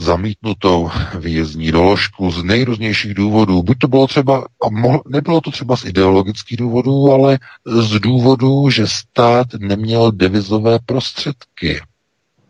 [0.00, 3.62] zamítnutou výjezdní doložku z nejrůznějších důvodů.
[3.62, 8.70] Buď to bylo třeba, a mohl, nebylo to třeba z ideologických důvodů, ale z důvodů,
[8.70, 11.80] že stát neměl devizové prostředky.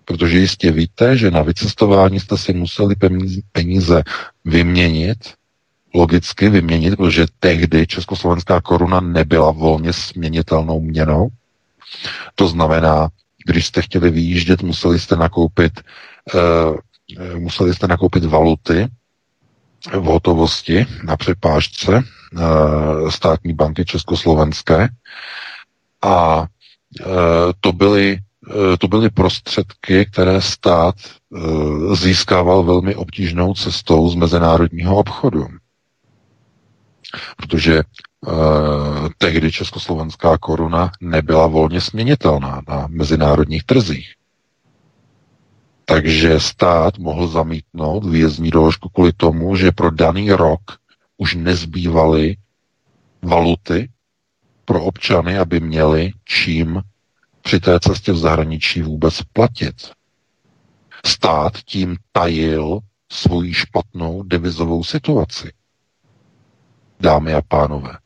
[0.05, 2.95] Protože jistě víte, že na vycestování jste si museli
[3.53, 4.03] peníze
[4.45, 5.19] vyměnit,
[5.95, 11.29] logicky vyměnit, protože tehdy československá koruna nebyla volně směnitelnou měnou.
[12.35, 13.09] To znamená,
[13.47, 15.73] když jste chtěli vyjíždět, museli jste nakoupit
[16.35, 16.79] Eh,
[17.39, 18.89] museli jste nakoupit valuty
[19.93, 22.41] v hotovosti na přepážce eh,
[23.11, 24.89] státní banky československé
[26.03, 26.47] a
[27.01, 27.05] eh,
[27.61, 28.19] to byly,
[28.79, 30.95] to byly prostředky, které stát
[31.93, 35.47] získával velmi obtížnou cestou z mezinárodního obchodu.
[37.37, 37.83] Protože
[39.19, 44.16] tehdy československá koruna nebyla volně směnitelná na mezinárodních trzích.
[45.89, 50.61] Takže stát mohl zamítnout výjezdní doložku kvůli tomu, že pro daný rok
[51.17, 52.37] už nezbývaly
[53.23, 53.91] valuty
[54.65, 56.83] pro občany, aby měli čím
[57.43, 59.91] při té cestě v zahraničí vůbec platit.
[61.07, 62.79] Stát tím tajil
[63.13, 65.53] svoji špatnou devizovou situaci.
[67.01, 67.99] Dámy a pánové.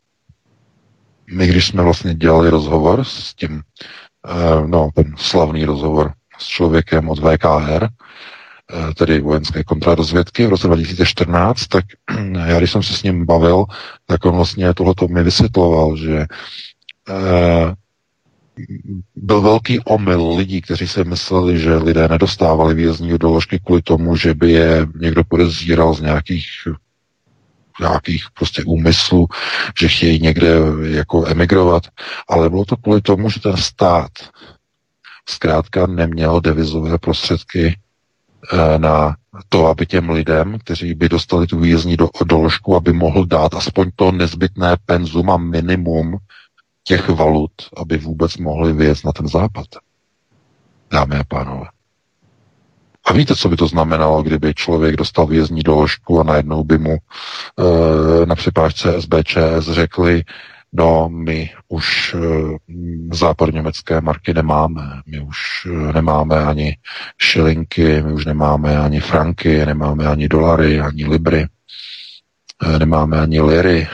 [1.32, 3.62] My, když jsme vlastně dělali rozhovor s tím,
[4.26, 10.66] eh, no, ten slavný rozhovor s člověkem od VKR, eh, tedy vojenské kontradozvědky v roce
[10.66, 11.84] 2014, tak
[12.46, 13.64] já když jsem se s ním bavil,
[14.06, 16.26] tak on vlastně tohleto mi vysvětloval, že
[17.08, 17.74] eh,
[19.16, 24.34] byl velký omyl lidí, kteří si mysleli, že lidé nedostávali výjezdní doložky kvůli tomu, že
[24.34, 26.46] by je někdo podezíral z nějakých
[27.80, 29.26] nějakých prostě úmyslů,
[29.80, 31.82] že chtějí někde jako emigrovat,
[32.28, 34.10] ale bylo to kvůli tomu, že ten stát
[35.30, 37.78] zkrátka neměl devizové prostředky
[38.52, 39.16] eh, na
[39.48, 43.90] to, aby těm lidem, kteří by dostali tu výjezdní do, doložku, aby mohl dát aspoň
[43.96, 46.18] to nezbytné penzum a minimum
[46.84, 49.66] těch valut, aby vůbec mohli vyjet na ten západ.
[50.92, 51.66] Dámy a pánové.
[53.04, 56.96] A víte, co by to znamenalo, kdyby člověk dostal výjezdní doložku a najednou by mu
[56.96, 60.24] e, na připážce SBČS řekli,
[60.72, 62.18] no my už e,
[63.12, 66.76] západněmecké marky nemáme, my už e, nemáme ani
[67.18, 71.46] šilinky, my už nemáme ani franky, nemáme ani dolary, ani libry,
[72.62, 73.88] e, nemáme ani liry,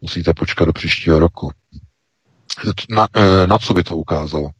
[0.00, 1.50] musíte počkat do příštího roku.
[2.90, 3.08] Na,
[3.46, 4.50] na co by to ukázalo?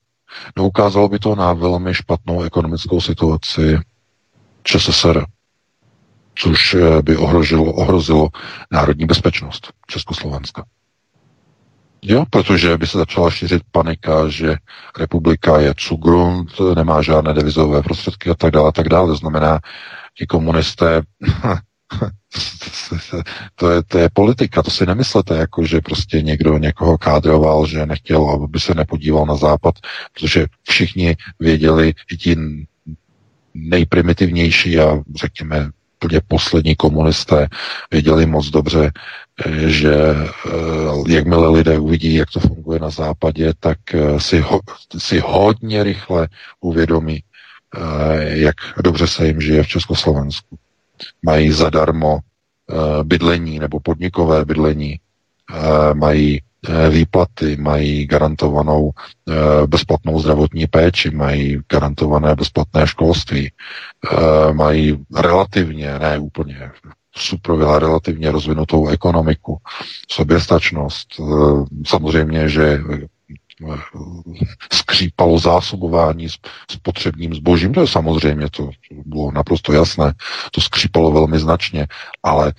[0.57, 3.79] No ukázalo by to na velmi špatnou ekonomickou situaci
[4.63, 5.25] ČSSR,
[6.39, 8.29] což e, by ohrožilo, ohrozilo
[8.73, 10.65] národní bezpečnost Československa.
[12.03, 14.57] Jo, protože by se začala šířit panika, že
[14.99, 19.09] republika je cugrund, nemá žádné devizové prostředky a tak dále, a tak dále.
[19.09, 19.61] To znamená,
[20.19, 21.03] ti komunisté
[23.55, 27.87] to, je, to je politika, to si nemyslete, jako že prostě někdo někoho kádroval, že
[27.87, 29.75] nechtěl, aby se nepodíval na západ,
[30.13, 32.37] protože všichni věděli, i ti
[33.55, 35.71] nejprimitivnější a řekněme
[36.07, 37.49] úplně poslední komunisté
[37.91, 38.93] věděli moc dobře,
[39.67, 44.61] že eh, jakmile lidé uvidí, jak to funguje na západě, tak eh, si, ho,
[44.99, 46.29] si hodně rychle
[46.61, 47.23] uvědomí,
[47.77, 48.55] eh, jak
[48.85, 50.57] dobře se jim žije v Československu.
[51.23, 55.01] Mají zadarmo eh, bydlení nebo podnikové bydlení,
[55.55, 56.43] eh, mají eh,
[56.91, 58.91] výplaty, mají garantovanou
[59.67, 63.53] bezplatnou zdravotní péči, mají garantované bezplatné školství,
[64.53, 66.71] mají relativně, ne úplně
[67.17, 69.57] suprovila relativně rozvinutou ekonomiku,
[70.11, 71.09] soběstačnost.
[71.87, 72.79] Samozřejmě, že
[74.73, 76.35] skřípalo zásobování s,
[76.71, 80.13] s potřebným zbožím, to je samozřejmě, to, to bylo naprosto jasné,
[80.51, 81.87] to skřípalo velmi značně,
[82.23, 82.53] ale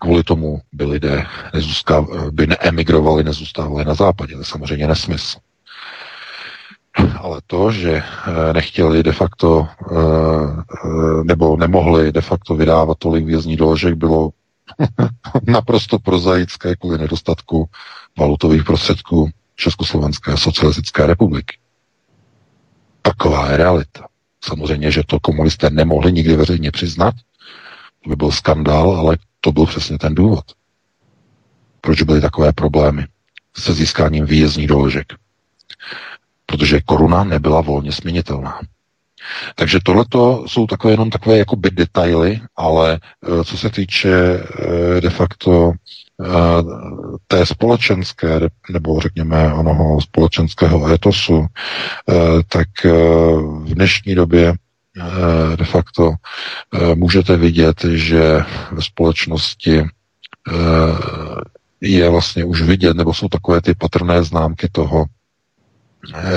[0.00, 1.26] kvůli tomu by lidé
[2.30, 5.38] by neemigrovali, nezůstávali na západě, to je samozřejmě nesmysl.
[7.20, 9.94] Ale to, že eh, nechtěli de facto, eh,
[10.84, 14.30] eh, nebo nemohli de facto vydávat tolik vězní doložek, bylo
[15.46, 17.68] naprosto prozaické kvůli nedostatku
[18.18, 21.58] valutových prostředků Československé socialistické republiky.
[23.02, 24.06] Taková je realita.
[24.44, 27.14] Samozřejmě, že to komunisté nemohli nikdy veřejně přiznat,
[28.04, 30.44] to by byl skandál, ale to byl přesně ten důvod.
[31.80, 33.06] Proč byly takové problémy
[33.56, 35.06] se získáním výjezdních doložek?
[36.46, 38.60] Protože koruna nebyla volně směnitelná.
[39.54, 40.04] Takže tohle
[40.46, 45.72] jsou takové jenom takové jako by detaily, ale eh, co se týče eh, de facto
[46.24, 46.62] Eh,
[47.26, 48.40] té společenské,
[48.70, 51.46] nebo řekněme onoho společenského etosu,
[52.48, 52.68] tak
[53.62, 54.54] v dnešní době
[55.56, 56.12] de facto
[56.94, 58.40] můžete vidět, že
[58.72, 59.82] ve společnosti
[61.80, 65.04] je vlastně už vidět, nebo jsou takové ty patrné známky toho,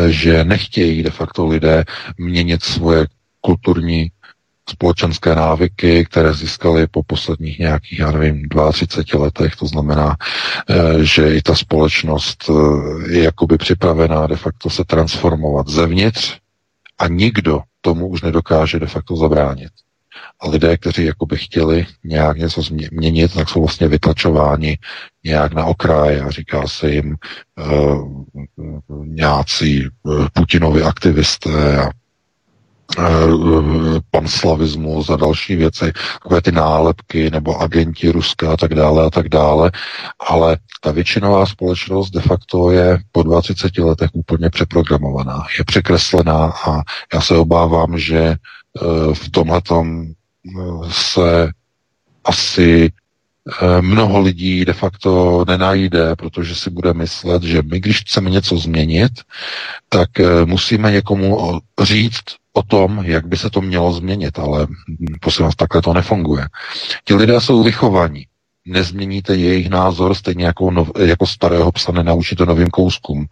[0.07, 1.83] že nechtějí de facto lidé
[2.17, 3.07] měnit svoje
[3.41, 4.11] kulturní
[4.69, 9.55] společenské návyky, které získali po posledních nějakých, já nevím, 32 letech.
[9.55, 10.15] To znamená,
[10.69, 10.75] eh,
[11.05, 12.53] že i ta společnost eh,
[13.13, 16.40] je jakoby připravená de facto se transformovat zevnitř
[17.01, 19.71] a nikdo tomu už nedokáže de facto zabránit.
[20.39, 24.77] A lidé, kteří jakoby chtěli nějak něco změnit, tak jsou vlastně vytlačováni
[25.23, 27.15] nějak na okraj a říká se jim
[27.59, 28.23] uh,
[29.05, 29.87] nějací
[30.33, 31.89] Putinovi aktivisté a
[34.11, 39.29] panslavismus a další věci, takové ty nálepky nebo agenti Ruska a tak dále a tak
[39.29, 39.71] dále,
[40.29, 46.81] ale ta většinová společnost de facto je po 20 letech úplně přeprogramovaná, je překreslená a
[47.13, 48.35] já se obávám, že eh,
[49.13, 50.61] v tomhletom eh,
[50.91, 51.49] se
[52.25, 52.91] asi
[53.81, 59.11] mnoho lidí de facto nenajde, protože si bude myslet, že my, když chceme něco změnit,
[59.89, 60.09] tak
[60.45, 64.67] musíme někomu říct, o tom, jak by se to mělo změnit, ale
[65.21, 66.47] prosím vás, takhle to nefunguje.
[67.03, 68.27] Ti lidé jsou vychovaní.
[68.65, 73.25] Nezměníte jejich názor, stejně jako, nov, jako starého psa nenaučíte novým kouskům.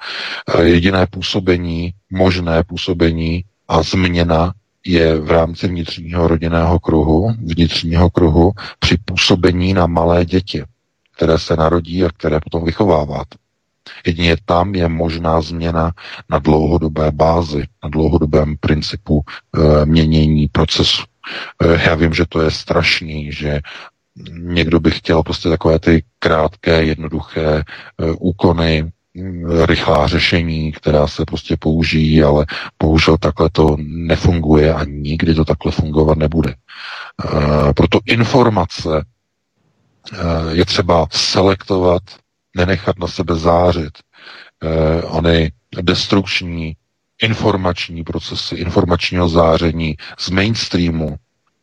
[0.61, 4.53] Jediné působení, možné působení a změna
[4.85, 10.63] je v rámci vnitřního rodinného kruhu, vnitřního kruhu při působení na malé děti,
[11.15, 13.37] které se narodí a které potom vychováváte.
[14.05, 15.91] Jedině tam je možná změna
[16.29, 21.03] na dlouhodobé bázi, na dlouhodobém principu e, měnění procesu.
[21.63, 23.59] E, já vím, že to je strašný, že
[24.31, 27.63] někdo by chtěl prostě takové ty krátké, jednoduché e,
[28.19, 28.91] úkony,
[29.65, 32.45] rychlá řešení, která se prostě použijí, ale
[32.79, 36.51] bohužel takhle to nefunguje a nikdy to takhle fungovat nebude.
[36.51, 39.05] E, proto informace
[40.51, 42.01] je třeba selektovat,
[42.55, 43.97] nenechat na sebe zářit.
[44.63, 45.51] E, ony
[45.81, 46.75] destrukční
[47.21, 51.15] informační procesy, informačního záření z mainstreamu,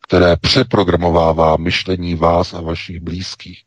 [0.07, 3.61] které přeprogramovává myšlení vás a vašich blízkých.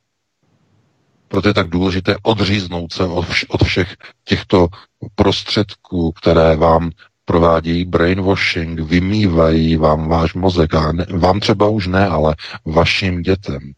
[1.29, 4.69] Proto je tak důležité odříznout se od, vš- od všech těchto
[5.15, 6.91] prostředků, které vám
[7.25, 12.35] provádějí brainwashing, vymývají vám váš mozek a ne, vám třeba už ne, ale
[12.65, 13.73] vašim dětem.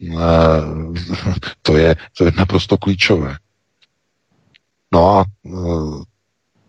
[0.00, 0.08] E,
[1.62, 3.36] to, je, to je naprosto klíčové.
[4.92, 5.50] No a e,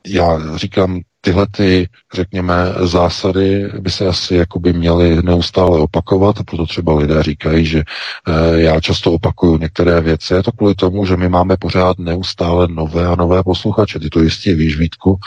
[0.07, 6.65] já říkám, tyhle ty, řekněme, zásady by se asi jakoby měly neustále opakovat, a proto
[6.65, 10.33] třeba lidé říkají, že e, já často opakuju některé věci.
[10.33, 13.99] Je to kvůli tomu, že my máme pořád neustále nové a nové posluchače.
[13.99, 15.17] Ty to jistě víš, Vítku,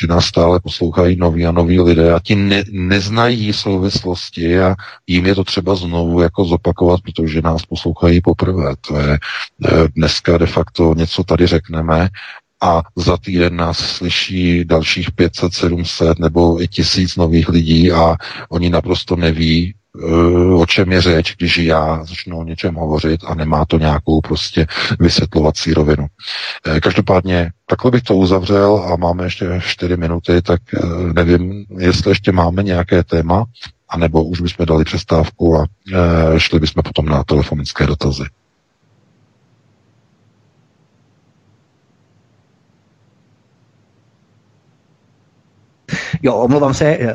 [0.00, 4.74] že nás stále poslouchají noví a noví lidé a ti ne, neznají souvislosti a
[5.06, 8.74] jim je to třeba znovu jako zopakovat, protože nás poslouchají poprvé.
[8.88, 9.18] To je e,
[9.96, 12.08] dneska de facto něco tady řekneme
[12.62, 18.16] a za týden nás slyší dalších 500, 700 nebo i tisíc nových lidí a
[18.48, 23.34] oni naprosto neví, eh, o čem je řeč, když já začnu o něčem hovořit a
[23.34, 24.66] nemá to nějakou prostě
[25.00, 26.06] vysvětlovací rovinu.
[26.66, 32.10] Eh, každopádně takhle bych to uzavřel a máme ještě 4 minuty, tak eh, nevím, jestli
[32.10, 33.44] ještě máme nějaké téma,
[33.88, 35.66] anebo už bychom dali přestávku a
[36.38, 38.24] šli bychom potom na telefonické dotazy.
[46.22, 47.14] Jo, omlouvám se, eh,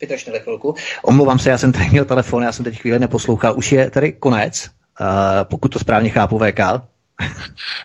[0.00, 0.74] vydržte chvilku.
[1.02, 3.54] Omlouvám se, já jsem tady měl telefon, já jsem teď chvíli neposlouchal.
[3.56, 4.70] Už je tady konec,
[5.00, 5.06] uh,
[5.42, 6.60] pokud to správně chápu, VK.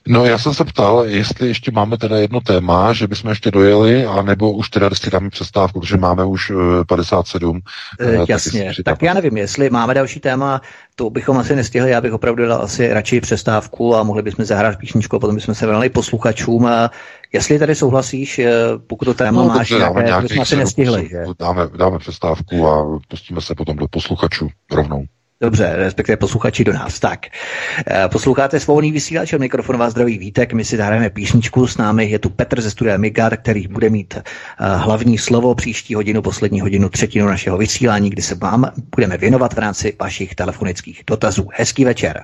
[0.08, 4.06] No, já jsem se ptal, jestli ještě máme teda jedno téma, že bychom ještě dojeli,
[4.06, 6.52] anebo už teda si dáme přestávku, protože máme už
[6.88, 7.62] 57.
[8.00, 10.62] E, eh, jasně, tak, tak já nevím, jestli máme další téma,
[10.96, 14.78] to bychom asi nestihli, já bych opravdu dal asi radši přestávku a mohli bychom zahrát
[14.78, 16.66] píšničku a potom bychom se vrali posluchačům.
[16.66, 16.92] A
[17.34, 18.52] jestli tady souhlasíš, eh,
[18.88, 21.10] pokud to téma no, máš, dobře, nějaké, bychom asi nestihli.
[21.40, 25.04] Dáme, dáme přestávku a pustíme se potom do posluchačů rovnou.
[25.44, 27.00] Dobře, respektive posluchači do nás.
[27.00, 27.26] Tak,
[27.88, 32.06] eh, posloucháte svobodný vysílač, od mikrofonu vás zdraví Vítek, my si zahrajeme písničku, s námi
[32.06, 34.22] je tu Petr ze studia Migar, který bude mít eh,
[34.58, 39.58] hlavní slovo příští hodinu, poslední hodinu, třetinu našeho vysílání, kdy se vám budeme věnovat v
[39.58, 41.48] rámci vašich telefonických dotazů.
[41.54, 42.24] Hezký večer.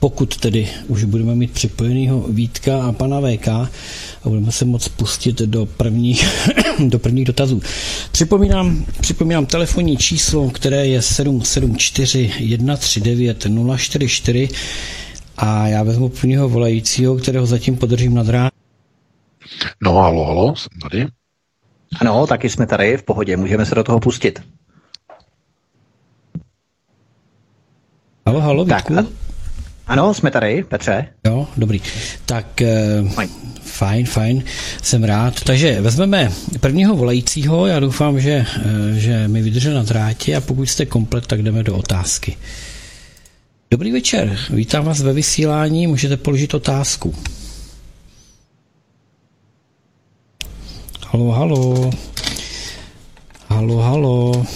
[0.00, 3.68] pokud tedy už budeme mít připojenýho Vítka a pana VK, a
[4.24, 6.28] budeme se moc pustit do prvních,
[6.88, 7.62] do prvních dotazů.
[8.12, 12.30] Připomínám, připomínám telefonní číslo, které je 774
[12.76, 13.46] 139
[13.76, 14.48] 044
[15.36, 18.52] a já vezmu prvního volajícího, kterého zatím podržím na drát.
[19.82, 21.06] No, halo, halo, jsem tady.
[22.00, 24.42] Ano, taky jsme tady, v pohodě, můžeme se do toho pustit.
[28.26, 28.90] Halo, halo, tak,
[29.86, 31.06] ano, jsme tady, Petře.
[31.26, 31.80] Jo, dobrý.
[32.26, 32.62] Tak
[33.14, 33.28] fajn.
[33.62, 34.44] fajn, fajn,
[34.82, 35.40] jsem rád.
[35.40, 40.66] Takže vezmeme prvního volajícího, já doufám, že, eh, že mi vydržel na drátě a pokud
[40.66, 42.36] jste komplet, tak jdeme do otázky.
[43.70, 47.14] Dobrý večer, vítám vás ve vysílání, můžete položit otázku.
[51.06, 51.90] Halo, halo.
[53.48, 54.46] Halo, halo.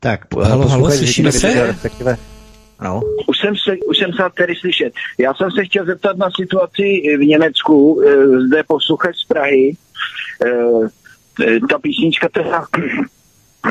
[0.00, 1.66] Tak, halo, halo, slyšíme se?
[1.66, 2.18] Respektive
[2.80, 3.00] ano.
[3.26, 4.92] Už jsem, se, už jsem se tady slyšet.
[5.18, 9.76] Já jsem se chtěl zeptat na situaci v Německu, eh, zde posluchač z Prahy.
[10.46, 10.88] Eh,
[11.46, 12.64] eh, ta písnička teda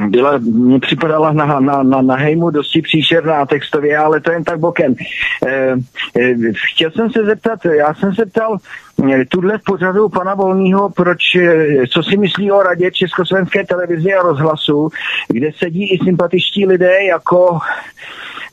[0.07, 4.59] byla, mě připadala na, na, na, na hejmu dosti příšerná textově, ale to jen tak
[4.59, 4.95] bokem.
[5.47, 5.75] E,
[6.19, 6.35] e,
[6.73, 8.57] chtěl jsem se zeptat, já jsem se ptal
[9.29, 11.19] tuhle v pořadu pana Volného, proč,
[11.89, 14.89] co si myslí o radě Československé televize a rozhlasu,
[15.27, 17.59] kde sedí i sympatičtí lidé jako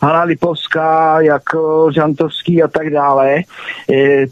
[0.03, 3.43] Hanna Lipovská, jako Žantovský a tak dále,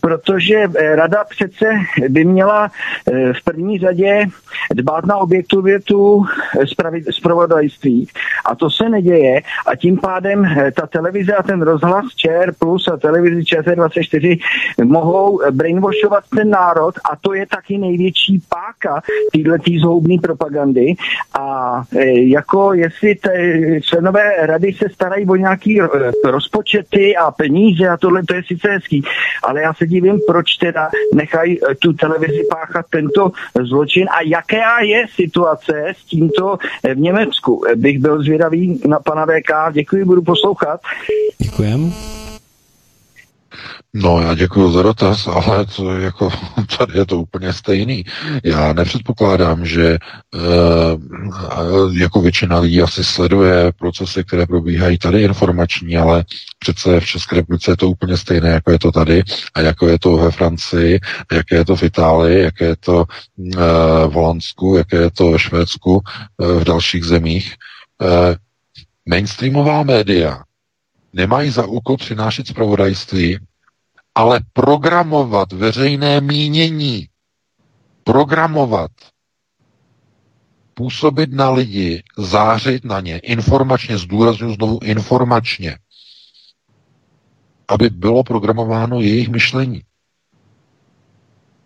[0.01, 1.65] protože rada přece
[2.09, 2.71] by měla
[3.33, 4.27] v první řadě
[4.75, 6.25] dbát na objektivitu
[7.11, 8.09] zpravodajství
[8.47, 12.97] a to se neděje a tím pádem ta televize a ten rozhlas ČR Plus a
[12.97, 14.39] televizi ČT24
[14.85, 19.03] mohou brainwashovat ten národ a to je taky největší páka
[19.33, 20.95] této zhoubné propagandy.
[21.41, 21.83] A
[22.15, 23.15] jako jestli
[23.81, 25.87] členové rady se starají o nějaký eh,
[26.25, 29.03] rozpočety a peníze a tohle to je sice hezký,
[29.43, 33.31] ale já se divím, proč teda nechají eh, tu televizi páchat tento
[33.63, 37.63] zločin a jaká je situace s tímto eh, v Německu.
[37.77, 39.73] Bych byl zvědavý na pana VK.
[39.73, 40.81] Děkuji, budu poslouchat.
[41.39, 41.93] Děkujem.
[43.97, 46.31] No, já děkuji za dotaz, ale to jako,
[46.79, 48.05] tady je to úplně stejný.
[48.45, 49.99] Já nepředpokládám, že e,
[51.93, 56.25] jako většina lidí asi sleduje procesy, které probíhají tady informační, ale
[56.59, 59.23] přece v České republice je to úplně stejné, jako je to tady
[59.55, 61.01] a jako je to ve Francii,
[61.33, 63.61] jaké je to v Itálii, jaké je to e,
[64.07, 66.01] v Holandsku, jaké je to ve Švédsku,
[66.43, 67.55] e, v dalších zemích.
[68.03, 68.37] E,
[69.09, 70.43] mainstreamová média
[71.15, 73.39] nemají za úkol přinášet zpravodajství,
[74.15, 77.09] ale programovat veřejné mínění,
[78.05, 78.91] programovat,
[80.75, 85.79] působit na lidi, zářit na ně, informačně, zdůraznuju znovu informačně,
[87.69, 89.83] aby bylo programováno jejich myšlení.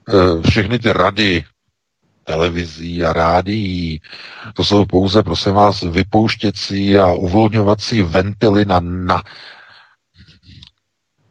[0.09, 1.45] E, všechny ty rady
[2.29, 4.01] televizí a rádií,
[4.55, 9.23] to jsou pouze, prosím vás, vypouštěcí a uvolňovací ventily na, na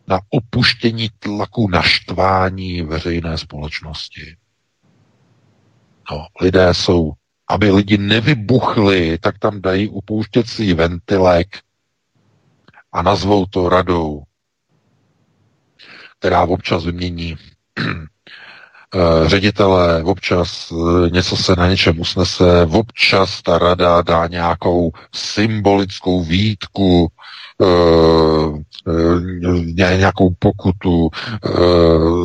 [0.08, 4.38] na opuštění tlaku naštvání veřejné společnosti.
[6.12, 7.12] No, lidé jsou,
[7.50, 11.48] aby lidi nevybuchli, tak tam dají upouštěcí ventilek
[12.92, 14.24] a nazvou to radou,
[16.20, 17.36] která občas vymění
[18.96, 26.24] eh, ředitele, občas eh, něco se na něčem usnese, občas ta rada dá nějakou symbolickou
[26.24, 27.12] výtku,
[27.62, 28.64] Eh,
[29.98, 31.10] nějakou pokutu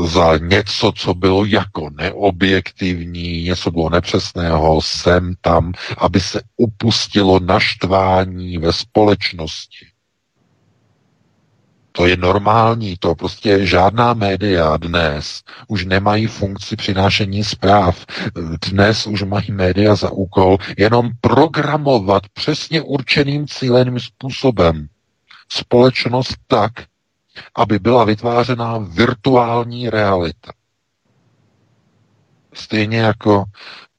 [0.07, 8.59] za něco, co bylo jako neobjektivní, něco bylo nepřesného, sem tam, aby se upustilo naštvání
[8.59, 9.87] ve společnosti.
[11.93, 18.07] To je normální, to prostě žádná média dnes už nemají funkci přinášení zpráv.
[18.71, 24.89] Dnes už mají média za úkol jenom programovat přesně určeným cíleným způsobem
[25.49, 26.73] společnost tak,
[27.57, 30.53] aby byla vytvářena virtuální realita.
[32.55, 33.45] Stejně jako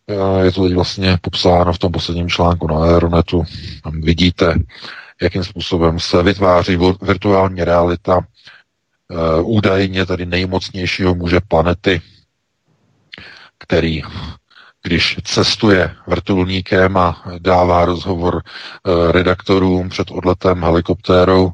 [0.08, 3.44] eh, je to vlastně popsáno v tom posledním článku na Aeronetu.
[3.84, 4.56] Tam vidíte,
[5.22, 12.02] jakým způsobem se vytváří virtuální realita eh, údajně tady nejmocnějšího muže planety,
[13.58, 14.04] který
[14.84, 21.52] když cestuje vrtulníkem a dává rozhovor eh, redaktorům před odletem helikoptérou,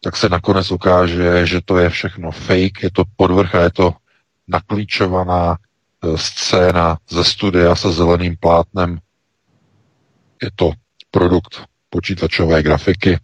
[0.00, 3.94] tak se nakonec ukáže, že to je všechno fake, je to podvrch a je to
[4.48, 8.98] naklíčovaná eh, scéna ze studia se zeleným plátnem.
[10.42, 10.72] Je to
[11.10, 13.18] produkt počítačové grafiky,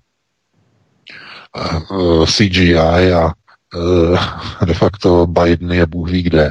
[2.27, 3.32] CGI a
[4.66, 6.51] de facto Biden je Bůh ví kde.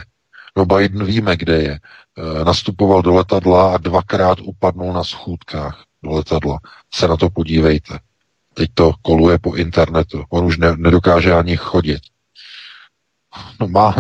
[0.58, 1.80] No Biden víme, kde je.
[2.18, 6.60] Eh, nastupoval do letadla a dvakrát upadnul na schůdkách do letadla.
[6.94, 8.00] Se na to podívejte.
[8.54, 10.24] Teď to koluje po internetu.
[10.30, 12.02] On už ne, nedokáže ani chodit.
[13.60, 13.96] No má,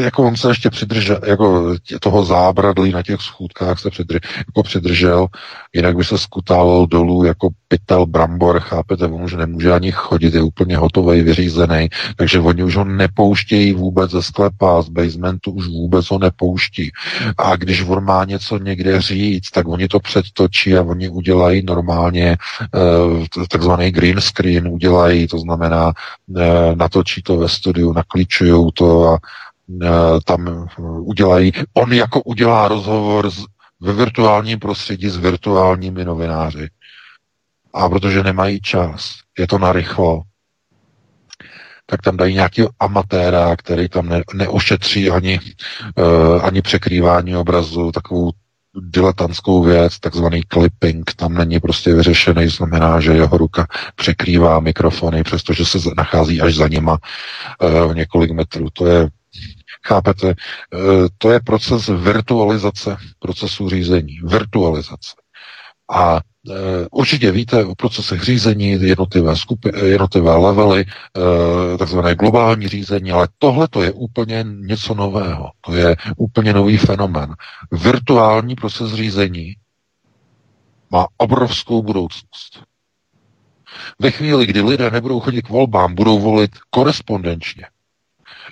[0.00, 5.26] jako on se ještě přidržel, jako toho zábradlí na těch schůdkách se přidržel, jako přidržel,
[5.74, 10.42] jinak by se skutával dolů jako pytel brambor, chápete, on už nemůže ani chodit, je
[10.42, 16.10] úplně hotový, vyřízený, takže oni už ho nepouštějí vůbec ze sklepa, z basementu už vůbec
[16.10, 16.90] ho nepouští.
[17.38, 22.36] A když on má něco někde říct, tak oni to předtočí a oni udělají normálně
[22.74, 25.92] eh, takzvaný green screen, udělají, to znamená,
[26.36, 26.42] eh,
[26.74, 29.18] natočí to ve studiu, naklíčují to a
[29.82, 29.88] e,
[30.24, 33.44] tam udělají, on jako udělá rozhovor s,
[33.80, 36.68] ve virtuálním prostředí s virtuálními novináři.
[37.74, 40.22] A protože nemají čas, je to narychlo,
[41.86, 45.40] tak tam dají nějaký amatéra, který tam ne, neošetří ani,
[45.96, 48.30] uh, ani překrývání obrazu, takovou
[48.80, 55.64] diletantskou věc, takzvaný clipping, tam není prostě vyřešený, znamená, že jeho ruka překrývá mikrofony, přestože
[55.64, 56.98] se nachází až za nima
[57.60, 58.66] uh, několik metrů.
[58.72, 59.08] To je
[59.86, 60.26] Chápete?
[60.26, 64.20] Uh, to je proces virtualizace procesu řízení.
[64.24, 65.12] Virtualizace.
[65.90, 66.20] A
[66.90, 73.68] určitě víte o procesech řízení, jednotlivé, skupy, jednotlivé levely, eh, takzvané globální řízení, ale tohle
[73.68, 75.50] to je úplně něco nového.
[75.60, 77.34] To je úplně nový fenomén.
[77.72, 79.54] Virtuální proces řízení
[80.90, 82.62] má obrovskou budoucnost.
[83.98, 87.66] Ve chvíli, kdy lidé nebudou chodit k volbám, budou volit korespondenčně,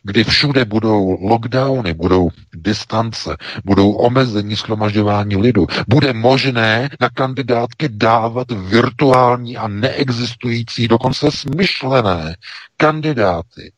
[0.06, 8.50] kdy všude budou lockdowny, budou distance, budou omezení schromažďování lidu, bude možné na kandidátky dávat
[8.50, 12.36] virtuální a neexistující, dokonce smyšlené
[12.76, 13.72] kandidáty.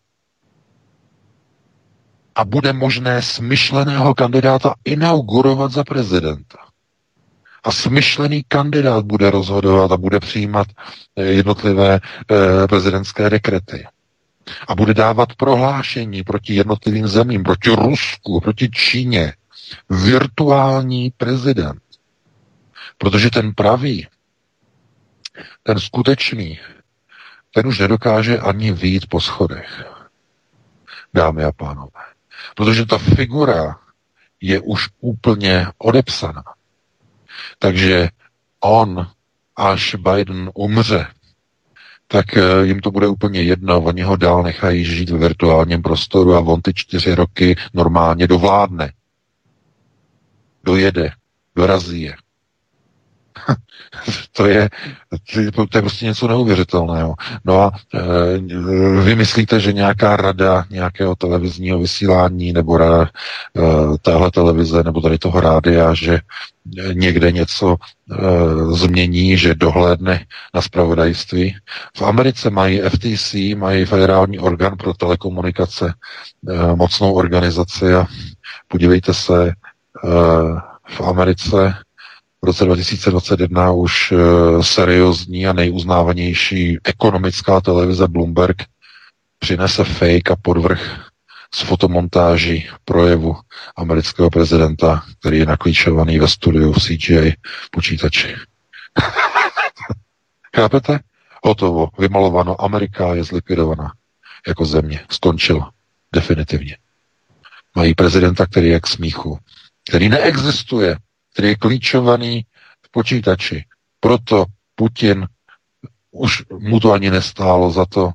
[2.35, 6.59] A bude možné smyšleného kandidáta inaugurovat za prezidenta.
[7.65, 10.67] A smyšlený kandidát bude rozhodovat a bude přijímat
[11.17, 13.87] eh, jednotlivé eh, prezidentské dekrety
[14.69, 19.33] a bude dávat prohlášení proti jednotlivým zemím, proti Rusku, proti Číně.
[19.91, 21.83] Virtuální prezident.
[22.99, 24.07] Protože ten pravý,
[25.63, 26.61] ten skutečný,
[27.55, 29.85] ten už nedokáže ani výjít po schodech.
[31.15, 32.01] Dámy a pánové.
[32.55, 33.79] Protože ta figura
[34.41, 36.45] je už úplně odepsaná.
[37.59, 38.09] Takže
[38.61, 39.11] on,
[39.57, 41.07] až Biden umře,
[42.09, 46.35] tak eh, jim to bude úplně jedno, oni ho dál nechají žít v virtuálním prostoru
[46.35, 48.93] a on ty čtyři roky normálně dovládne.
[50.65, 51.11] Dojede,
[51.57, 52.15] dorazí je.
[54.33, 54.69] to, je,
[55.55, 57.15] to je prostě něco neuvěřitelného.
[57.45, 58.39] No a e,
[59.03, 63.09] vy myslíte, že nějaká rada nějakého televizního vysílání nebo rada e,
[63.99, 66.21] téhle televize nebo tady toho rádia, že
[66.93, 68.17] někde něco e,
[68.77, 71.57] změní, že dohlédne na spravodajství.
[71.97, 75.95] V Americe mají FTC, mají federální orgán pro telekomunikace,
[76.49, 78.07] e, mocnou organizaci a
[78.69, 79.53] podívejte se, e,
[80.89, 81.75] v Americe
[82.43, 84.13] v roce 2021 už
[84.61, 88.57] seriózní a nejuznávanější ekonomická televize Bloomberg
[89.39, 91.08] přinese fake a podvrh
[91.55, 93.37] z fotomontáží projevu
[93.77, 97.35] amerického prezidenta, který je naklíčovaný ve studiu v CGI
[97.71, 98.35] počítači.
[100.57, 101.01] Chápete?
[101.45, 103.93] Hotovo, vymalováno, Amerika je zlikvidovaná
[104.49, 105.07] jako země.
[105.11, 105.63] Skončil
[106.13, 106.77] definitivně.
[107.75, 109.39] Mají prezidenta, který je k smíchu,
[109.89, 110.97] který neexistuje,
[111.33, 112.47] který je klíčovaný
[112.87, 113.65] v počítači.
[114.01, 114.45] Proto
[114.75, 115.27] Putin
[116.11, 118.11] už mu to ani nestálo za to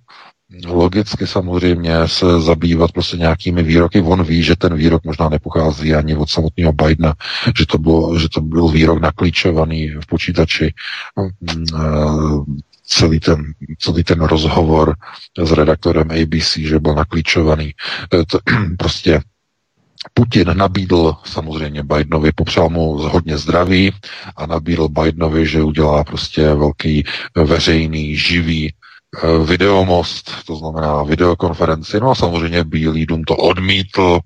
[0.66, 4.02] logicky samozřejmě se zabývat prostě nějakými výroky.
[4.02, 7.14] On ví, že ten výrok možná nepochází ani od samotného Bidena,
[7.58, 10.74] že to, bylo, že to byl výrok naklíčovaný v počítači.
[11.42, 11.66] Mm,
[12.86, 14.96] celý ten, celý ten rozhovor
[15.44, 17.74] s redaktorem ABC, že byl naklíčovaný.
[18.28, 18.40] To,
[18.78, 19.22] prostě
[20.14, 23.92] Putin nabídl samozřejmě Bidenovi, popřál mu hodně zdraví
[24.36, 27.04] a nabídl Bidenovi, že udělá prostě velký
[27.36, 28.83] veřejný, živý eh,
[29.46, 32.00] videomost, to znamená videokonferenci.
[32.00, 34.20] No a samozřejmě Bílý dům to odmítl,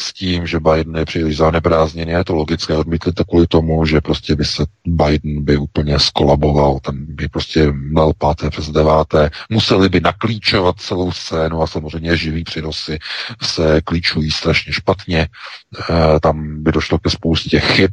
[0.00, 2.12] s tím, že Biden je příliš zaneprázdněný.
[2.12, 6.78] Je to logické, odmítli to kvůli tomu, že prostě by se Biden by úplně skolaboval,
[6.80, 12.44] ten by prostě měl páté přes deváté, museli by naklíčovat celou scénu a samozřejmě živý
[12.44, 12.98] přinosy
[13.42, 17.92] se klíčují strašně špatně, e, tam by došlo ke spoustě chyb,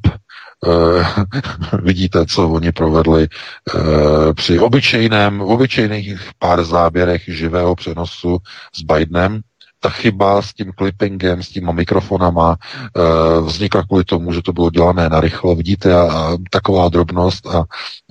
[1.83, 8.37] vidíte, co oni provedli uh, při obyčejném, obyčejných pár záběrech živého přenosu
[8.75, 9.41] s Bidenem,
[9.79, 14.69] ta chyba s tím clippingem, s těma mikrofonama e, vznikla kvůli tomu, že to bylo
[14.69, 17.63] dělané na rychlo, vidíte, a, a taková drobnost a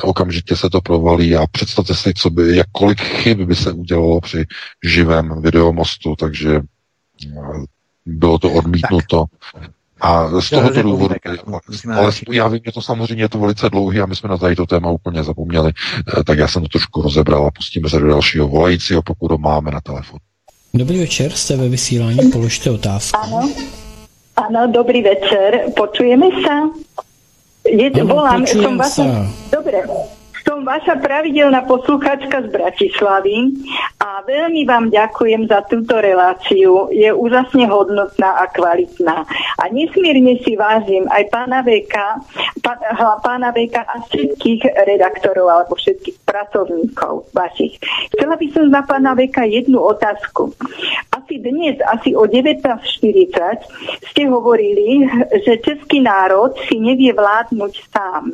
[0.03, 4.21] okamžitě se to provalí a představte si, co by, jak kolik chyb by se udělalo
[4.21, 4.45] při
[4.85, 6.61] živém videomostu, takže
[8.07, 9.25] bylo to odmítnuto.
[9.53, 9.76] Tak.
[10.01, 11.15] A z tohoto důvodu,
[11.95, 14.57] ale já vím, že to samozřejmě je to velice dlouhý a my jsme na tady
[14.57, 15.73] to téma úplně zapomněli,
[16.19, 19.39] e, tak já jsem to trošku rozebral a pustíme se do dalšího volajícího, pokud ho
[19.39, 20.19] máme na telefonu.
[20.75, 23.19] Dobrý večer, jste ve vysílání, položte otázku.
[23.23, 23.51] Ano,
[24.37, 26.87] ano, dobrý večer, počujeme se?
[27.71, 29.83] Je, ano, volám, som vaša, dobre,
[30.47, 33.51] som vaša pravidelná posluchačka z Bratislavy
[33.99, 36.87] a veľmi vám ďakujem za túto reláciu.
[36.95, 39.27] Je úžasne hodnotná a kvalitná.
[39.59, 42.23] A nesmierne si vážim aj pána Veka,
[43.27, 47.83] pána Veka a všetkých redaktorov alebo všetkých pracovníkov vašich.
[48.15, 50.55] Chcela by som na pána Veka jednu otázku.
[51.11, 55.11] Asi dnes, asi o 19.40 ste hovorili,
[55.43, 58.31] že český národ si nevie vládnuť sám.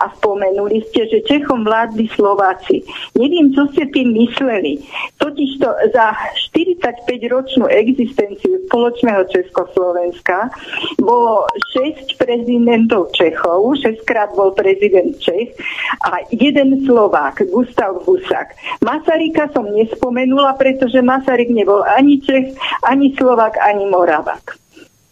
[0.00, 1.20] A spomenuli ste, že
[1.50, 2.86] Čechom vládli Slováci.
[3.18, 4.78] Neviem, čo ste tým mysleli.
[5.18, 6.14] Totižto za
[6.54, 10.46] 45-ročnú existenciu spoločného Československa
[11.02, 15.58] bolo 6 prezidentov Čechov, 6 krát bol prezident Čech
[16.06, 18.54] a jeden Slovák, Gustav Husák.
[18.86, 22.54] Masaryka som nespomenula, pretože Masaryk nebol ani Čech,
[22.86, 24.69] ani Slovák, ani Moravák.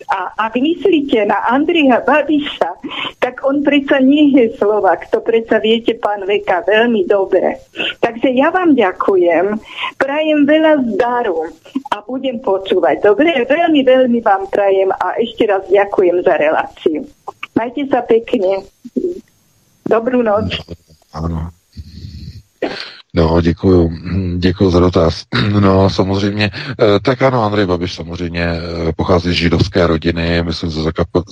[0.08, 2.80] A ak myslíte na Andrija Babiša,
[3.20, 5.04] tak on predsa nie je Slovak.
[5.12, 7.60] To predsa viete, pán Veka, veľmi dobre.
[8.00, 9.60] Takže ja vám ďakujem,
[10.00, 11.52] prajem veľa zdaru
[11.92, 13.04] a budem počúvať.
[13.04, 17.04] Dobre, veľmi, veľmi vám prajem a ešte raz ďakujem za reláciu.
[17.52, 18.64] Majte sa pekne.
[19.84, 20.56] Dobrú noc.
[21.12, 21.52] Áno.
[23.18, 23.92] No, děkuju,
[24.36, 25.24] děkuju za dotaz.
[25.60, 30.80] No, samozřejmě, eh, tak ano, Andrej Babiš samozřejmě eh, pochází z židovské rodiny, myslím ze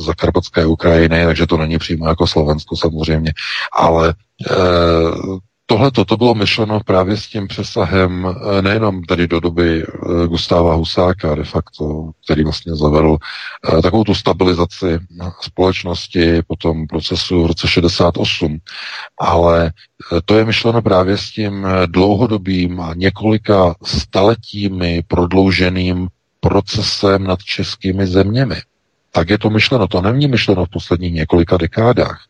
[0.05, 3.33] zakarpatské Ukrajiny, takže to není přímo jako Slovensko samozřejmě,
[3.73, 4.15] ale
[4.51, 4.55] eh,
[5.69, 10.75] Tohle to bylo myšleno právě s tím přesahem eh, nejenom tady do doby eh, Gustáva
[10.75, 13.17] Husáka de facto, který vlastně zavedl
[13.79, 14.99] eh, takovou tu stabilizaci
[15.41, 18.59] společnosti po tom procesu v roce 68,
[19.21, 19.73] ale
[20.25, 26.09] to je myšleno právě s tím dlouhodobým a několika staletími prodlouženým
[26.41, 28.57] procesem nad českými zeměmi.
[29.13, 29.89] Tak je to myšleno.
[29.89, 32.21] To není myšleno v posledních několika dekádách.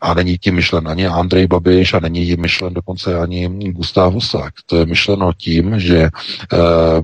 [0.00, 4.54] A není tím myšlen ani Andrej Babiš a není tím myšlen dokonce ani Gustav Husák.
[4.66, 6.10] To je myšleno tím, že e,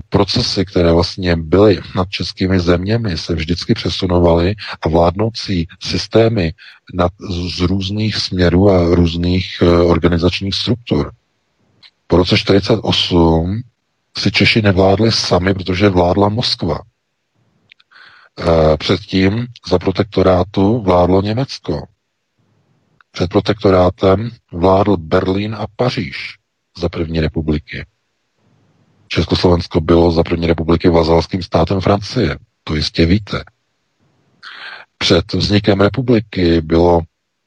[0.09, 6.53] procesy, které vlastně byly nad českými zeměmi, se vždycky přesunovaly a vládnoucí systémy
[6.93, 11.11] nad, z různých směrů a různých e, organizačních struktur.
[12.07, 13.61] Po roce 1948
[14.17, 16.79] si Češi nevládli sami, protože vládla Moskva.
[18.39, 21.87] E, předtím za protektorátu vládlo Německo.
[23.11, 26.35] Před protektorátem vládl Berlín a Paříž
[26.77, 27.85] za první republiky.
[29.07, 32.37] Československo bylo za první republiky vazalským státem Francie.
[32.63, 33.43] To jistě víte.
[34.97, 37.01] Před vznikem republiky bylo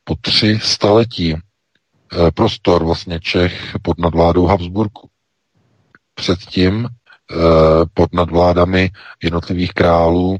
[0.05, 5.09] po tři staletí eh, prostor vlastně Čech pod nadvládou Habsburku.
[6.15, 6.89] Předtím
[7.95, 8.91] pod nadvládami
[9.23, 10.39] jednotlivých králů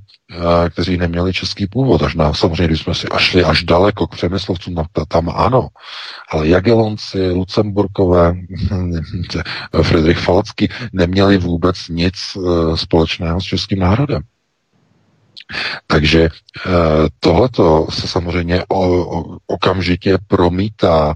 [0.71, 2.03] kteří neměli český původ.
[2.03, 4.75] Až na, samozřejmě, když jsme si šli až daleko k přemyslovcům,
[5.09, 5.69] tam ano.
[6.31, 8.35] Ale Jagelonci, Lucemburkové,
[9.83, 14.23] Friedrich Falacky neměli vůbec nic e, společného s českým národem.
[15.87, 16.29] Takže
[17.21, 18.65] tohleto se samozřejmě
[19.47, 21.15] okamžitě promítá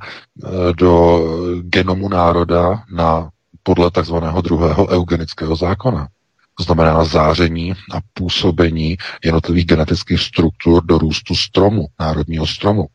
[0.76, 1.20] do
[1.62, 3.30] genomu národa na
[3.68, 6.08] podle takzvaného druhého eugenického zákona.
[6.54, 12.86] To znamená záření a působení jednotlivých genetických struktur do růstu stromu, národního stromu.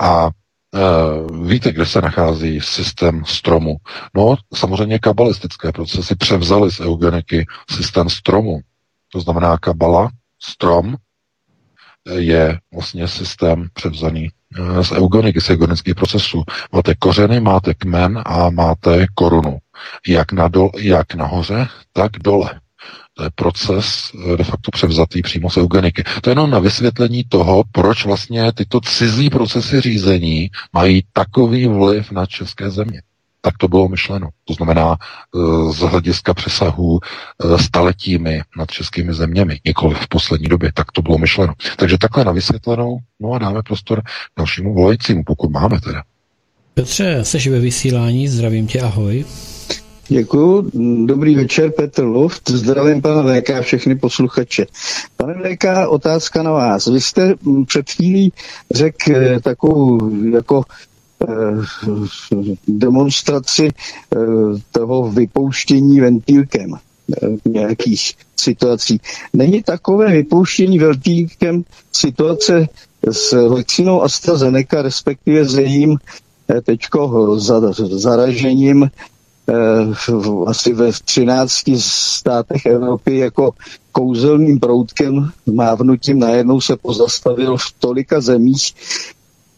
[0.00, 0.30] A e,
[1.46, 3.76] víte, kde se nachází systém stromu?
[4.14, 8.60] No, samozřejmě kabalistické procesy převzaly z eugeniky systém stromu.
[9.12, 10.10] To znamená kabala,
[10.42, 10.96] strom,
[12.10, 14.28] je vlastně systém převzaný
[14.78, 16.42] e, z eugeniky, z eugenických procesů.
[16.72, 19.58] Máte kořeny, máte kmen a máte korunu.
[20.06, 22.60] Jak, na dol, jak nahoře, tak dole.
[23.14, 26.04] To je proces eh, de facto převzatý přímo z eugeniky.
[26.20, 32.10] To je jenom na vysvětlení toho, proč vlastně tyto cizí procesy řízení mají takový vliv
[32.10, 33.02] na české země.
[33.40, 34.28] Tak to bylo myšleno.
[34.44, 40.72] To znamená eh, z hlediska přesahů eh, staletími nad českými zeměmi, nikoli v poslední době.
[40.74, 41.54] Tak to bylo myšleno.
[41.76, 44.02] Takže takhle na vysvětlenou, no a dáme prostor
[44.36, 46.02] dalšímu volajícímu, pokud máme teda.
[46.74, 49.24] Petře, jsi ve vysílání, zdravím tě, ahoj.
[50.08, 50.70] Děkuji.
[51.06, 52.50] Dobrý večer, Petr Luft.
[52.50, 54.66] Zdravím pana VK a všechny posluchače.
[55.16, 56.86] Pane VK, otázka na vás.
[56.86, 58.32] Vy jste mm, před chvílí
[58.70, 60.62] řekl eh, takovou jako
[61.28, 61.34] eh,
[62.68, 64.18] demonstraci eh,
[64.72, 66.74] toho vypouštění ventilkem
[67.44, 69.00] nějakých situací.
[69.32, 72.68] Není takové vypouštění ventilkem situace
[73.10, 75.96] s vakcínou AstraZeneca, respektive s jejím
[76.62, 77.36] teďko
[77.90, 78.90] zaražením eh,
[80.46, 83.50] asi ve 13 státech Evropy jako
[83.92, 88.74] kouzelným proutkem mávnutím najednou se pozastavil v tolika zemích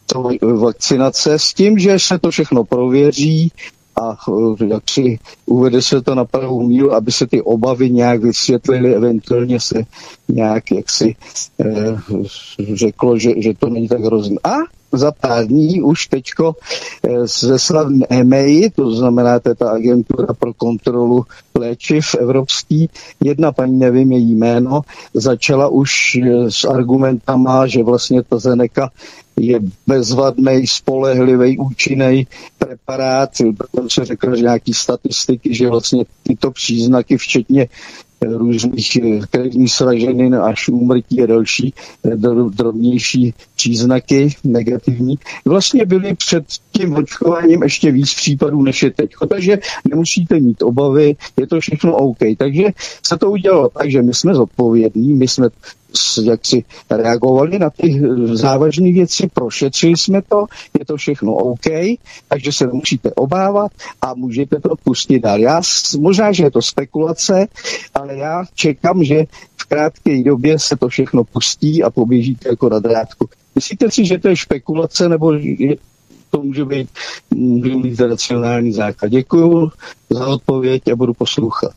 [0.05, 3.51] to vakcinace s tím, že se to všechno prověří
[3.95, 4.17] a
[4.59, 8.95] eh, jak si uvede se to na pravou míru, aby se ty obavy nějak vysvětlily,
[8.95, 9.83] eventuálně se
[10.27, 11.15] nějak jak si
[11.59, 11.97] eh,
[12.73, 14.37] řeklo, že, že to není tak hrozné.
[14.43, 14.55] A
[14.91, 16.55] za pár dní už teďko
[17.25, 21.25] zeslat e-mail, to znamená, to je ta agentura pro kontrolu
[21.55, 22.89] léčiv evropský,
[23.23, 24.81] jedna paní, nevím její jméno,
[25.13, 25.91] začala už
[26.49, 28.89] s argumentama, že vlastně ta Zeneca
[29.39, 33.29] je bezvadný, spolehlivý, účinný preparát.
[33.41, 37.67] Dokonce řekl, že nějaký statistiky, že vlastně tyto příznaky, včetně
[38.21, 38.97] různých
[39.29, 41.73] krevních sraženin až úmrtí a další
[42.05, 42.15] eh,
[42.49, 45.15] drobnější příznaky negativní,
[45.45, 49.09] vlastně byly před tím očkováním ještě víc případů než je teď.
[49.29, 49.57] Takže
[49.89, 52.17] nemusíte mít obavy, je to všechno OK.
[52.37, 52.63] Takže
[53.03, 55.49] se to udělalo tak, že my jsme zodpovědní, my jsme
[56.23, 60.45] jak si reagovali na ty eh, závažné věci, prošetřili jsme to,
[60.79, 61.97] je to všechno OK,
[62.27, 65.39] takže se musíte obávat a můžete to pustit dál.
[65.39, 65.61] Já,
[65.99, 67.47] možná, že je to spekulace,
[67.93, 69.25] ale já čekám, že
[69.57, 73.29] v krátké době se to všechno pustí a poběžíte jako na drátku.
[73.55, 75.75] Myslíte si, že to je spekulace, nebo je,
[76.31, 76.89] to může být,
[77.33, 79.09] může mít racionální základ?
[79.09, 79.71] Děkuji
[80.09, 81.71] za odpověď a budu poslouchat.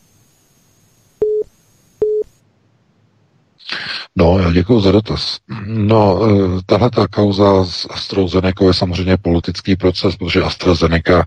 [4.16, 5.38] No, já děkuji za dotaz.
[5.66, 11.24] No, eh, tahle ta kauza s AstraZeneca je samozřejmě politický proces, protože AstraZeneca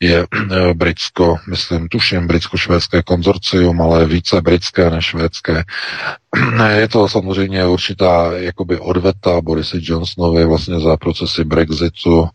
[0.00, 5.64] je eh, britsko, myslím, tuším, britsko-švédské konzorcium, ale více britské než švédské.
[6.76, 12.28] Je to samozřejmě určitá jakoby odveta Borisy Johnsonovi vlastně za procesy Brexitu,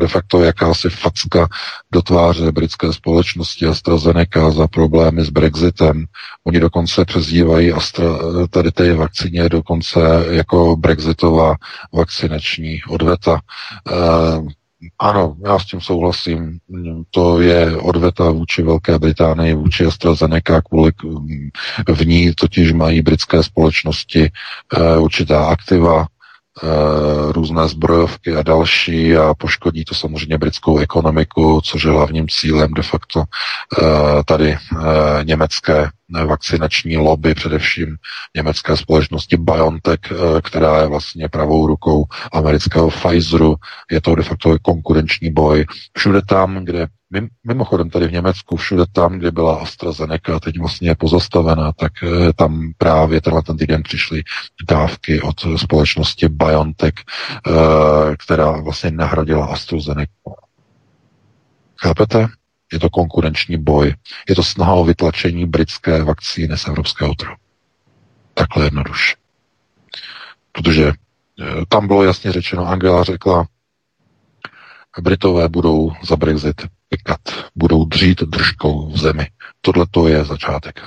[0.00, 1.48] de facto jakási facka
[1.92, 6.04] do tváře britské společnosti AstraZeneca za problémy s Brexitem.
[6.44, 8.04] Oni dokonce přezdívají Astra,
[8.50, 10.00] tady té vakcíně dokonce
[10.30, 11.56] jako brexitová
[11.92, 13.40] vakcinační odveta.
[13.90, 14.52] Eh,
[14.98, 16.58] ano, já s tím souhlasím.
[17.10, 20.92] To je odveta vůči Velké Británii, vůči AstraZeneca, kvůli
[21.94, 24.30] v ní totiž mají britské společnosti
[24.76, 26.06] eh, určitá aktiva,
[27.28, 32.82] různé zbrojovky a další a poškodí to samozřejmě britskou ekonomiku, což je hlavním cílem de
[32.82, 33.84] facto eh,
[34.24, 34.58] tady eh,
[35.24, 35.88] německé
[36.26, 37.96] vakcinační lobby, především
[38.36, 40.00] německé společnosti BioNTech,
[40.42, 43.54] která je vlastně pravou rukou amerického Pfizeru.
[43.90, 45.66] Je to de facto konkurenční boj.
[45.96, 46.86] Všude tam, kde
[47.44, 52.32] Mimochodem tady v Německu, všude tam, kde byla AstraZeneca, teď vlastně je pozastavená, tak eh,
[52.32, 54.22] tam právě tenhle ten týden přišly
[54.68, 60.12] dávky od společnosti BioNTech, eh, která vlastně nahradila AstraZeneca.
[61.80, 62.28] Chápete?
[62.72, 63.94] Je to konkurenční boj.
[64.28, 67.34] Je to snaha o vytlačení britské vakcíny z evropského trhu.
[68.34, 69.14] Takhle jednoduše.
[70.52, 73.46] Protože eh, tam bylo jasně řečeno, Angela řekla,
[75.00, 76.62] Britové budou za Brexit
[76.92, 77.20] pikat,
[77.56, 79.26] budou dřít držkou v zemi.
[79.60, 80.80] Tohle to je začátek.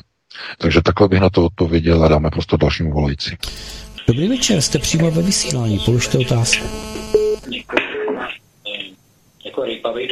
[0.57, 3.37] Takže takhle bych na to odpověděl a dáme prostě dalšímu volající.
[4.07, 6.65] Dobrý večer, jste přímo ve vysílání, položte otázku.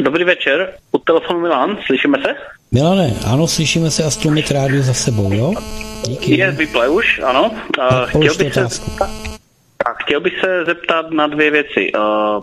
[0.03, 2.35] Dobrý večer, u telefonu Milan, slyšíme se?
[2.71, 5.53] Milane, ano, slyšíme se a strumit rádiu za sebou, jo?
[6.07, 6.37] Díky.
[6.37, 7.51] Je vyple už, ano.
[7.75, 8.91] Tak chtěl bych otázku.
[8.91, 9.32] se...
[10.01, 11.91] Chtěl bych se zeptat na dvě věci.
[11.95, 11.99] Eh,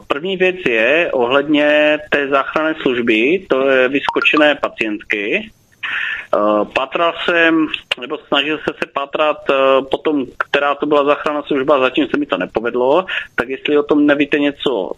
[0.06, 5.50] první věc je ohledně té záchranné služby, to je vyskočené pacientky.
[6.36, 7.66] Eh, patral jsem,
[8.00, 9.54] nebo snažil se se pátrat eh,
[9.90, 14.06] potom, která to byla záchranná služba, zatím se mi to nepovedlo, tak jestli o tom
[14.06, 14.90] nevíte něco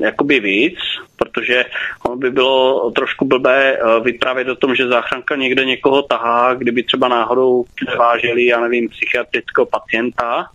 [0.00, 0.78] jakoby víc,
[1.16, 1.64] protože
[2.06, 7.08] ono by bylo trošku blbé vyprávět o tom, že záchranka někde někoho tahá, kdyby třeba
[7.08, 7.64] náhodou
[7.98, 10.46] váželi, já nevím, psychiatrického pacienta,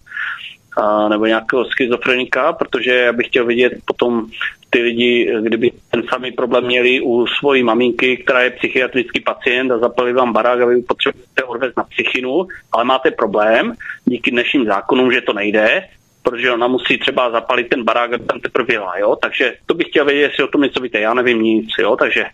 [0.77, 4.27] a, nebo nějakého schizofrenika, protože já bych chtěl vidět potom
[4.69, 9.77] ty lidi, kdyby ten samý problém měli u svojí maminky, která je psychiatrický pacient a
[9.77, 13.73] zapali vám barák a vy potřebujete odvést na psychinu, ale máte problém
[14.05, 15.83] díky dnešním zákonům, že to nejde,
[16.23, 19.15] protože ona musí třeba zapalit ten barák, aby tam teprve byla, jo?
[19.15, 21.95] takže to bych chtěl vědět, jestli o tom něco víte, já nevím nic, jo?
[21.95, 22.25] takže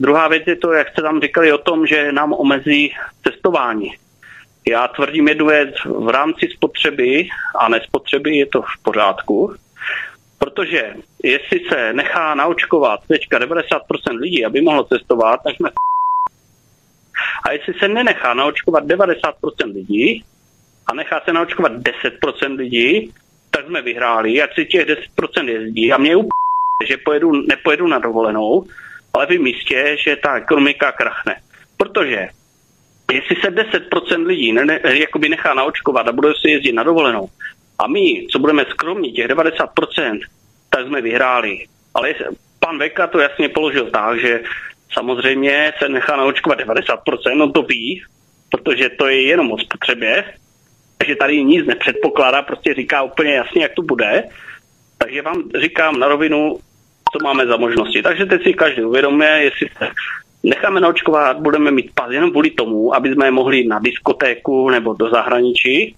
[0.00, 2.92] druhá věc je to, jak jste tam říkali o tom, že nám omezí
[3.22, 3.92] cestování.
[4.70, 7.28] Já tvrdím jednu věc, v rámci spotřeby
[7.58, 9.54] a nespotřeby je to v pořádku,
[10.38, 10.94] protože
[11.24, 13.60] jestli se nechá naočkovat teďka 90%
[14.20, 15.70] lidí, aby mohlo cestovat, tak jsme
[17.44, 20.24] a jestli se nenechá naočkovat 90% lidí
[20.86, 23.12] a nechá se naočkovat 10% lidí,
[23.50, 26.16] tak jsme vyhráli, jak si těch 10% jezdí a mě je
[26.86, 28.64] že pojedu, nepojedu na dovolenou,
[29.14, 31.40] ale vím jistě, že ta ekonomika krachne.
[31.76, 32.28] Protože
[33.12, 37.28] jestli se 10% lidí ne, ne, jakoby nechá naočkovat a bude si jezdit na dovolenou,
[37.78, 40.20] a my, co budeme skromní, těch 90%,
[40.70, 41.66] tak jsme vyhráli.
[41.94, 42.14] Ale
[42.58, 44.40] pan Veka to jasně položil tak, že
[44.92, 48.02] samozřejmě se nechá naočkovat 90%, no to ví,
[48.50, 50.24] protože to je jenom o spotřebě,
[50.98, 54.24] takže tady nic nepředpokládá, prostě říká úplně jasně, jak to bude.
[54.98, 56.58] Takže vám říkám na rovinu,
[57.12, 58.02] co máme za možnosti.
[58.02, 59.88] Takže teď si každý uvědomuje, jestli se
[60.46, 65.10] necháme naočkovat, budeme mít pas jenom kvůli tomu, aby jsme mohli na diskotéku nebo do
[65.10, 65.96] zahraničí,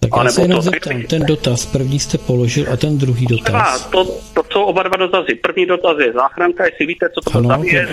[0.00, 3.86] tak já se jenom zeptám, ten dotaz první jste položil a ten druhý dotaz.
[3.86, 4.04] To,
[4.34, 5.34] to jsou oba dva dotazy.
[5.34, 7.88] První dotaz je záchranka, jestli víte, co to ano, je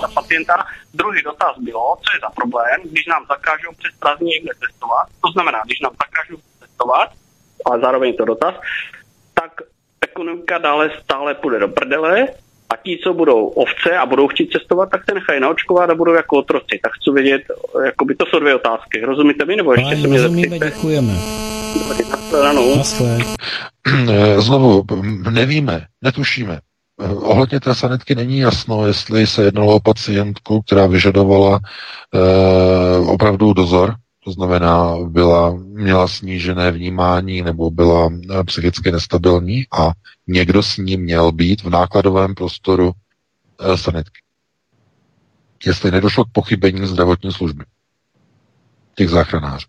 [0.00, 0.54] za pacienta.
[0.94, 5.06] Druhý dotaz bylo, co je za problém, když nám zakážou přes prázdní někde testovat.
[5.24, 7.08] To znamená, když nám zakážou testovat,
[7.64, 8.54] ale zároveň to dotaz,
[9.34, 9.52] tak
[10.00, 12.28] ekonomika dále stále půjde do prdele
[12.70, 16.12] a ti, co budou ovce a budou chtít cestovat, tak se nechají naočkovat a budou
[16.12, 16.80] jako otroci.
[16.82, 17.42] Tak chci vědět,
[17.84, 19.00] jakoby to jsou dvě otázky.
[19.00, 21.12] Rozumíte mi, nebo ještě se mě děkujeme.
[24.38, 24.84] Znovu,
[25.30, 26.58] nevíme, netušíme.
[27.14, 31.60] Ohledně té sanitky není jasno, jestli se jednalo o pacientku, která vyžadovala
[32.14, 33.94] eh, opravdu dozor,
[34.26, 39.90] to znamená, byla, měla snížené vnímání nebo byla eh, psychicky nestabilní a
[40.26, 42.92] někdo s ní měl být v nákladovém prostoru
[43.60, 44.20] e, sanitky.
[45.66, 47.64] Jestli nedošlo k pochybení zdravotní služby
[48.94, 49.66] těch záchranářů.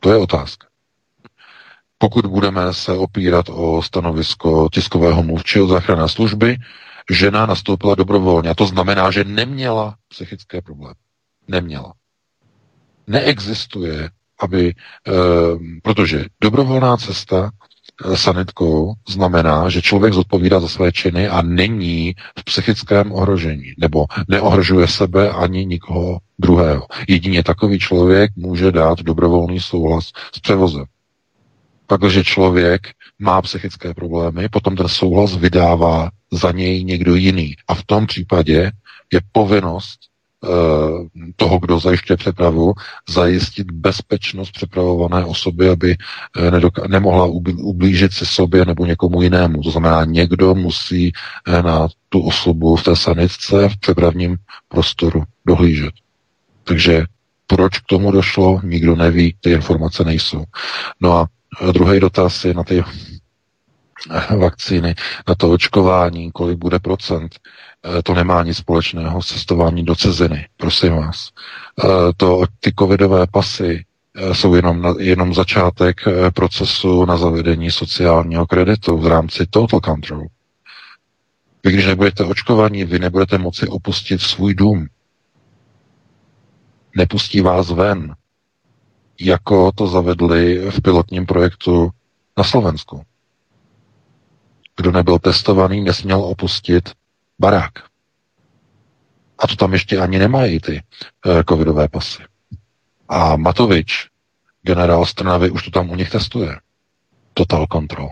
[0.00, 0.66] To je otázka.
[1.98, 6.56] Pokud budeme se opírat o stanovisko tiskového mluvčího záchranné služby,
[7.10, 8.50] žena nastoupila dobrovolně.
[8.50, 10.94] A to znamená, že neměla psychické problémy.
[11.48, 11.92] Neměla.
[13.06, 14.10] Neexistuje,
[14.40, 14.74] aby, e,
[15.82, 17.50] protože dobrovolná cesta
[18.14, 24.88] sanitkou znamená, že člověk zodpovídá za své činy a není v psychickém ohrožení, nebo neohrožuje
[24.88, 26.86] sebe ani nikoho druhého.
[27.08, 30.84] Jedině takový člověk může dát dobrovolný souhlas s převozem.
[31.86, 32.80] Pakliže člověk
[33.18, 37.54] má psychické problémy, potom ten souhlas vydává za něj někdo jiný.
[37.68, 38.72] A v tom případě
[39.12, 40.13] je povinnost Eh,
[41.36, 42.72] toho, kdo zajišťuje přepravu,
[43.08, 47.24] zajistit bezpečnost přepravované osoby, aby eh, nemohla
[47.58, 49.62] ublížit si sobě nebo někomu jinému.
[49.62, 51.12] To znamená, někdo musí
[51.46, 54.36] eh, na tu osobu v té sanitce v přepravním
[54.68, 55.94] prostoru dohlížet.
[56.64, 57.04] Takže
[57.46, 60.44] proč k tomu došlo, nikdo neví, ty informace nejsou.
[61.00, 61.28] No a
[61.72, 62.84] druhý dotaz je na ty
[64.38, 64.94] vakcíny,
[65.28, 67.34] na to očkování, kolik bude procent.
[67.84, 71.30] Eh, to nemá nic společného s cestování do ciziny, prosím vás.
[71.84, 73.84] Eh, to, ty covidové pasy
[74.16, 76.00] eh, jsou jenom, jenom začátek
[76.34, 80.26] procesu na zavedení sociálního kreditu v rámci Total Control.
[81.64, 84.86] Vy, když nebudete očkovaní, vy nebudete moci opustit svůj dům.
[86.96, 88.14] Nepustí vás ven,
[89.20, 91.90] jako to zavedli v pilotním projektu
[92.38, 93.02] na Slovensku.
[94.76, 96.90] Kdo nebyl testovaný, nesměl opustit
[97.38, 97.72] barák.
[99.38, 100.82] A to tam ještě ani nemají ty
[101.26, 102.22] uh, covidové pasy.
[103.08, 104.08] A Matovič,
[104.62, 106.60] generál Strnavy, už to tam u nich testuje.
[107.34, 108.10] Total control.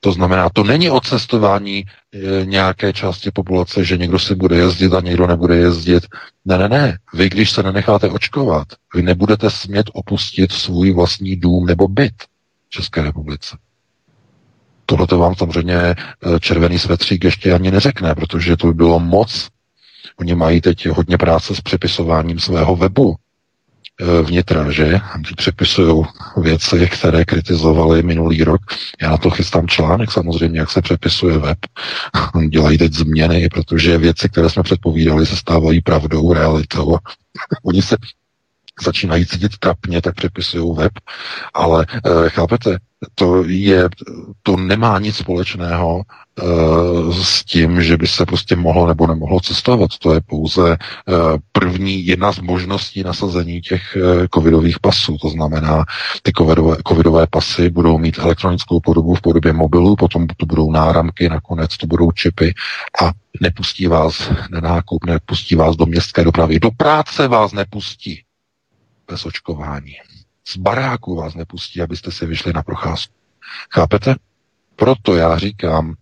[0.00, 4.92] To znamená, to není o cestování e, nějaké části populace, že někdo si bude jezdit
[4.92, 6.06] a někdo nebude jezdit.
[6.44, 6.98] Ne, ne, ne.
[7.14, 12.22] Vy, když se nenecháte očkovat, vy nebudete smět opustit svůj vlastní dům nebo byt
[12.66, 13.56] v České republice.
[14.90, 15.94] Tohle to vám samozřejmě eh,
[16.40, 19.48] červený svetřík ještě ani neřekne, protože to by bylo moc.
[20.20, 23.14] Oni mají teď hodně práce s přepisováním svého webu
[24.00, 25.00] eh, vnitra, že?
[25.36, 26.04] Přepisují
[26.36, 28.60] věci, které kritizovali minulý rok.
[29.02, 31.58] Já na to chystám článek samozřejmě, jak se přepisuje web.
[32.48, 36.96] Dělají teď změny, protože věci, které jsme předpovídali, se stávají pravdou, realitou.
[37.64, 37.96] Oni se
[38.82, 40.92] začínají cítit trapně, tak přepisují web,
[41.54, 42.78] ale e, chápete,
[43.14, 43.88] to, je,
[44.42, 46.42] to nemá nic společného e,
[47.22, 49.90] s tím, že by se prostě mohlo nebo nemohlo cestovat.
[49.98, 50.76] To je pouze e,
[51.52, 55.16] první jedna z možností nasazení těch e, covidových pasů.
[55.22, 55.84] To znamená,
[56.22, 61.28] ty covidové, covidové pasy budou mít elektronickou podobu v podobě mobilu, potom to budou náramky,
[61.28, 62.54] nakonec to budou čipy
[63.02, 66.60] a nepustí vás na nákup, nepustí vás do městské dopravy.
[66.60, 68.22] Do práce vás nepustí
[69.10, 69.96] bez očkování.
[70.48, 73.14] Z baráku vás nepustí, abyste si vyšli na procházku.
[73.70, 74.14] Chápete?
[74.76, 75.94] Proto já říkám,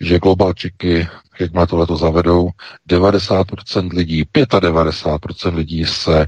[0.00, 1.08] že globalčiky,
[1.40, 2.50] jakmile tohleto zavedou,
[2.90, 6.26] 90% lidí, 95% lidí se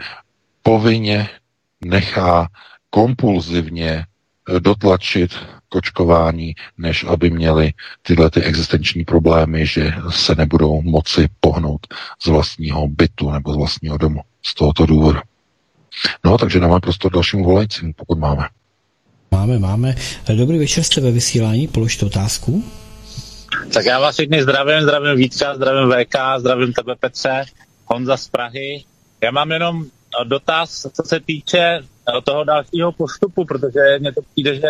[0.62, 1.28] povinně
[1.80, 2.48] nechá
[2.90, 4.06] kompulzivně
[4.58, 5.34] dotlačit
[5.68, 7.72] kočkování, než aby měli
[8.02, 11.86] tyhle ty existenční problémy, že se nebudou moci pohnout
[12.22, 14.20] z vlastního bytu nebo z vlastního domu.
[14.42, 15.20] Z tohoto důvodu.
[16.24, 18.48] No, takže dáme prostor dalšímu volajícímu, pokud máme.
[19.30, 19.94] Máme, máme.
[20.36, 22.64] Dobrý večer, jste ve vysílání, položte otázku.
[23.74, 27.44] Tak já vás všechny zdravím, zdravím Vítka, zdravím VK, zdravím tebe Petře,
[27.86, 28.84] Honza z Prahy.
[29.22, 29.84] Já mám jenom
[30.24, 31.80] dotaz, co se týče
[32.24, 34.68] toho dalšího postupu, protože mně to přijde, že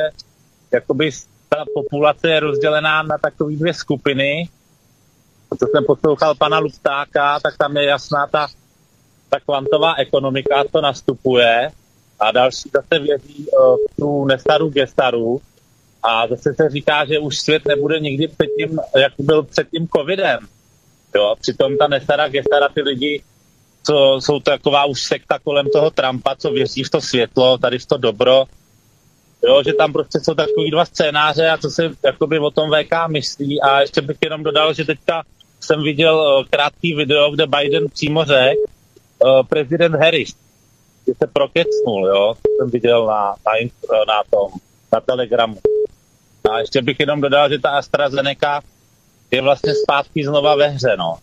[0.73, 1.11] jakoby
[1.49, 4.49] ta populace je rozdělená na takové dvě skupiny.
[5.59, 8.49] Co jsem poslouchal pana Luftáka, tak tam je jasná ta,
[9.31, 11.71] ta kvantová ekonomika, co nastupuje
[12.21, 15.41] a další zase věří uh, tu nestaru gestaru.
[16.03, 20.39] A zase se říká, že už svět nebude nikdy předtím, jak byl před tím covidem.
[21.15, 23.23] Jo, přitom ta nestara gestara, ty lidi,
[23.87, 27.87] co jsou taková už sekta kolem toho Trumpa, co věří v to světlo, tady v
[27.87, 28.45] to dobro,
[29.45, 33.09] jo, že tam prostě jsou takový dva scénáře a co si jakoby o tom VK
[33.09, 33.63] myslí.
[33.63, 35.23] A ještě bych jenom dodal, že teďka
[35.61, 38.61] jsem viděl uh, krátký video, kde Biden přímo řekl,
[39.25, 40.35] uh, prezident Harris,
[41.07, 44.51] že se prokecnul, jo, to jsem viděl na, na, na tom,
[44.93, 45.59] na Telegramu.
[46.51, 48.61] A ještě bych jenom dodal, že ta AstraZeneca
[49.31, 51.19] je vlastně zpátky znova ve hře, no.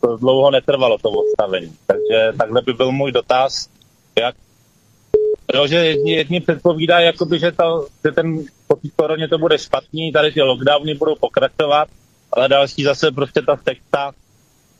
[0.00, 1.76] To dlouho netrvalo to odstavení.
[1.86, 3.68] Takže takhle by byl můj dotaz,
[4.18, 4.36] jak
[5.54, 9.58] Jo, že jedni, jedni předpovídají, jakoby, že, to, že ten, po té koroně to bude
[9.58, 11.88] špatný, tady ty lockdowny budou pokračovat,
[12.32, 14.12] ale další zase prostě ta sekta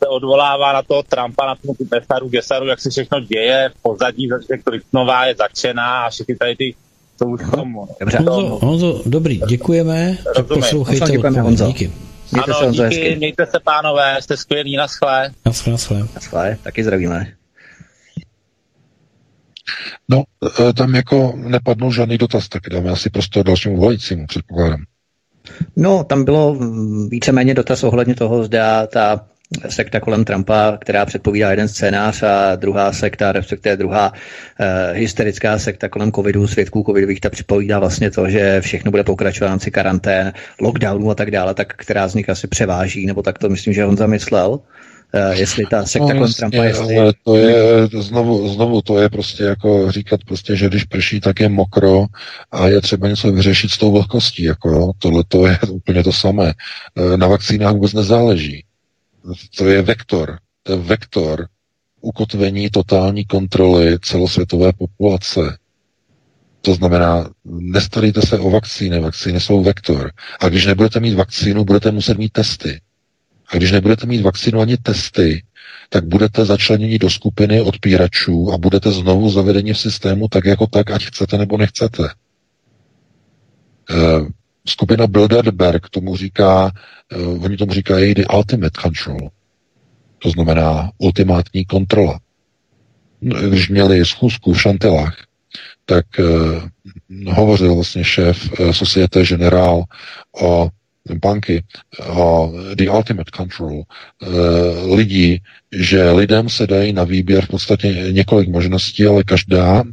[0.03, 4.29] se odvolává na toho Trumpa, na tomu Nesaru, Gesaru, jak se všechno děje, v pozadí,
[4.49, 6.75] že Klitnová je začená a všechny tady ty
[7.17, 7.87] jsou už k tomu.
[7.99, 8.17] Dobře.
[8.17, 10.17] Honzo, Honzo, dobrý, děkujeme.
[10.35, 11.67] Tak poslouchejte děkujeme, Honzo.
[11.67, 11.91] Díky.
[12.31, 15.31] Mějte ano, se, díky, mějte se pánové, jste skvělí, naschle.
[15.45, 16.07] Naschle, naschle.
[16.15, 17.33] Naschle, taky zdravíme.
[20.09, 20.23] No,
[20.69, 24.83] e, tam jako nepadnul žádný dotaz, tak dáme asi prostor dalšímu volajícímu, předpokládám.
[25.75, 26.57] No, tam bylo
[27.07, 29.25] víceméně dotaz ohledně toho, zda ta
[29.69, 35.89] sekta kolem Trumpa, která předpovídá jeden scénář a druhá sekta, respektive druhá uh, hysterická sekta
[35.89, 41.11] kolem covidu, svědků covidových, ta předpovídá vlastně to, že všechno bude pokračovat na karantén, lockdownu
[41.11, 43.97] a tak dále, tak která z nich asi převáží, nebo tak to myslím, že on
[43.97, 44.59] zamyslel.
[45.13, 46.97] Uh, jestli ta sekta no, kolem Trumpa, jestli...
[46.97, 51.39] Ale to je, znovu, znovu to je prostě jako říkat prostě, že když prší, tak
[51.39, 52.05] je mokro
[52.51, 54.91] a je třeba něco vyřešit s tou vlhkostí, jako jo.
[54.99, 56.53] Tohle to je úplně to samé.
[56.97, 58.63] Eh, na vakcínách vůbec nezáleží
[59.57, 60.39] to je vektor.
[60.63, 61.47] To je vektor
[62.01, 65.57] ukotvení totální kontroly celosvětové populace.
[66.61, 70.11] To znamená, nestarejte se o vakcíny, vakcíny jsou vektor.
[70.39, 72.81] A když nebudete mít vakcínu, budete muset mít testy.
[73.47, 75.43] A když nebudete mít vakcínu ani testy,
[75.89, 80.91] tak budete začleněni do skupiny odpíračů a budete znovu zavedeni v systému tak jako tak,
[80.91, 82.03] ať chcete nebo nechcete.
[84.67, 86.71] Skupina Bilderberg tomu říká,
[87.15, 89.29] uh, oni tomu říkají the ultimate control.
[90.19, 92.19] To znamená ultimátní kontrola.
[93.21, 95.17] No, když měli schůzku v Šantelách,
[95.85, 99.83] tak uh, hovořil vlastně šéf uh, Societe Generál
[100.41, 100.69] o
[101.09, 101.63] banky
[102.09, 105.41] o the ultimate control uh, lidí,
[105.71, 109.85] že lidem se dají na výběr v podstatě několik možností, ale každá uh,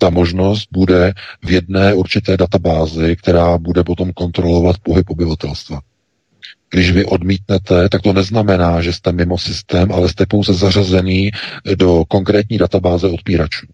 [0.00, 1.12] ta možnost bude
[1.44, 5.80] v jedné určité databázi, která bude potom kontrolovat pohyb obyvatelstva.
[6.70, 11.30] Když vy odmítnete, tak to neznamená, že jste mimo systém, ale jste pouze zařazený
[11.74, 13.66] do konkrétní databáze odpíračů.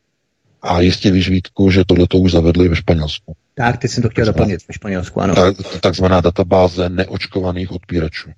[0.65, 3.37] A jistě víš, Vítku, že tohle to už zavedli ve Španělsku.
[3.55, 5.35] Tak, teď jsem to chtěl doplnit ve Španělsku, ano.
[5.35, 8.31] Tak, takzvaná databáze neočkovaných odpíračů.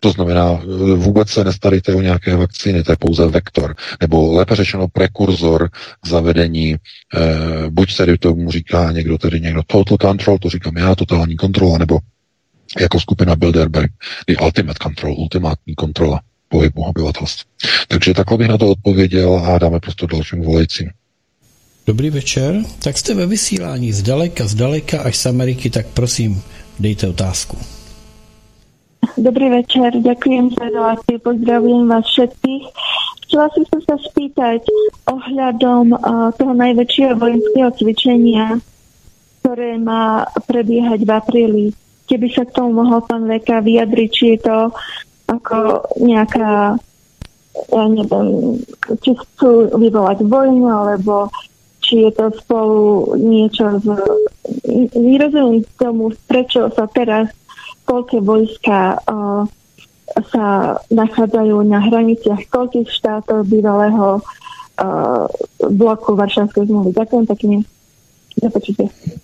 [0.00, 0.60] To znamená,
[0.96, 5.70] vůbec se nestarejte o nějaké vakcíny, to je pouze vektor, nebo lépe řečeno prekurzor
[6.06, 11.36] zavedení, eh, buď tedy tomu říká někdo, tedy někdo total control, to říkám já, totální
[11.36, 11.98] kontrola, nebo
[12.80, 13.90] jako skupina Bilderberg,
[14.26, 16.20] the ultimate control, ultimátní kontrola
[16.54, 17.50] pohybu obyvatelstva.
[17.90, 20.90] Takže takhle bych na to odpověděl a dáme prostě dalším volajícím.
[21.86, 26.42] Dobrý večer, tak jste ve vysílání zdaleka, zdaleka až z Ameriky, tak prosím,
[26.80, 27.58] dejte otázku.
[29.18, 32.64] Dobrý večer, ďakujem za reláciu, pozdravujem vás všetkých.
[33.24, 34.62] Chcela som sa spýtať
[35.12, 38.46] ohľadom uh, toho najväčšieho vojenského cvičenia,
[39.44, 41.64] ktoré má prebiehať v apríli.
[42.08, 44.56] Keby sa k tomu mohol pán Veka vyjadriť, či je to
[45.28, 46.76] ako nejaká
[47.54, 48.58] ja neviem,
[49.02, 51.30] či chcú vyvolať vojnu, alebo
[51.84, 53.86] či je to spolu niečo z...
[54.98, 57.30] Nerozumiem tomu, prečo sa teraz
[57.84, 59.44] koľké vojska uh,
[60.32, 65.24] sa nachádzajú na hraniciach koľkých štátov bývalého uh,
[65.60, 66.90] bloku Varšavskej zmluvy.
[66.96, 67.56] Ďakujem pekne.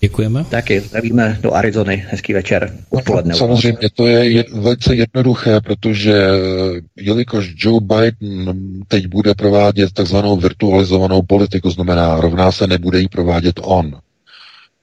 [0.01, 0.45] Děkujeme.
[0.45, 2.05] Taky zdravíme do Arizony.
[2.09, 2.77] Hezký večer.
[2.91, 3.35] Odpoledne.
[3.35, 8.53] Samozřejmě, to je jed, velice jednoduché, protože eh, jelikož Joe Biden
[8.89, 13.99] teď bude provádět takzvanou virtualizovanou politiku, znamená rovná se nebude jí provádět on.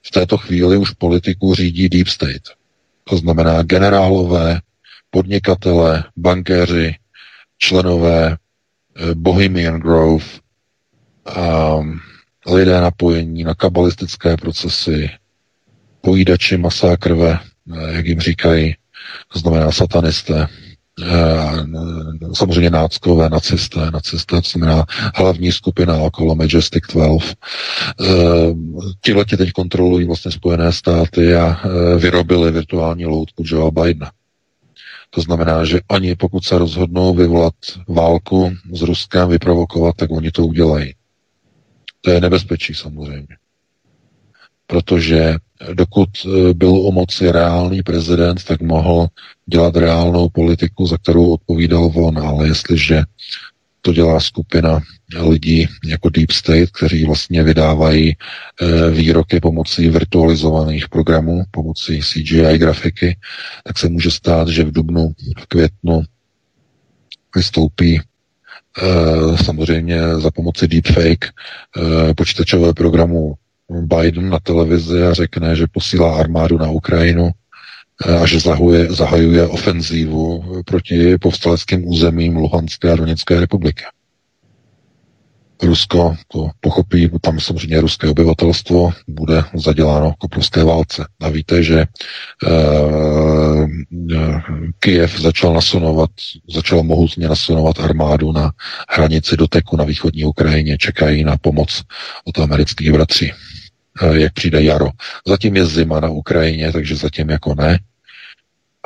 [0.02, 2.42] V této chvíli už politiku řídí Deep State.
[3.04, 4.60] To znamená generálové,
[5.10, 6.94] podnikatele, bankéři,
[7.58, 10.24] členové eh, Bohemian Grove,
[11.36, 12.00] um,
[12.48, 15.10] lidé napojení na kabalistické procesy,
[16.00, 17.38] pojídači masa krve,
[17.88, 18.74] jak jim říkají,
[19.32, 20.46] to znamená satanisté,
[22.34, 24.84] samozřejmě náckové, nacisté, nacisté, to znamená
[25.14, 27.24] hlavní skupina okolo Majestic 12.
[29.00, 31.60] Tihle teď kontrolují vlastně Spojené státy a
[31.96, 34.10] vyrobili virtuální loutku Joe Bidena.
[35.10, 37.54] To znamená, že ani pokud se rozhodnou vyvolat
[37.88, 40.94] válku s Ruskem, vyprovokovat, tak oni to udělají.
[42.00, 43.36] To je nebezpečí samozřejmě.
[44.66, 45.34] Protože
[45.74, 49.08] dokud eh, byl u moci reálný prezident, tak mohl
[49.46, 53.02] dělat reálnou politiku, za kterou odpovídal on, ale jestliže
[53.82, 54.80] to dělá skupina
[55.28, 58.16] lidí jako Deep State, kteří vlastně vydávají e,
[58.90, 63.16] výroky pomocí virtualizovaných programů, pomocí CGI grafiky,
[63.64, 66.02] tak se může stát, že v dubnu, v květnu
[67.36, 68.00] vystoupí
[69.44, 73.34] samozřejmě za pomoci deepfake e, počítačové programu
[73.70, 77.30] Biden na televizi a řekne, že posílá armádu na Ukrajinu
[78.22, 83.84] a že zahuje, zahajuje ofenzívu proti povstaleckým územím Luhanské a Doněcké republiky.
[85.62, 91.06] Rusko to pochopí, tam samozřejmě ruské obyvatelstvo bude zaděláno k obrovské válce.
[91.20, 91.86] A víte, že
[92.46, 93.68] uh,
[94.78, 96.10] Kyjev začal nasunovat,
[96.54, 98.52] začal mohutně nasunovat armádu na
[98.88, 101.82] hranici doteku na východní Ukrajině, čekají na pomoc
[102.24, 103.32] od amerických bratří,
[104.02, 104.88] uh, jak přijde jaro.
[105.26, 107.78] Zatím je zima na Ukrajině, takže zatím jako ne.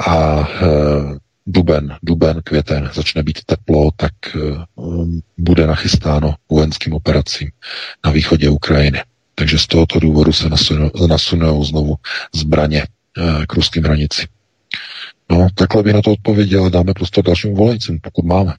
[0.06, 1.16] A uh,
[1.46, 4.12] duben, duben, květen začne být teplo, tak
[4.74, 7.50] um, bude nachystáno vojenským operacím
[8.04, 9.02] na východě Ukrajiny.
[9.34, 11.94] Takže z tohoto důvodu se nasunou, nasunou znovu
[12.34, 12.86] zbraně
[13.18, 14.26] uh, k ruským hranicím.
[15.30, 18.54] No, takhle by na to odpověděl, dáme prostě dalším volajícím, pokud máme.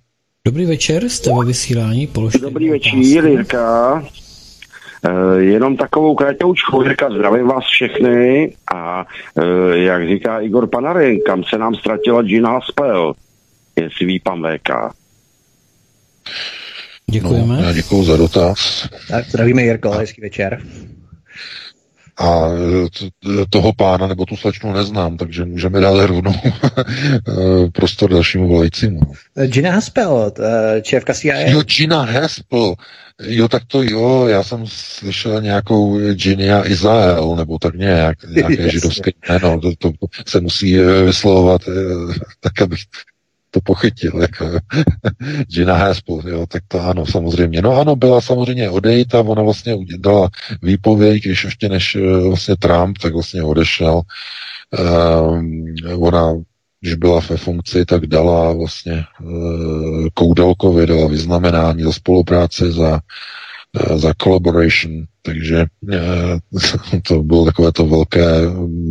[0.45, 4.03] Dobrý večer, jste ve vysílání, položte Dobrý večer, Jirka.
[5.05, 9.05] Eh, jenom takovou kratoučku, Jirka, zdravím vás všechny a
[9.37, 13.13] eh, jak říká Igor Panarin, kam se nám ztratila Gina Haspel,
[13.75, 14.69] jestli ví pan VK.
[17.11, 17.61] Děkujeme.
[17.61, 18.89] No, děkuji za dotaz.
[19.09, 20.61] Tak zdravíme Jirko, hezký večer.
[22.17, 22.47] A
[23.49, 26.33] toho pána nebo tu slečnu neznám, takže můžeme dát rovnou
[27.73, 28.99] prostor dalšímu volajícímu.
[29.45, 30.31] Gina Haspel,
[30.83, 31.39] šéfka CIA.
[31.39, 32.75] Jo, Gina Haspel.
[33.21, 39.11] Jo, tak to jo, já jsem slyšel nějakou Ginia Izael, nebo tak nějak, nějaké židovské
[39.29, 39.91] jméno, to, to,
[40.27, 41.61] se musí vyslovovat
[42.39, 42.79] tak, abych
[43.53, 44.45] to pochytil, jako
[45.53, 47.61] Gina Haspel, jo, tak to ano, samozřejmě.
[47.61, 50.29] No ano, byla samozřejmě odejít a ona vlastně dala
[50.61, 54.01] výpověď, když ještě než eh, vlastně Trump, tak vlastně odešel.
[55.29, 56.33] Um, ona
[56.81, 62.99] když byla ve funkci, tak dala vlastně uh, Koudelkovi, dala vyznamenání za spolupráci, za,
[63.89, 68.25] uh, za collaboration, takže uh, to bylo takové to velké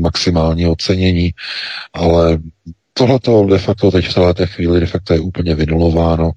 [0.00, 1.30] maximální ocenění,
[1.92, 2.38] ale
[2.92, 6.30] tohle to de facto teď v celé té chvíli de facto je úplně vynulováno.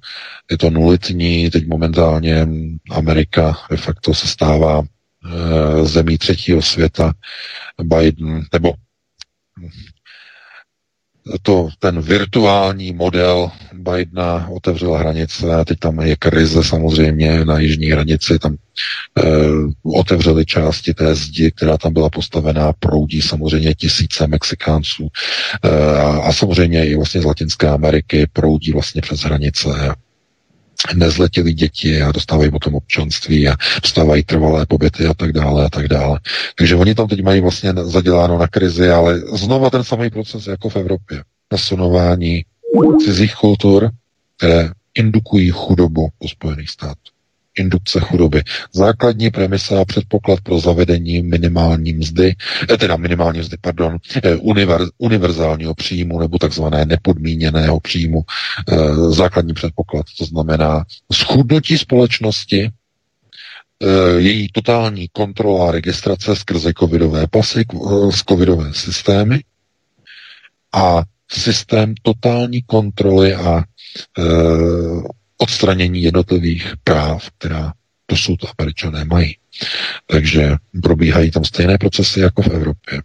[0.52, 2.48] Je to nulitní, teď momentálně
[2.92, 7.14] Amerika de facto se stává e, zemí třetího světa.
[7.84, 8.74] Biden, nebo
[11.42, 18.40] to, ten virtuální model Bidena otevřel hranice, teď tam je krize samozřejmě na jižní hranici,
[18.40, 19.24] tam e,
[19.84, 25.08] otevřeli části té zdi, která tam byla postavená, proudí samozřejmě tisíce Mexikánců
[25.64, 29.70] e, a, a samozřejmě i vlastně z Latinské Ameriky proudí vlastně přes hranice
[30.96, 35.88] nezletělí děti a dostávají potom občanství a dostávají trvalé pobyty a tak dále a tak
[35.88, 36.20] dále.
[36.58, 40.70] Takže oni tam teď mají vlastně zaděláno na krizi, ale znova ten samý proces jako
[40.70, 41.24] v Evropě.
[41.52, 42.46] Nasunování
[43.06, 43.92] cizích kultur,
[44.38, 47.15] které indukují chudobu do Spojených států
[47.60, 48.44] indukce chudoby.
[48.74, 52.36] Základní premisa a předpoklad pro zavedení minimální mzdy,
[52.74, 58.22] eh, teda minimální mzdy, pardon, eh, univer, univerzálního příjmu nebo takzvané nepodmíněného příjmu,
[58.72, 58.76] eh,
[59.12, 62.70] základní předpoklad, to znamená schudnutí společnosti,
[64.18, 67.66] její totální kontrola a registrace skrze covidové pasy,
[68.12, 69.44] z covidové systémy
[70.74, 73.64] a systém totální kontroly a
[75.38, 77.74] odstranění jednotlivých práv, která
[78.10, 79.38] dosud američané mají.
[80.08, 83.02] Takže probíhají tam stejné procesy jako v Evropě.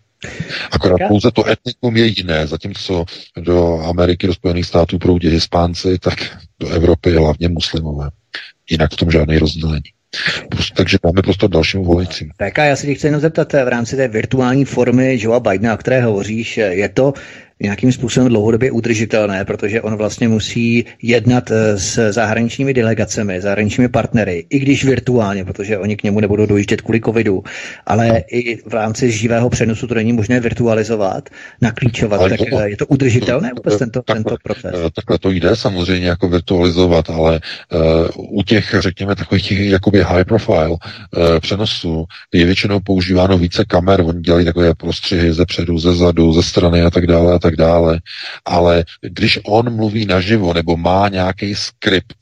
[0.71, 3.05] Akorát pouze to etnikum je jiné, zatímco
[3.37, 8.11] do Ameriky, do Spojených států proudí hispánci, tak do Evropy je hlavně muslimové.
[8.71, 9.93] Jinak v tom žádný rozdíl není.
[10.75, 12.31] Takže máme prostě dalšímu volajícím.
[12.37, 15.77] PK, já se tě chci jenom zeptat, v rámci té virtuální formy Joea Bidena, o
[15.77, 17.13] které hovoříš, je to
[17.61, 24.45] nějakým způsobem dlouhodobě udržitelné, protože on vlastně musí jednat eh, s zahraničními delegacemi, zahraničními partnery,
[24.51, 27.43] i když virtuálně, protože oni k němu nebudou dojíždět kvůli covidu,
[27.87, 31.29] ale i v rámci živého přenosu to není možné virtualizovat,
[31.61, 34.93] naklíčovat, ale tak to, je to udržitelné vůbec tento, takhle, tento proces?
[34.95, 37.41] Takhle to jde samozřejmě jako virtualizovat, ale
[38.17, 40.79] uh, u těch, řekněme, takových těch jakoby high profile uh,
[41.41, 42.05] přenosů
[42.35, 46.83] je většinou používáno více kamer, oni dělají takové prostřihy ze předu, ze zadu, ze strany
[46.83, 48.01] a tak dále a tak dále.
[48.45, 52.17] Ale když on mluví naživo nebo má nějaký skript,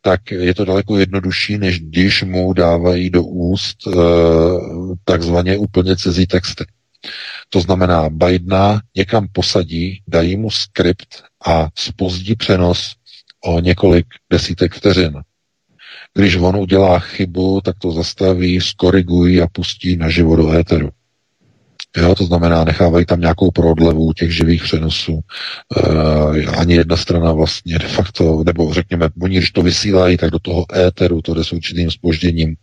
[0.00, 3.90] tak je to daleko jednodušší, než když mu dávají do úst e,
[5.04, 6.64] takzvaně úplně cizí texty.
[7.48, 12.94] To znamená, Bidena někam posadí, dají mu skript a spozdí přenos
[13.44, 15.22] o několik desítek vteřin.
[16.14, 20.88] Když on udělá chybu, tak to zastaví, skorigují a pustí na živo do éteru.
[21.98, 25.20] Jo, to znamená, nechávají tam nějakou prodlevu těch živých přenosů.
[25.76, 30.38] E, ani jedna strana vlastně de facto, nebo řekněme, oni když to vysílají, tak do
[30.38, 32.56] toho éteru to jde s určitým spožděním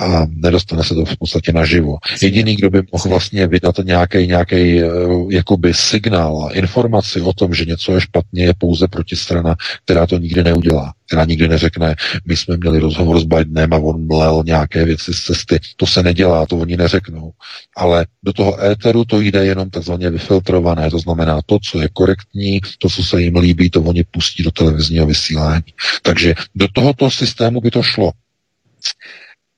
[0.00, 1.96] a nedostane se to v podstatě naživo.
[2.22, 4.88] Jediný, kdo by mohl vlastně vydat nějaký, nějaký e,
[5.30, 10.18] jakoby signál a informaci o tom, že něco je špatně, je pouze protistrana, která to
[10.18, 11.94] nikdy neudělá která nikdy neřekne,
[12.24, 15.60] my jsme měli rozhovor s Bidenem a on mlel nějaké věci z cesty.
[15.76, 17.32] To se nedělá, to oni neřeknou.
[17.76, 22.60] Ale do toho éteru to jde jenom takzvaně vyfiltrované, to znamená to, co je korektní,
[22.78, 25.72] to, co se jim líbí, to oni pustí do televizního vysílání.
[26.02, 28.12] Takže do tohoto systému by to šlo.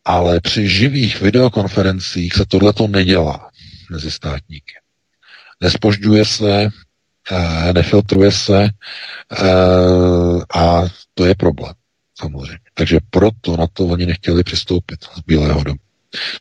[0.05, 3.51] Ale při živých videokonferencích se tohle to nedělá
[3.90, 4.74] mezi státníky.
[5.60, 6.68] Nespožďuje se,
[7.74, 8.68] nefiltruje se
[10.55, 10.82] a
[11.14, 11.74] to je problém,
[12.18, 12.59] samozřejmě.
[12.74, 15.78] Takže proto na to oni nechtěli přistoupit z Bílého domu.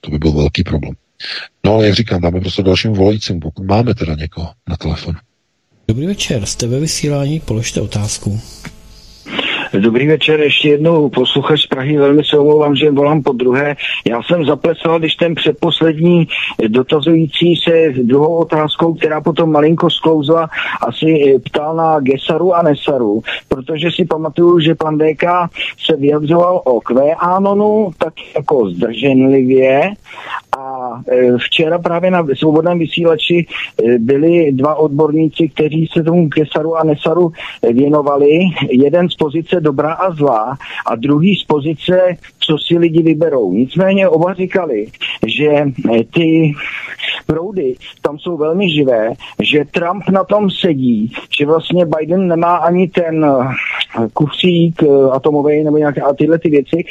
[0.02, 0.96] To by byl velký problém.
[1.66, 5.18] No ale jak říkám, dáme prostě dalším volajícím, pokud máme teda někoho na telefonu.
[5.88, 8.42] Dobrý večer, jste ve vysílání, položte otázku.
[9.74, 13.76] Dobrý večer, ještě jednou posluchač z Prahy, velmi se omlouvám, že volám po druhé.
[14.08, 16.28] Já jsem zaplesal, když ten předposlední
[16.68, 20.50] dotazující se druhou otázkou, která potom malinko sklouzla,
[20.88, 25.24] asi ptal na Gesaru a Nesaru, protože si pamatuju, že pan DK
[25.86, 29.92] se vyjadřoval o QAnonu tak jako zdrženlivě
[30.58, 36.78] a e, včera právě na svobodném vysílači e, byli dva odborníci, kteří se tomu Kesaru
[36.78, 37.32] a Nesaru
[37.74, 38.40] věnovali.
[38.70, 43.54] Jeden z pozice dobrá a zlá a druhý z pozice, co si lidi vyberou.
[43.54, 44.88] Nicméně oba říkali,
[45.28, 45.74] že e,
[46.14, 46.54] ty
[47.30, 52.88] proudy tam jsou velmi živé, že Trump na tom sedí, že vlastně Biden nemá ani
[52.88, 53.26] ten
[54.14, 56.86] kufřík atomový nebo nějaké a tyhle ty věci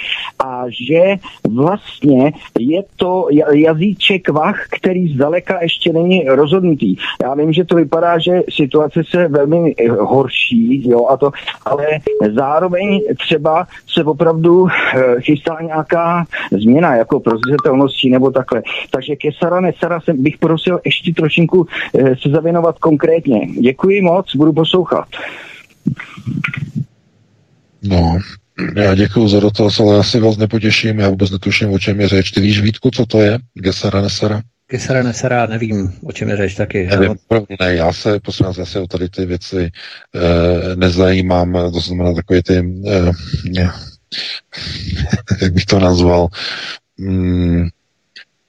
[0.44, 1.16] a že
[1.48, 6.96] vlastně je to jazyček vach, který zdaleka ještě není rozhodnutý.
[7.22, 11.30] Já vím, že to vypadá, že situace se velmi eh, horší, jo, a to,
[11.64, 11.86] ale
[12.34, 18.62] zároveň třeba se opravdu eh, chystá nějaká změna, jako prozřetelností nebo takhle.
[18.90, 23.40] Takže Kesara Nesara jsem bych prosil ještě trošinku eh, se zavěnovat konkrétně.
[23.60, 25.08] Děkuji moc, budu poslouchat.
[27.82, 28.18] No,
[28.76, 32.08] já děkuji za dotaz, ale já si vás nepotěším, já vůbec netuším, o čem je
[32.08, 32.30] řeč.
[32.30, 33.38] Ty víš, Vítku, co to je?
[33.54, 34.42] Gesara Nesara?
[34.70, 36.86] Gesara Nesara, nevím, o čem je řeč taky.
[36.86, 37.14] Nevím,
[37.60, 39.70] ne, já se, prosím vás, já se o tady ty věci
[40.14, 43.12] e, nezajímám, to znamená takové ty, e,
[45.42, 46.28] jak bych to nazval,
[46.98, 47.68] mm,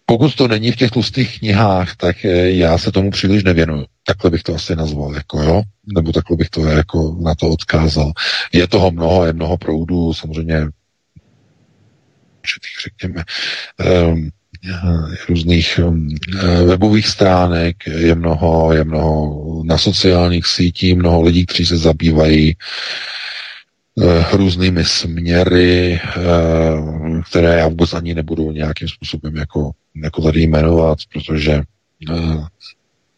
[0.10, 3.86] pokud to není v těch tlustých knihách, tak eh, já se tomu příliš nevěnuju.
[4.06, 5.62] Takhle bych to asi nazval, jako jo,
[5.94, 8.12] nebo takhle bych to jako na to odkázal.
[8.54, 10.68] Je toho mnoho, je mnoho proudů, samozřejmě
[12.40, 13.24] určitých, řekněme,
[14.10, 14.30] um,
[15.30, 16.10] různých um,
[16.66, 22.56] webových stránek, je mnoho, je mnoho na sociálních sítích, mnoho lidí, kteří se zabývají Eh,
[24.32, 26.22] různými směry, eh,
[27.30, 29.72] které já vůbec ani nebudu nějakým způsobem jako,
[30.04, 31.54] jako tady jmenovat, protože
[32.12, 32.46] eh,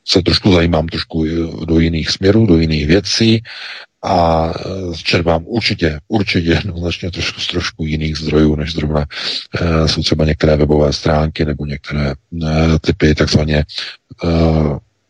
[0.06, 1.26] se trošku zajímám trošku
[1.66, 3.44] do jiných směrů, do jiných věcí
[4.04, 4.52] a
[5.04, 9.06] čerpám určitě, určitě jednoznačně trošku z trošku jiných zdrojů, než zrovna
[9.86, 12.14] jsou třeba některé webové stránky nebo některé
[12.82, 13.64] typy takzvaně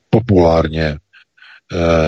[0.10, 0.98] populárně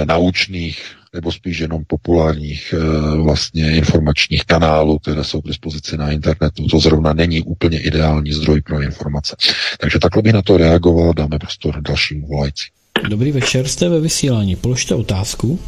[0.06, 6.68] naučných nebo spíš jenom populárních eh, vlastně informačních kanálů, které jsou k dispozici na internetu.
[6.68, 9.35] To zrovna není úplně ideální zdroj pro informace.
[9.80, 12.65] Takže takhle bych na to reagoval, dáme prostor dalšímu volající.
[13.10, 14.56] Dobrý večer, jste ve vysílání.
[14.56, 15.60] Položte otázku.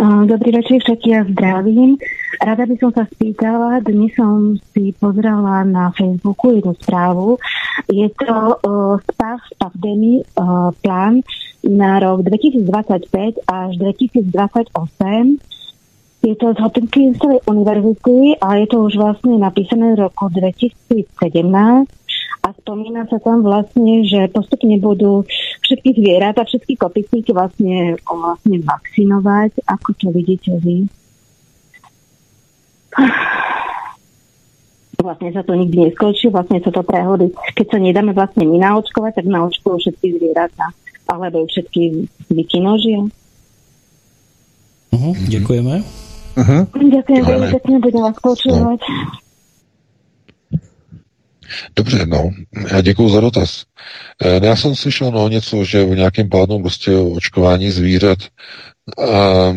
[0.00, 2.00] Dobrý večer všetky, ja zdravím.
[2.40, 7.36] Rada by som sa spýtala, dnes som si pozrela na Facebooku jednu správu.
[7.84, 11.20] Je to uh, stav Stavdeny uh, plán
[11.68, 14.72] na rok 2025 až 2028.
[16.24, 21.99] Je to z Hopkinsovej univerzity a je to už vlastne napísané v roku 2017
[22.40, 25.28] a spomína sa tam vlastne, že postupne budú
[25.60, 29.60] všetky zvieratá, všetky kopisníky vlastne, vlastne vakcinovať.
[29.68, 30.88] Ako to vidíte vy?
[35.00, 37.32] Vlastne sa to nikdy neskončí, vlastne sa to prehodí.
[37.56, 40.76] Keď sa nedáme vlastne my naočkovať, tak naočkujú všetky zvieratá
[41.08, 43.08] alebo všetky vykinožia.
[44.90, 45.74] Uh-huh, ďakujeme.
[46.36, 46.62] Uh-huh.
[46.72, 48.80] Ďakujem veľmi pekne, budem vás počúvať.
[51.50, 51.72] No.
[51.76, 52.30] Dobře, no,
[52.72, 53.64] já děkuji za dotaz.
[54.24, 58.18] E, já jsem slyšel no, něco, že v nějakém plánu prostě očkování zvířat
[58.98, 59.54] a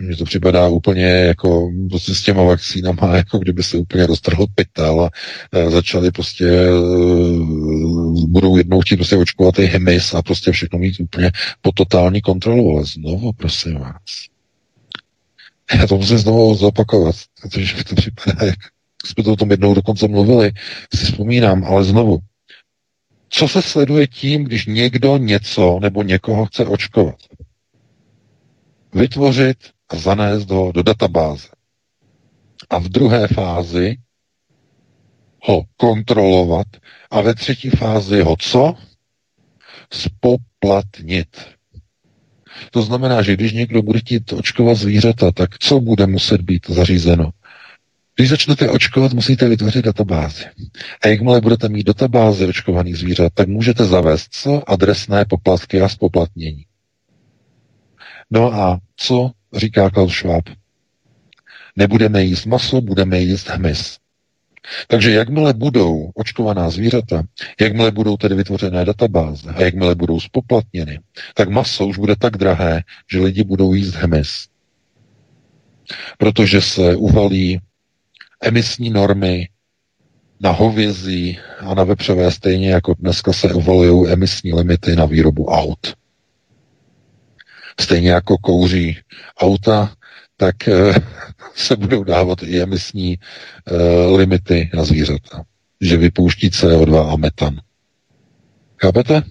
[0.00, 5.00] mně to připadá úplně jako prostě s těma vakcínama, jako kdyby se úplně roztrhl pytel
[5.00, 5.10] a
[5.52, 6.70] e, začali prostě e,
[8.26, 11.30] budou jednou chtít prostě očkovat i hemis a prostě všechno mít úplně
[11.60, 14.28] pod totální kontrolu, ale znovu, prosím vás.
[15.74, 18.58] Já to musím znovu zopakovat, protože mi to připadá jak
[19.06, 20.52] jsme to o tom jednou dokonce mluvili,
[20.94, 22.18] si vzpomínám, ale znovu,
[23.28, 27.16] co se sleduje tím, když někdo něco nebo někoho chce očkovat?
[28.94, 29.56] Vytvořit
[29.88, 31.48] a zanést ho do databáze.
[32.70, 33.96] A v druhé fázi
[35.42, 36.66] ho kontrolovat
[37.10, 38.74] a ve třetí fázi ho co?
[39.92, 41.36] Spoplatnit.
[42.70, 47.30] To znamená, že když někdo bude chtít očkovat zvířata, tak co bude muset být zařízeno?
[48.18, 50.44] Když začnete očkovat, musíte vytvořit databázi.
[51.02, 54.70] A jakmile budete mít databázi očkovaných zvířat, tak můžete zavést co?
[54.70, 56.64] Adresné poplatky a spoplatnění.
[58.30, 60.44] No a co říká Klaus Schwab?
[61.76, 63.98] Nebudeme jíst maso, budeme jíst hmyz.
[64.86, 67.22] Takže jakmile budou očkovaná zvířata,
[67.60, 71.00] jakmile budou tedy vytvořené databáze a jakmile budou spoplatněny,
[71.34, 72.82] tak maso už bude tak drahé,
[73.12, 74.46] že lidi budou jíst hmyz.
[76.18, 77.60] Protože se uvalí
[78.40, 79.48] emisní normy
[80.40, 85.94] na hovězí a na vepřové stejně jako dneska se uvalují emisní limity na výrobu aut.
[87.80, 88.98] Stejně jako kouří
[89.38, 89.94] auta,
[90.36, 90.94] tak e,
[91.54, 93.76] se budou dávat i emisní e,
[94.16, 95.44] limity na zvířata,
[95.80, 97.60] že vypouští CO2 a metan.
[98.82, 99.22] Chápete?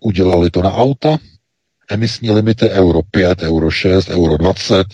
[0.00, 1.18] Udělali to na auta,
[1.90, 4.86] emisní limity euro 5, euro 6, euro 20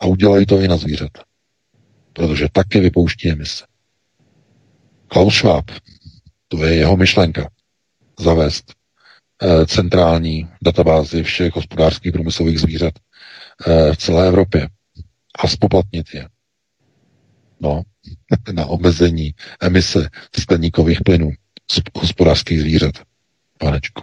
[0.00, 1.22] a udělají to i na zvířata
[2.12, 3.64] protože taky vypouští emise.
[5.08, 5.70] Klaus Schwab,
[6.48, 7.50] to je jeho myšlenka,
[8.20, 8.74] zavést
[9.42, 12.94] eh, centrální databázi všech hospodářských průmyslových zvířat
[13.66, 14.68] eh, v celé Evropě
[15.38, 16.28] a spoplatnit je.
[17.60, 17.82] No,
[18.52, 20.08] na omezení emise
[20.40, 21.30] skleníkových plynů
[21.70, 22.94] z hospodářských zvířat.
[23.58, 24.02] Panečku.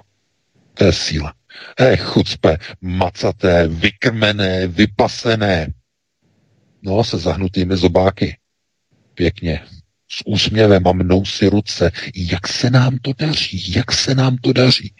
[0.73, 1.33] To je síla.
[1.79, 5.67] Je chucpe, macaté, vykrmené, vypasené,
[6.81, 8.37] No, se zahnutými zobáky.
[9.13, 9.61] Pěkně.
[10.09, 11.91] S úsměvem a mnou si ruce.
[12.15, 13.73] Jak se nám to daří?
[13.75, 14.93] Jak se nám to daří?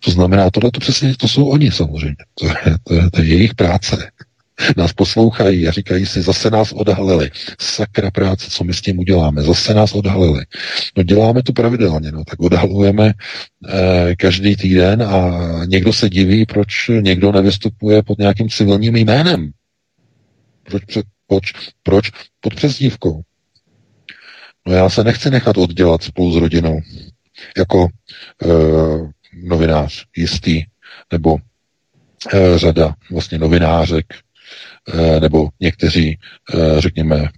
[0.00, 2.16] To znamená, tohle to přesně, to jsou oni samozřejmě.
[2.34, 4.10] To je, to je, to je jejich práce.
[4.76, 7.30] Nás poslouchají a říkají si, zase nás odhalili.
[7.60, 9.42] Sakra práce, co my s tím uděláme?
[9.42, 10.44] Zase nás odhalili.
[10.96, 13.12] No děláme to pravidelně, no tak odhalujeme
[13.68, 15.30] eh, každý týden a
[15.64, 19.50] někdo se diví, proč někdo nevystupuje pod nějakým civilním jménem.
[20.62, 21.52] Proč před proč?
[21.82, 22.10] Proč?
[22.40, 23.22] Pod přezdívkou.
[24.66, 26.80] No já se nechci nechat oddělat spolu s rodinou
[27.56, 28.48] jako e,
[29.34, 30.62] novinář jistý,
[31.12, 31.36] nebo
[32.34, 34.06] e, řada vlastně novinářek,
[34.94, 36.18] e, nebo někteří,
[36.54, 37.28] e, řekněme,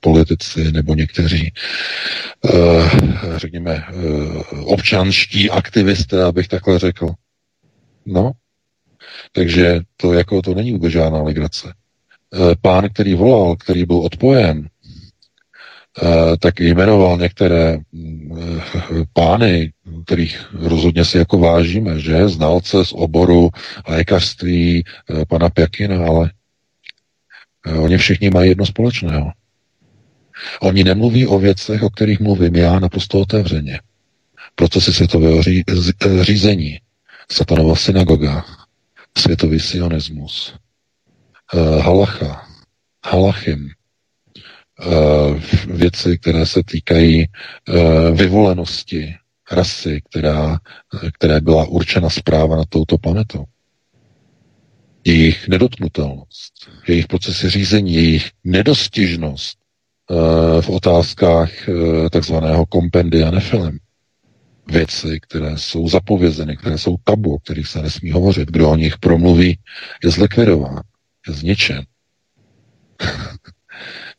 [0.00, 1.52] politici nebo někteří,
[3.36, 3.84] řekněme,
[4.64, 7.08] občanští aktivisté, abych takhle řekl.
[8.06, 8.32] No,
[9.32, 11.72] takže to jako to není vůbec žádná legrace.
[12.34, 14.68] Eh, pán, který volal, který byl odpojen,
[16.02, 17.80] eh, tak jmenoval některé eh,
[19.12, 19.72] pány,
[20.04, 22.28] kterých rozhodně si jako vážíme, že?
[22.28, 23.50] Znalce z oboru
[23.88, 24.84] lékařství,
[25.28, 26.30] pana Pěkina, ale
[27.78, 29.32] oni všichni mají jedno společného.
[30.60, 33.80] Oni nemluví o věcech, o kterých mluvím já naprosto otevřeně.
[34.54, 35.42] Procesy světového
[36.22, 36.78] řízení,
[37.32, 38.44] satanova synagoga,
[39.18, 40.54] světový sionismus,
[41.80, 42.46] halacha,
[43.06, 43.68] halachim,
[44.86, 47.26] uh, věci, které se týkají
[47.68, 49.14] uh, vyvolenosti
[49.50, 50.58] rasy, která,
[51.14, 53.44] které byla určena zpráva na touto planetou.
[55.04, 56.52] jejich nedotknutelnost,
[56.88, 59.58] jejich procesy řízení, jejich nedostižnost
[60.60, 61.50] v otázkách
[62.10, 63.78] takzvaného kompendia nefilem
[64.72, 68.50] věci, které jsou zapovězeny, které jsou tabu, o kterých se nesmí hovořit.
[68.50, 69.58] Kdo o nich promluví,
[70.04, 70.80] je zlikvidován,
[71.28, 71.84] zničen.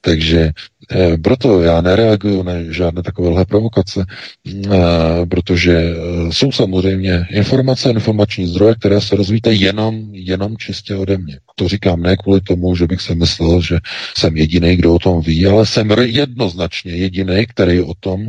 [0.02, 0.52] Takže
[0.92, 5.96] e, proto já nereaguju na žádné takovéhle provokace, e, protože e,
[6.34, 11.40] jsou samozřejmě informace informační zdroje, které se rozvíte jenom, jenom čistě ode mě.
[11.56, 13.80] To říkám ne kvůli tomu, že bych se myslel, že
[14.18, 18.28] jsem jediný, kdo o tom ví, ale jsem jednoznačně jediný, který o tom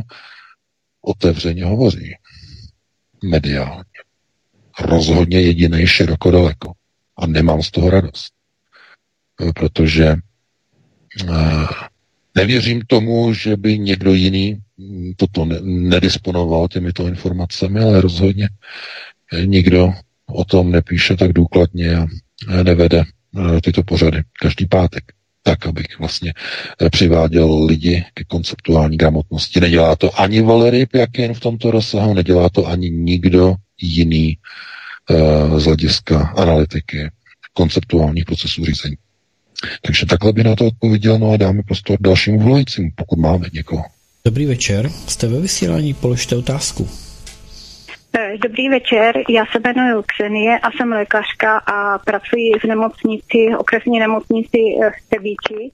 [1.01, 2.13] otevřeně hovoří.
[3.23, 3.83] Mediálně.
[4.79, 6.71] Rozhodně jediný široko daleko.
[7.17, 8.42] A nemám z toho radost.
[9.55, 10.15] Protože
[11.29, 11.65] eh,
[12.35, 14.57] nevěřím tomu, že by někdo jiný
[15.17, 18.49] toto nedisponoval těmito informacemi, ale rozhodně
[19.45, 19.93] nikdo
[20.27, 22.07] o tom nepíše tak důkladně a
[22.63, 25.03] nevede eh, tyto pořady každý pátek
[25.43, 26.33] tak, abych vlastně
[26.81, 29.59] eh, přiváděl lidi ke konceptuální gramotnosti.
[29.59, 34.37] Nedělá to ani Valery Pjakin v tomto rozsahu, nedělá to ani nikdo jiný
[35.57, 37.09] z hlediska analytiky
[37.53, 38.95] konceptuálních procesů řízení.
[39.81, 43.83] Takže takhle by na to odpověděl, no a dáme prostor dalšímu volajícímu, pokud máme někoho.
[44.25, 46.89] Dobrý večer, jste ve vysílání, položte otázku.
[48.17, 53.99] Eh, dobrý večer, já se jmenuji Ksenie a jsem lékařka a pracuji v nemocnici, okresní
[53.99, 55.71] nemocnici eh, v Tebíči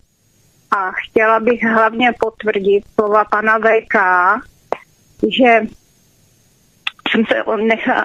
[0.71, 3.95] a chtěla bych hlavně potvrdit slova pana VK,
[5.35, 5.61] že
[7.11, 7.35] jsem se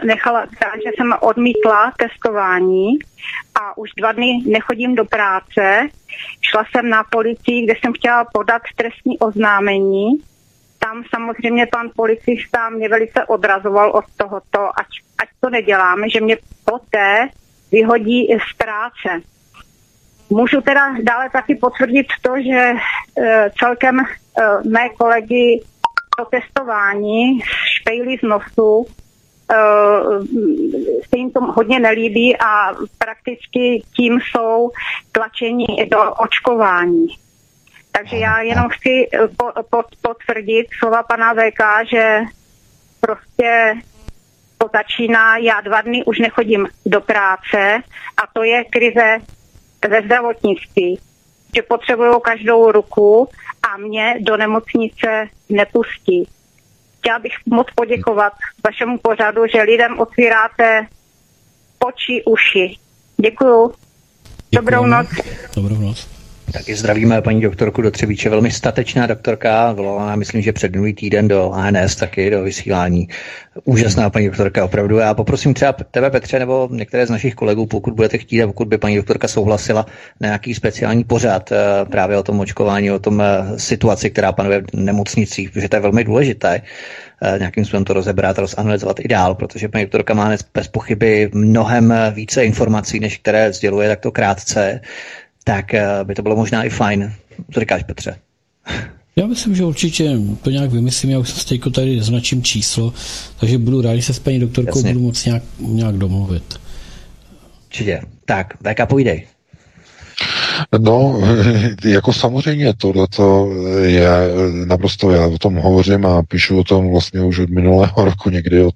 [0.04, 2.98] nechala, že jsem odmítla testování
[3.54, 5.88] a už dva dny nechodím do práce.
[6.40, 10.20] Šla jsem na policii, kde jsem chtěla podat trestní oznámení
[10.84, 14.86] tam samozřejmě pan policista mě velice odrazoval od tohoto, ať,
[15.18, 17.28] ať to neděláme, že mě poté
[17.72, 19.26] vyhodí z práce.
[20.30, 24.04] Můžu teda dále taky potvrdit to, že e, celkem e,
[24.68, 25.60] mé kolegy
[26.18, 27.40] to testování
[27.80, 28.86] špejly z nosu,
[31.08, 34.70] se jim to hodně nelíbí a prakticky tím jsou
[35.12, 37.06] tlačení do očkování.
[37.92, 39.28] Takže já jenom chci eh,
[40.02, 42.20] potvrdit slova pana VK, že
[43.00, 43.74] prostě
[44.58, 47.82] to začíná, já dva dny už nechodím do práce
[48.16, 49.18] a to je krize
[49.88, 50.98] ve zdravotnictví,
[51.56, 53.28] že potřebují každou ruku
[53.62, 56.28] a mě do nemocnice nepustí.
[57.04, 58.32] Chtěla bych moc poděkovat
[58.64, 60.86] vašemu pořadu, že lidem otvíráte
[61.78, 62.76] oči, uši.
[63.16, 63.74] Děkuju.
[64.52, 65.06] Dobrou noc.
[65.56, 66.08] Dobrou noc.
[66.54, 71.28] Taky zdravíme paní doktorku do Třebíče, velmi statečná doktorka, volala myslím, že před minulý týden
[71.28, 73.08] do ANS taky, do vysílání.
[73.64, 74.98] Úžasná paní doktorka, opravdu.
[74.98, 78.68] Já poprosím třeba tebe, Petře, nebo některé z našich kolegů, pokud budete chtít a pokud
[78.68, 79.86] by paní doktorka souhlasila
[80.20, 84.60] na nějaký speciální pořad eh, právě o tom očkování, o tom eh, situaci, která panuje
[84.60, 86.62] v nemocnicích, protože to je velmi důležité
[87.22, 91.94] eh, nějakým způsobem to rozebrat, rozanalizovat i dál, protože paní doktorka má bez pochyby mnohem
[92.12, 94.80] více informací, než které sděluje takto krátce
[95.44, 97.12] tak eh, by to bylo možná i fajn.
[97.54, 98.16] Co říkáš, Petře?
[99.16, 102.92] Já myslím, že určitě to nějak vymyslím, já už jsem stejko tady značím číslo,
[103.40, 104.92] takže budu rád, že se s paní doktorkou Jasně.
[104.92, 106.60] budu moc nějak, nějak domluvit.
[107.66, 108.00] Určitě.
[108.24, 109.26] Tak, VK, pojdej.
[110.78, 111.20] No,
[111.84, 113.50] jako samozřejmě tohleto
[113.82, 114.08] je
[114.64, 118.62] naprosto, já o tom hovořím a píšu o tom vlastně už od minulého roku, někdy
[118.62, 118.74] od,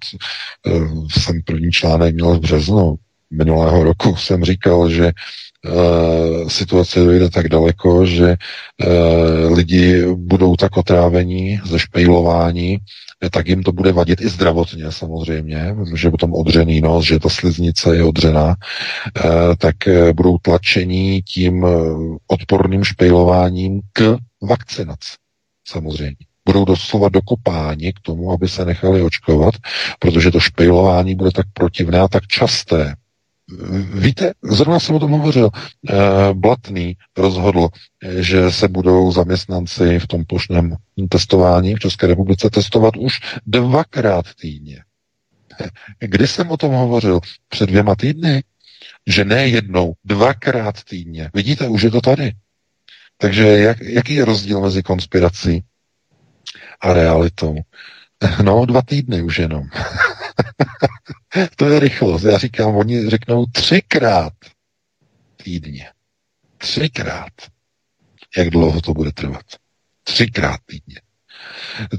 [0.67, 0.71] eh,
[1.21, 2.95] jsem první článek měl v březnu
[3.31, 5.13] minulého roku, jsem říkal, že
[6.49, 12.79] situace dojde tak daleko, že uh, lidi budou tak otrávení ze špejlování,
[13.31, 17.97] tak jim to bude vadit i zdravotně samozřejmě, že potom odřený nos, že ta sliznice
[17.97, 18.55] je odřená,
[19.59, 19.77] tak
[20.13, 21.67] budou tlačení tím
[22.27, 25.13] odporným špejlováním k vakcinaci
[25.69, 26.17] samozřejmě.
[26.47, 29.55] Budou doslova dokopáni k tomu, aby se nechali očkovat,
[29.99, 32.95] protože to špejlování bude tak protivné a tak časté,
[33.95, 35.51] Víte, zrovna jsem o tom hovořil.
[35.89, 35.95] Eh,
[36.35, 37.69] Blatný rozhodl,
[38.19, 40.77] že se budou zaměstnanci v tom plošném
[41.09, 44.85] testování v České republice testovat už dvakrát týdně.
[45.99, 47.21] Kdy jsem o tom hovořil?
[47.49, 48.43] Před dvěma týdny?
[49.07, 51.31] Že ne jednou, dvakrát týdně.
[51.35, 52.33] Vidíte, už je to tady.
[53.17, 55.65] Takže jak, jaký je rozdíl mezi konspirací
[56.81, 57.57] a realitou?
[58.43, 59.63] No, dva týdny už jenom.
[61.57, 62.23] to je rychlost.
[62.23, 64.33] Já říkám, oni řeknou třikrát
[65.43, 65.91] týdně.
[66.59, 67.33] Třikrát.
[68.37, 69.45] Jak dlouho to bude trvat?
[70.05, 71.01] Třikrát týdně.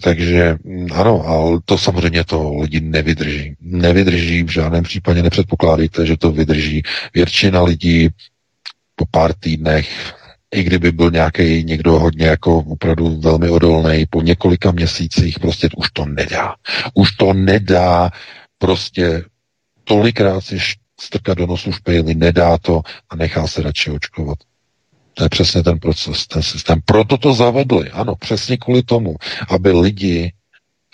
[0.03, 0.57] Takže
[0.93, 3.55] ano, ale to samozřejmě to lidi nevydrží.
[3.59, 6.83] Nevydrží, v žádném případě nepředpokládejte, že to vydrží.
[7.13, 8.09] Většina lidí
[8.95, 10.15] po pár týdnech,
[10.51, 15.91] i kdyby byl nějaký někdo hodně jako opravdu velmi odolný, po několika měsících prostě už
[15.91, 16.55] to nedá.
[16.93, 18.09] Už to nedá
[18.57, 19.23] prostě
[19.83, 20.57] tolikrát si
[21.01, 24.37] strkat do nosu špejly, nedá to a nechá se radši očkovat.
[25.13, 26.81] To je přesně ten proces, ten systém.
[26.85, 29.15] Proto to zavedli, ano, přesně kvůli tomu,
[29.49, 30.33] aby lidi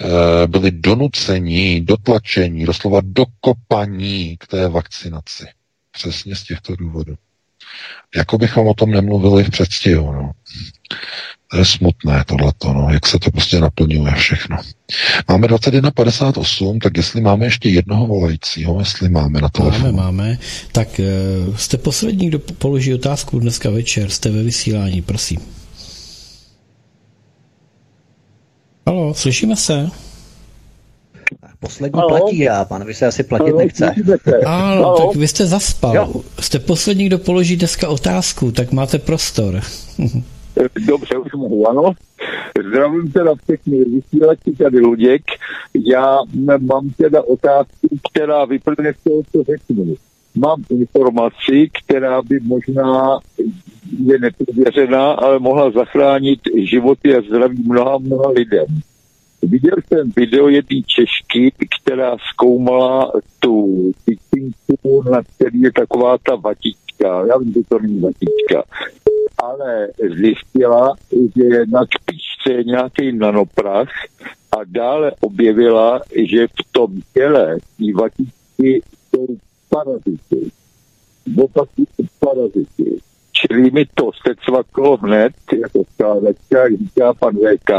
[0.02, 5.46] e, byli donuceni, dotlačení, doslova dokopaní k té vakcinaci.
[5.92, 7.16] Přesně z těchto důvodů.
[8.16, 10.12] Jako bychom o tom nemluvili v předstihu.
[10.14, 10.32] No.
[11.52, 14.58] To je smutné tohleto, no, jak se to prostě naplňuje všechno.
[15.30, 19.84] Máme 21.58, tak jestli máme ještě jednoho volajícího, jestli máme na telefonu.
[19.84, 20.38] Máme, máme.
[20.72, 20.88] Tak
[21.48, 25.40] uh, jste poslední, kdo položí otázku dneska večer, jste ve vysílání, prosím.
[28.88, 29.90] Halo, slyšíme se?
[31.60, 32.10] Poslední Halo?
[32.10, 33.96] platí a pan vy se asi platit Halo, nechce.
[34.46, 35.96] Ano, tak vy jste zaspal.
[35.96, 36.22] Jo.
[36.40, 39.62] Jste poslední, kdo položí dneska otázku, tak máte prostor.
[40.88, 41.92] Dobře, už mohu, ano.
[42.68, 45.22] Zdravím teda všechny vysílači tady Luděk.
[45.86, 46.18] Já
[46.60, 49.96] mám teda otázku, která vyplne z toho, co řeknu.
[50.36, 53.20] Mám informaci, která by možná
[54.06, 58.66] je neprověřená, ale mohla zachránit životy a zdraví mnoha, mnoha lidem.
[59.42, 67.26] Viděl jsem video jedné Češky, která zkoumala tu tyčinku, na který je taková ta vatička.
[67.28, 68.64] Já vím, že to není vatička
[69.46, 73.90] ale zjistila, že na kpičce je nějaký nanoprach
[74.52, 77.58] a dále objevila, že v tom těle
[77.96, 79.28] vatičky jsou
[79.70, 80.52] parazity.
[81.44, 81.70] Opak
[82.20, 83.00] parazity.
[83.32, 87.72] Čili mi to se cvaklo hned, jako skládačka, říká pan VK,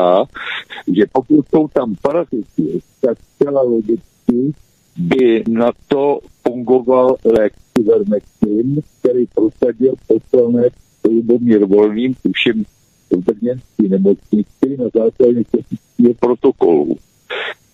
[0.95, 4.53] že pokud jsou tam parazity, tak zcela logicky
[4.97, 10.73] by na to fungoval lék Ivermectin, který prosadil poslanec
[11.05, 12.65] Lubomír Volným, tuším
[13.11, 16.97] v brněnské nemocnici na základě technického protokolu.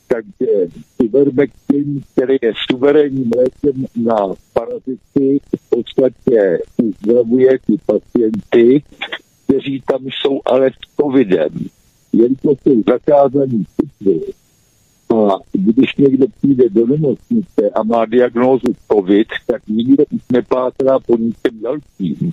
[0.08, 0.68] Takže
[1.02, 8.82] Ivermectin, který je suverénním lékem na parazity, v podstatě uzdravuje ty pacienty,
[9.44, 11.50] kteří tam jsou ale s covidem.
[12.12, 14.20] Jelikož jsou zakázaní cykly,
[15.12, 21.16] a když někdo přijde do nemocnice a má diagnózu COVID, tak nikdo už nepátrá po
[21.16, 22.32] ničem dalším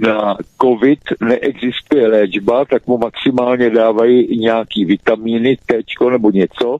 [0.00, 6.76] na COVID neexistuje léčba, tak mu maximálně dávají nějaký vitamíny, tečko nebo něco,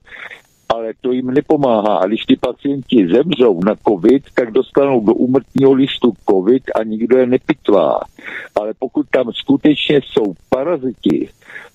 [0.69, 1.97] ale to jim nepomáhá.
[1.97, 7.19] A když ty pacienti zemřou na COVID, tak dostanou do úmrtního listu COVID a nikdo
[7.19, 8.01] je nepitvá.
[8.55, 11.29] Ale pokud tam skutečně jsou paraziti,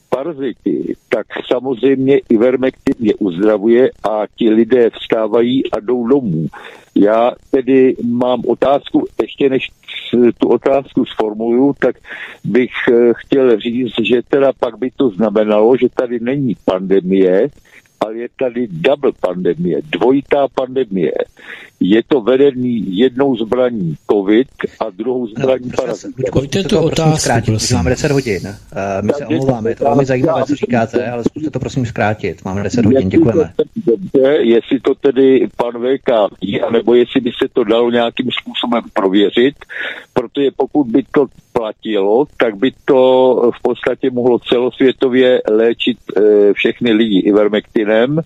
[0.09, 6.47] parazity, tak samozřejmě Ivermectin je uzdravuje a ti lidé vstávají a jdou domů.
[6.95, 9.69] Já tedy mám otázku, ještě než
[10.38, 11.95] tu otázku sformuluju, tak
[12.43, 17.47] bych eh, chtěl říct, že teda pak by to znamenalo, že tady není pandemie,
[17.99, 21.11] ale je tady double pandemie, dvojitá pandemie.
[21.80, 24.48] Je to vedený jednou zbraní COVID
[24.80, 26.11] a druhou zbraní no, parazit.
[26.32, 27.77] Pojďte tu otázku, zkrátit, prosím.
[27.77, 28.41] Máme 10 hodin.
[28.48, 28.53] Uh,
[29.01, 32.45] my se omlouváme, je to velmi zajímavé, co říkáte, ale zkuste to prosím zkrátit.
[32.45, 33.53] Máme 10 hodin, děkujeme.
[33.75, 38.83] Dobře, jestli to tedy pan VK ví, anebo jestli by se to dalo nějakým způsobem
[38.93, 39.56] prověřit,
[40.14, 41.27] protože pokud by to
[41.59, 43.01] platilo, tak by to
[43.56, 48.19] v podstatě mohlo celosvětově léčit e, všechny lidi ivermectinem.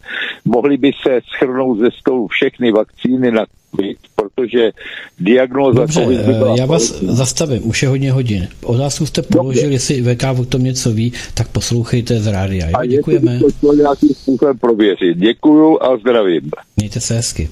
[0.45, 3.42] Mohli by se schrnout ze stolu všechny vakcíny na
[3.75, 4.71] COVID, protože
[5.19, 6.55] diagnóza Dobře, COVID by byla...
[6.57, 7.15] já vás policí.
[7.17, 8.47] zastavím, už je hodně hodin.
[8.63, 9.75] Otázku jste položil, Dobře.
[9.75, 12.65] jestli VK o tom něco ví, tak poslouchejte z rádia.
[12.69, 12.73] Jo?
[12.79, 13.39] A Děkujeme.
[13.61, 15.17] to nějakým způsobem prověřit.
[15.17, 16.51] Děkuju a zdravím.
[16.77, 17.49] Mějte se hezky.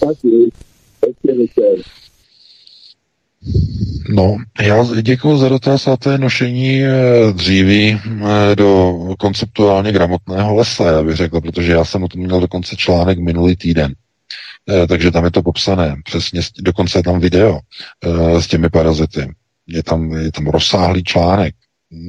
[0.00, 0.50] Taky.
[1.06, 1.82] Hezky
[4.08, 6.92] No, já děkuji za dotaz a to je nošení eh,
[7.32, 12.40] dříví eh, do konceptuálně gramotného lesa, já bych řekl, protože já jsem o tom měl
[12.40, 13.94] dokonce článek minulý týden.
[14.70, 17.60] Eh, takže tam je to popsané, přesně, dokonce je tam video
[18.38, 19.34] s těmi parazity.
[19.66, 21.54] Je tam, je tam rozsáhlý článek,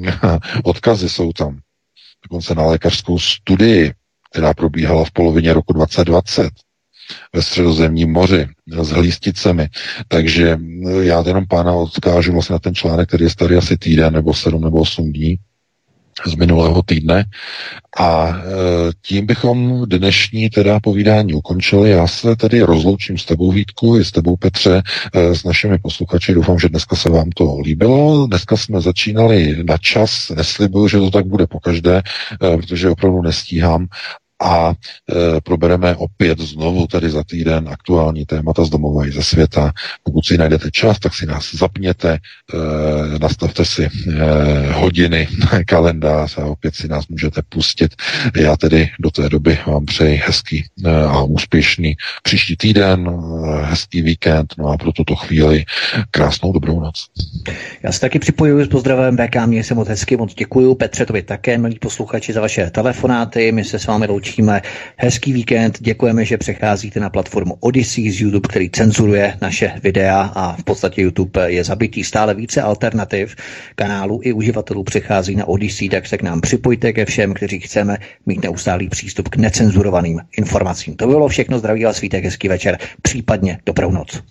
[0.64, 1.60] odkazy jsou tam,
[2.24, 3.94] dokonce na lékařskou studii,
[4.32, 6.50] která probíhala v polovině roku 2020
[7.34, 8.48] ve středozemním moři
[8.82, 9.70] s hlísticemi.
[10.08, 10.58] Takže
[11.02, 14.62] já jenom pána odkážu vlastně na ten článek, který je starý asi týden nebo sedm
[14.62, 15.40] nebo osm dní.
[16.26, 17.26] Z minulého týdne.
[18.00, 18.34] A e,
[19.02, 21.90] tím bychom dnešní teda povídání ukončili.
[21.90, 24.82] Já se tedy rozloučím s tebou Vítku i s tebou Petře,
[25.14, 26.34] e, s našimi posluchači.
[26.34, 28.28] Doufám, že dneska se vám to líbilo.
[28.28, 30.30] Dneska jsme začínali na čas.
[30.30, 33.88] Neslibuju, že to tak bude pokaždé, e, protože opravdu nestíhám
[34.44, 39.72] a e, probereme opět znovu tady za týden aktuální témata z domova i ze světa.
[40.04, 43.90] Pokud si najdete čas, tak si nás zapněte, e, nastavte si e,
[44.72, 45.28] hodiny,
[45.68, 47.96] kalendář a opět si nás můžete pustit.
[48.36, 54.02] Já tedy do té doby vám přeji hezký e, a úspěšný příští týden, e, hezký
[54.02, 55.66] víkend, no a pro tuto chvíli
[56.12, 57.06] krásnou dobrou noc.
[57.84, 60.76] Já se taky připojuji s pozdravem BK, mě se moc hezky, moc děkuju.
[60.76, 63.52] Petře, to také, milí posluchači, za vaše telefonáty.
[63.52, 64.62] My se s vámi loučíme loučíme.
[64.98, 70.56] Hezký víkend, děkujeme, že přecházíte na platformu Odyssey z YouTube, který cenzuruje naše videa a
[70.56, 73.36] v podstatě YouTube je zabitý stále více alternativ
[73.76, 77.98] kanálů i uživatelů přechází na Odyssey, tak se k nám připojte ke všem, kteří chceme
[78.26, 80.96] mít neustálý přístup k necenzurovaným informacím.
[80.96, 84.24] To bylo všechno, zdraví vás svítek, hezký večer, případně dobrou noc.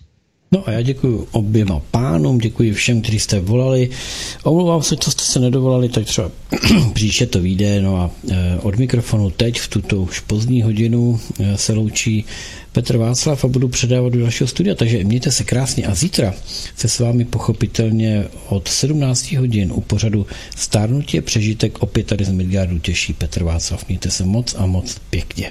[0.53, 3.91] No a já děkuji oběma pánům, děkuji všem, kteří jste volali.
[4.45, 6.31] Omlouvám se, co jste se nedovolali, tak třeba
[6.93, 7.83] příště to vyjde.
[7.83, 12.25] No a e, od mikrofonu teď v tuto už pozdní hodinu e, se loučí
[12.73, 16.35] Petr Václav a budu předávat do dalšího studia, takže mějte se krásně a zítra
[16.77, 22.79] se s vámi pochopitelně od 17 hodin u pořadu Stárnutí přežitek opět tady z Midgardu
[22.79, 23.89] těší Petr Václav.
[23.89, 25.51] Mějte se moc a moc pěkně.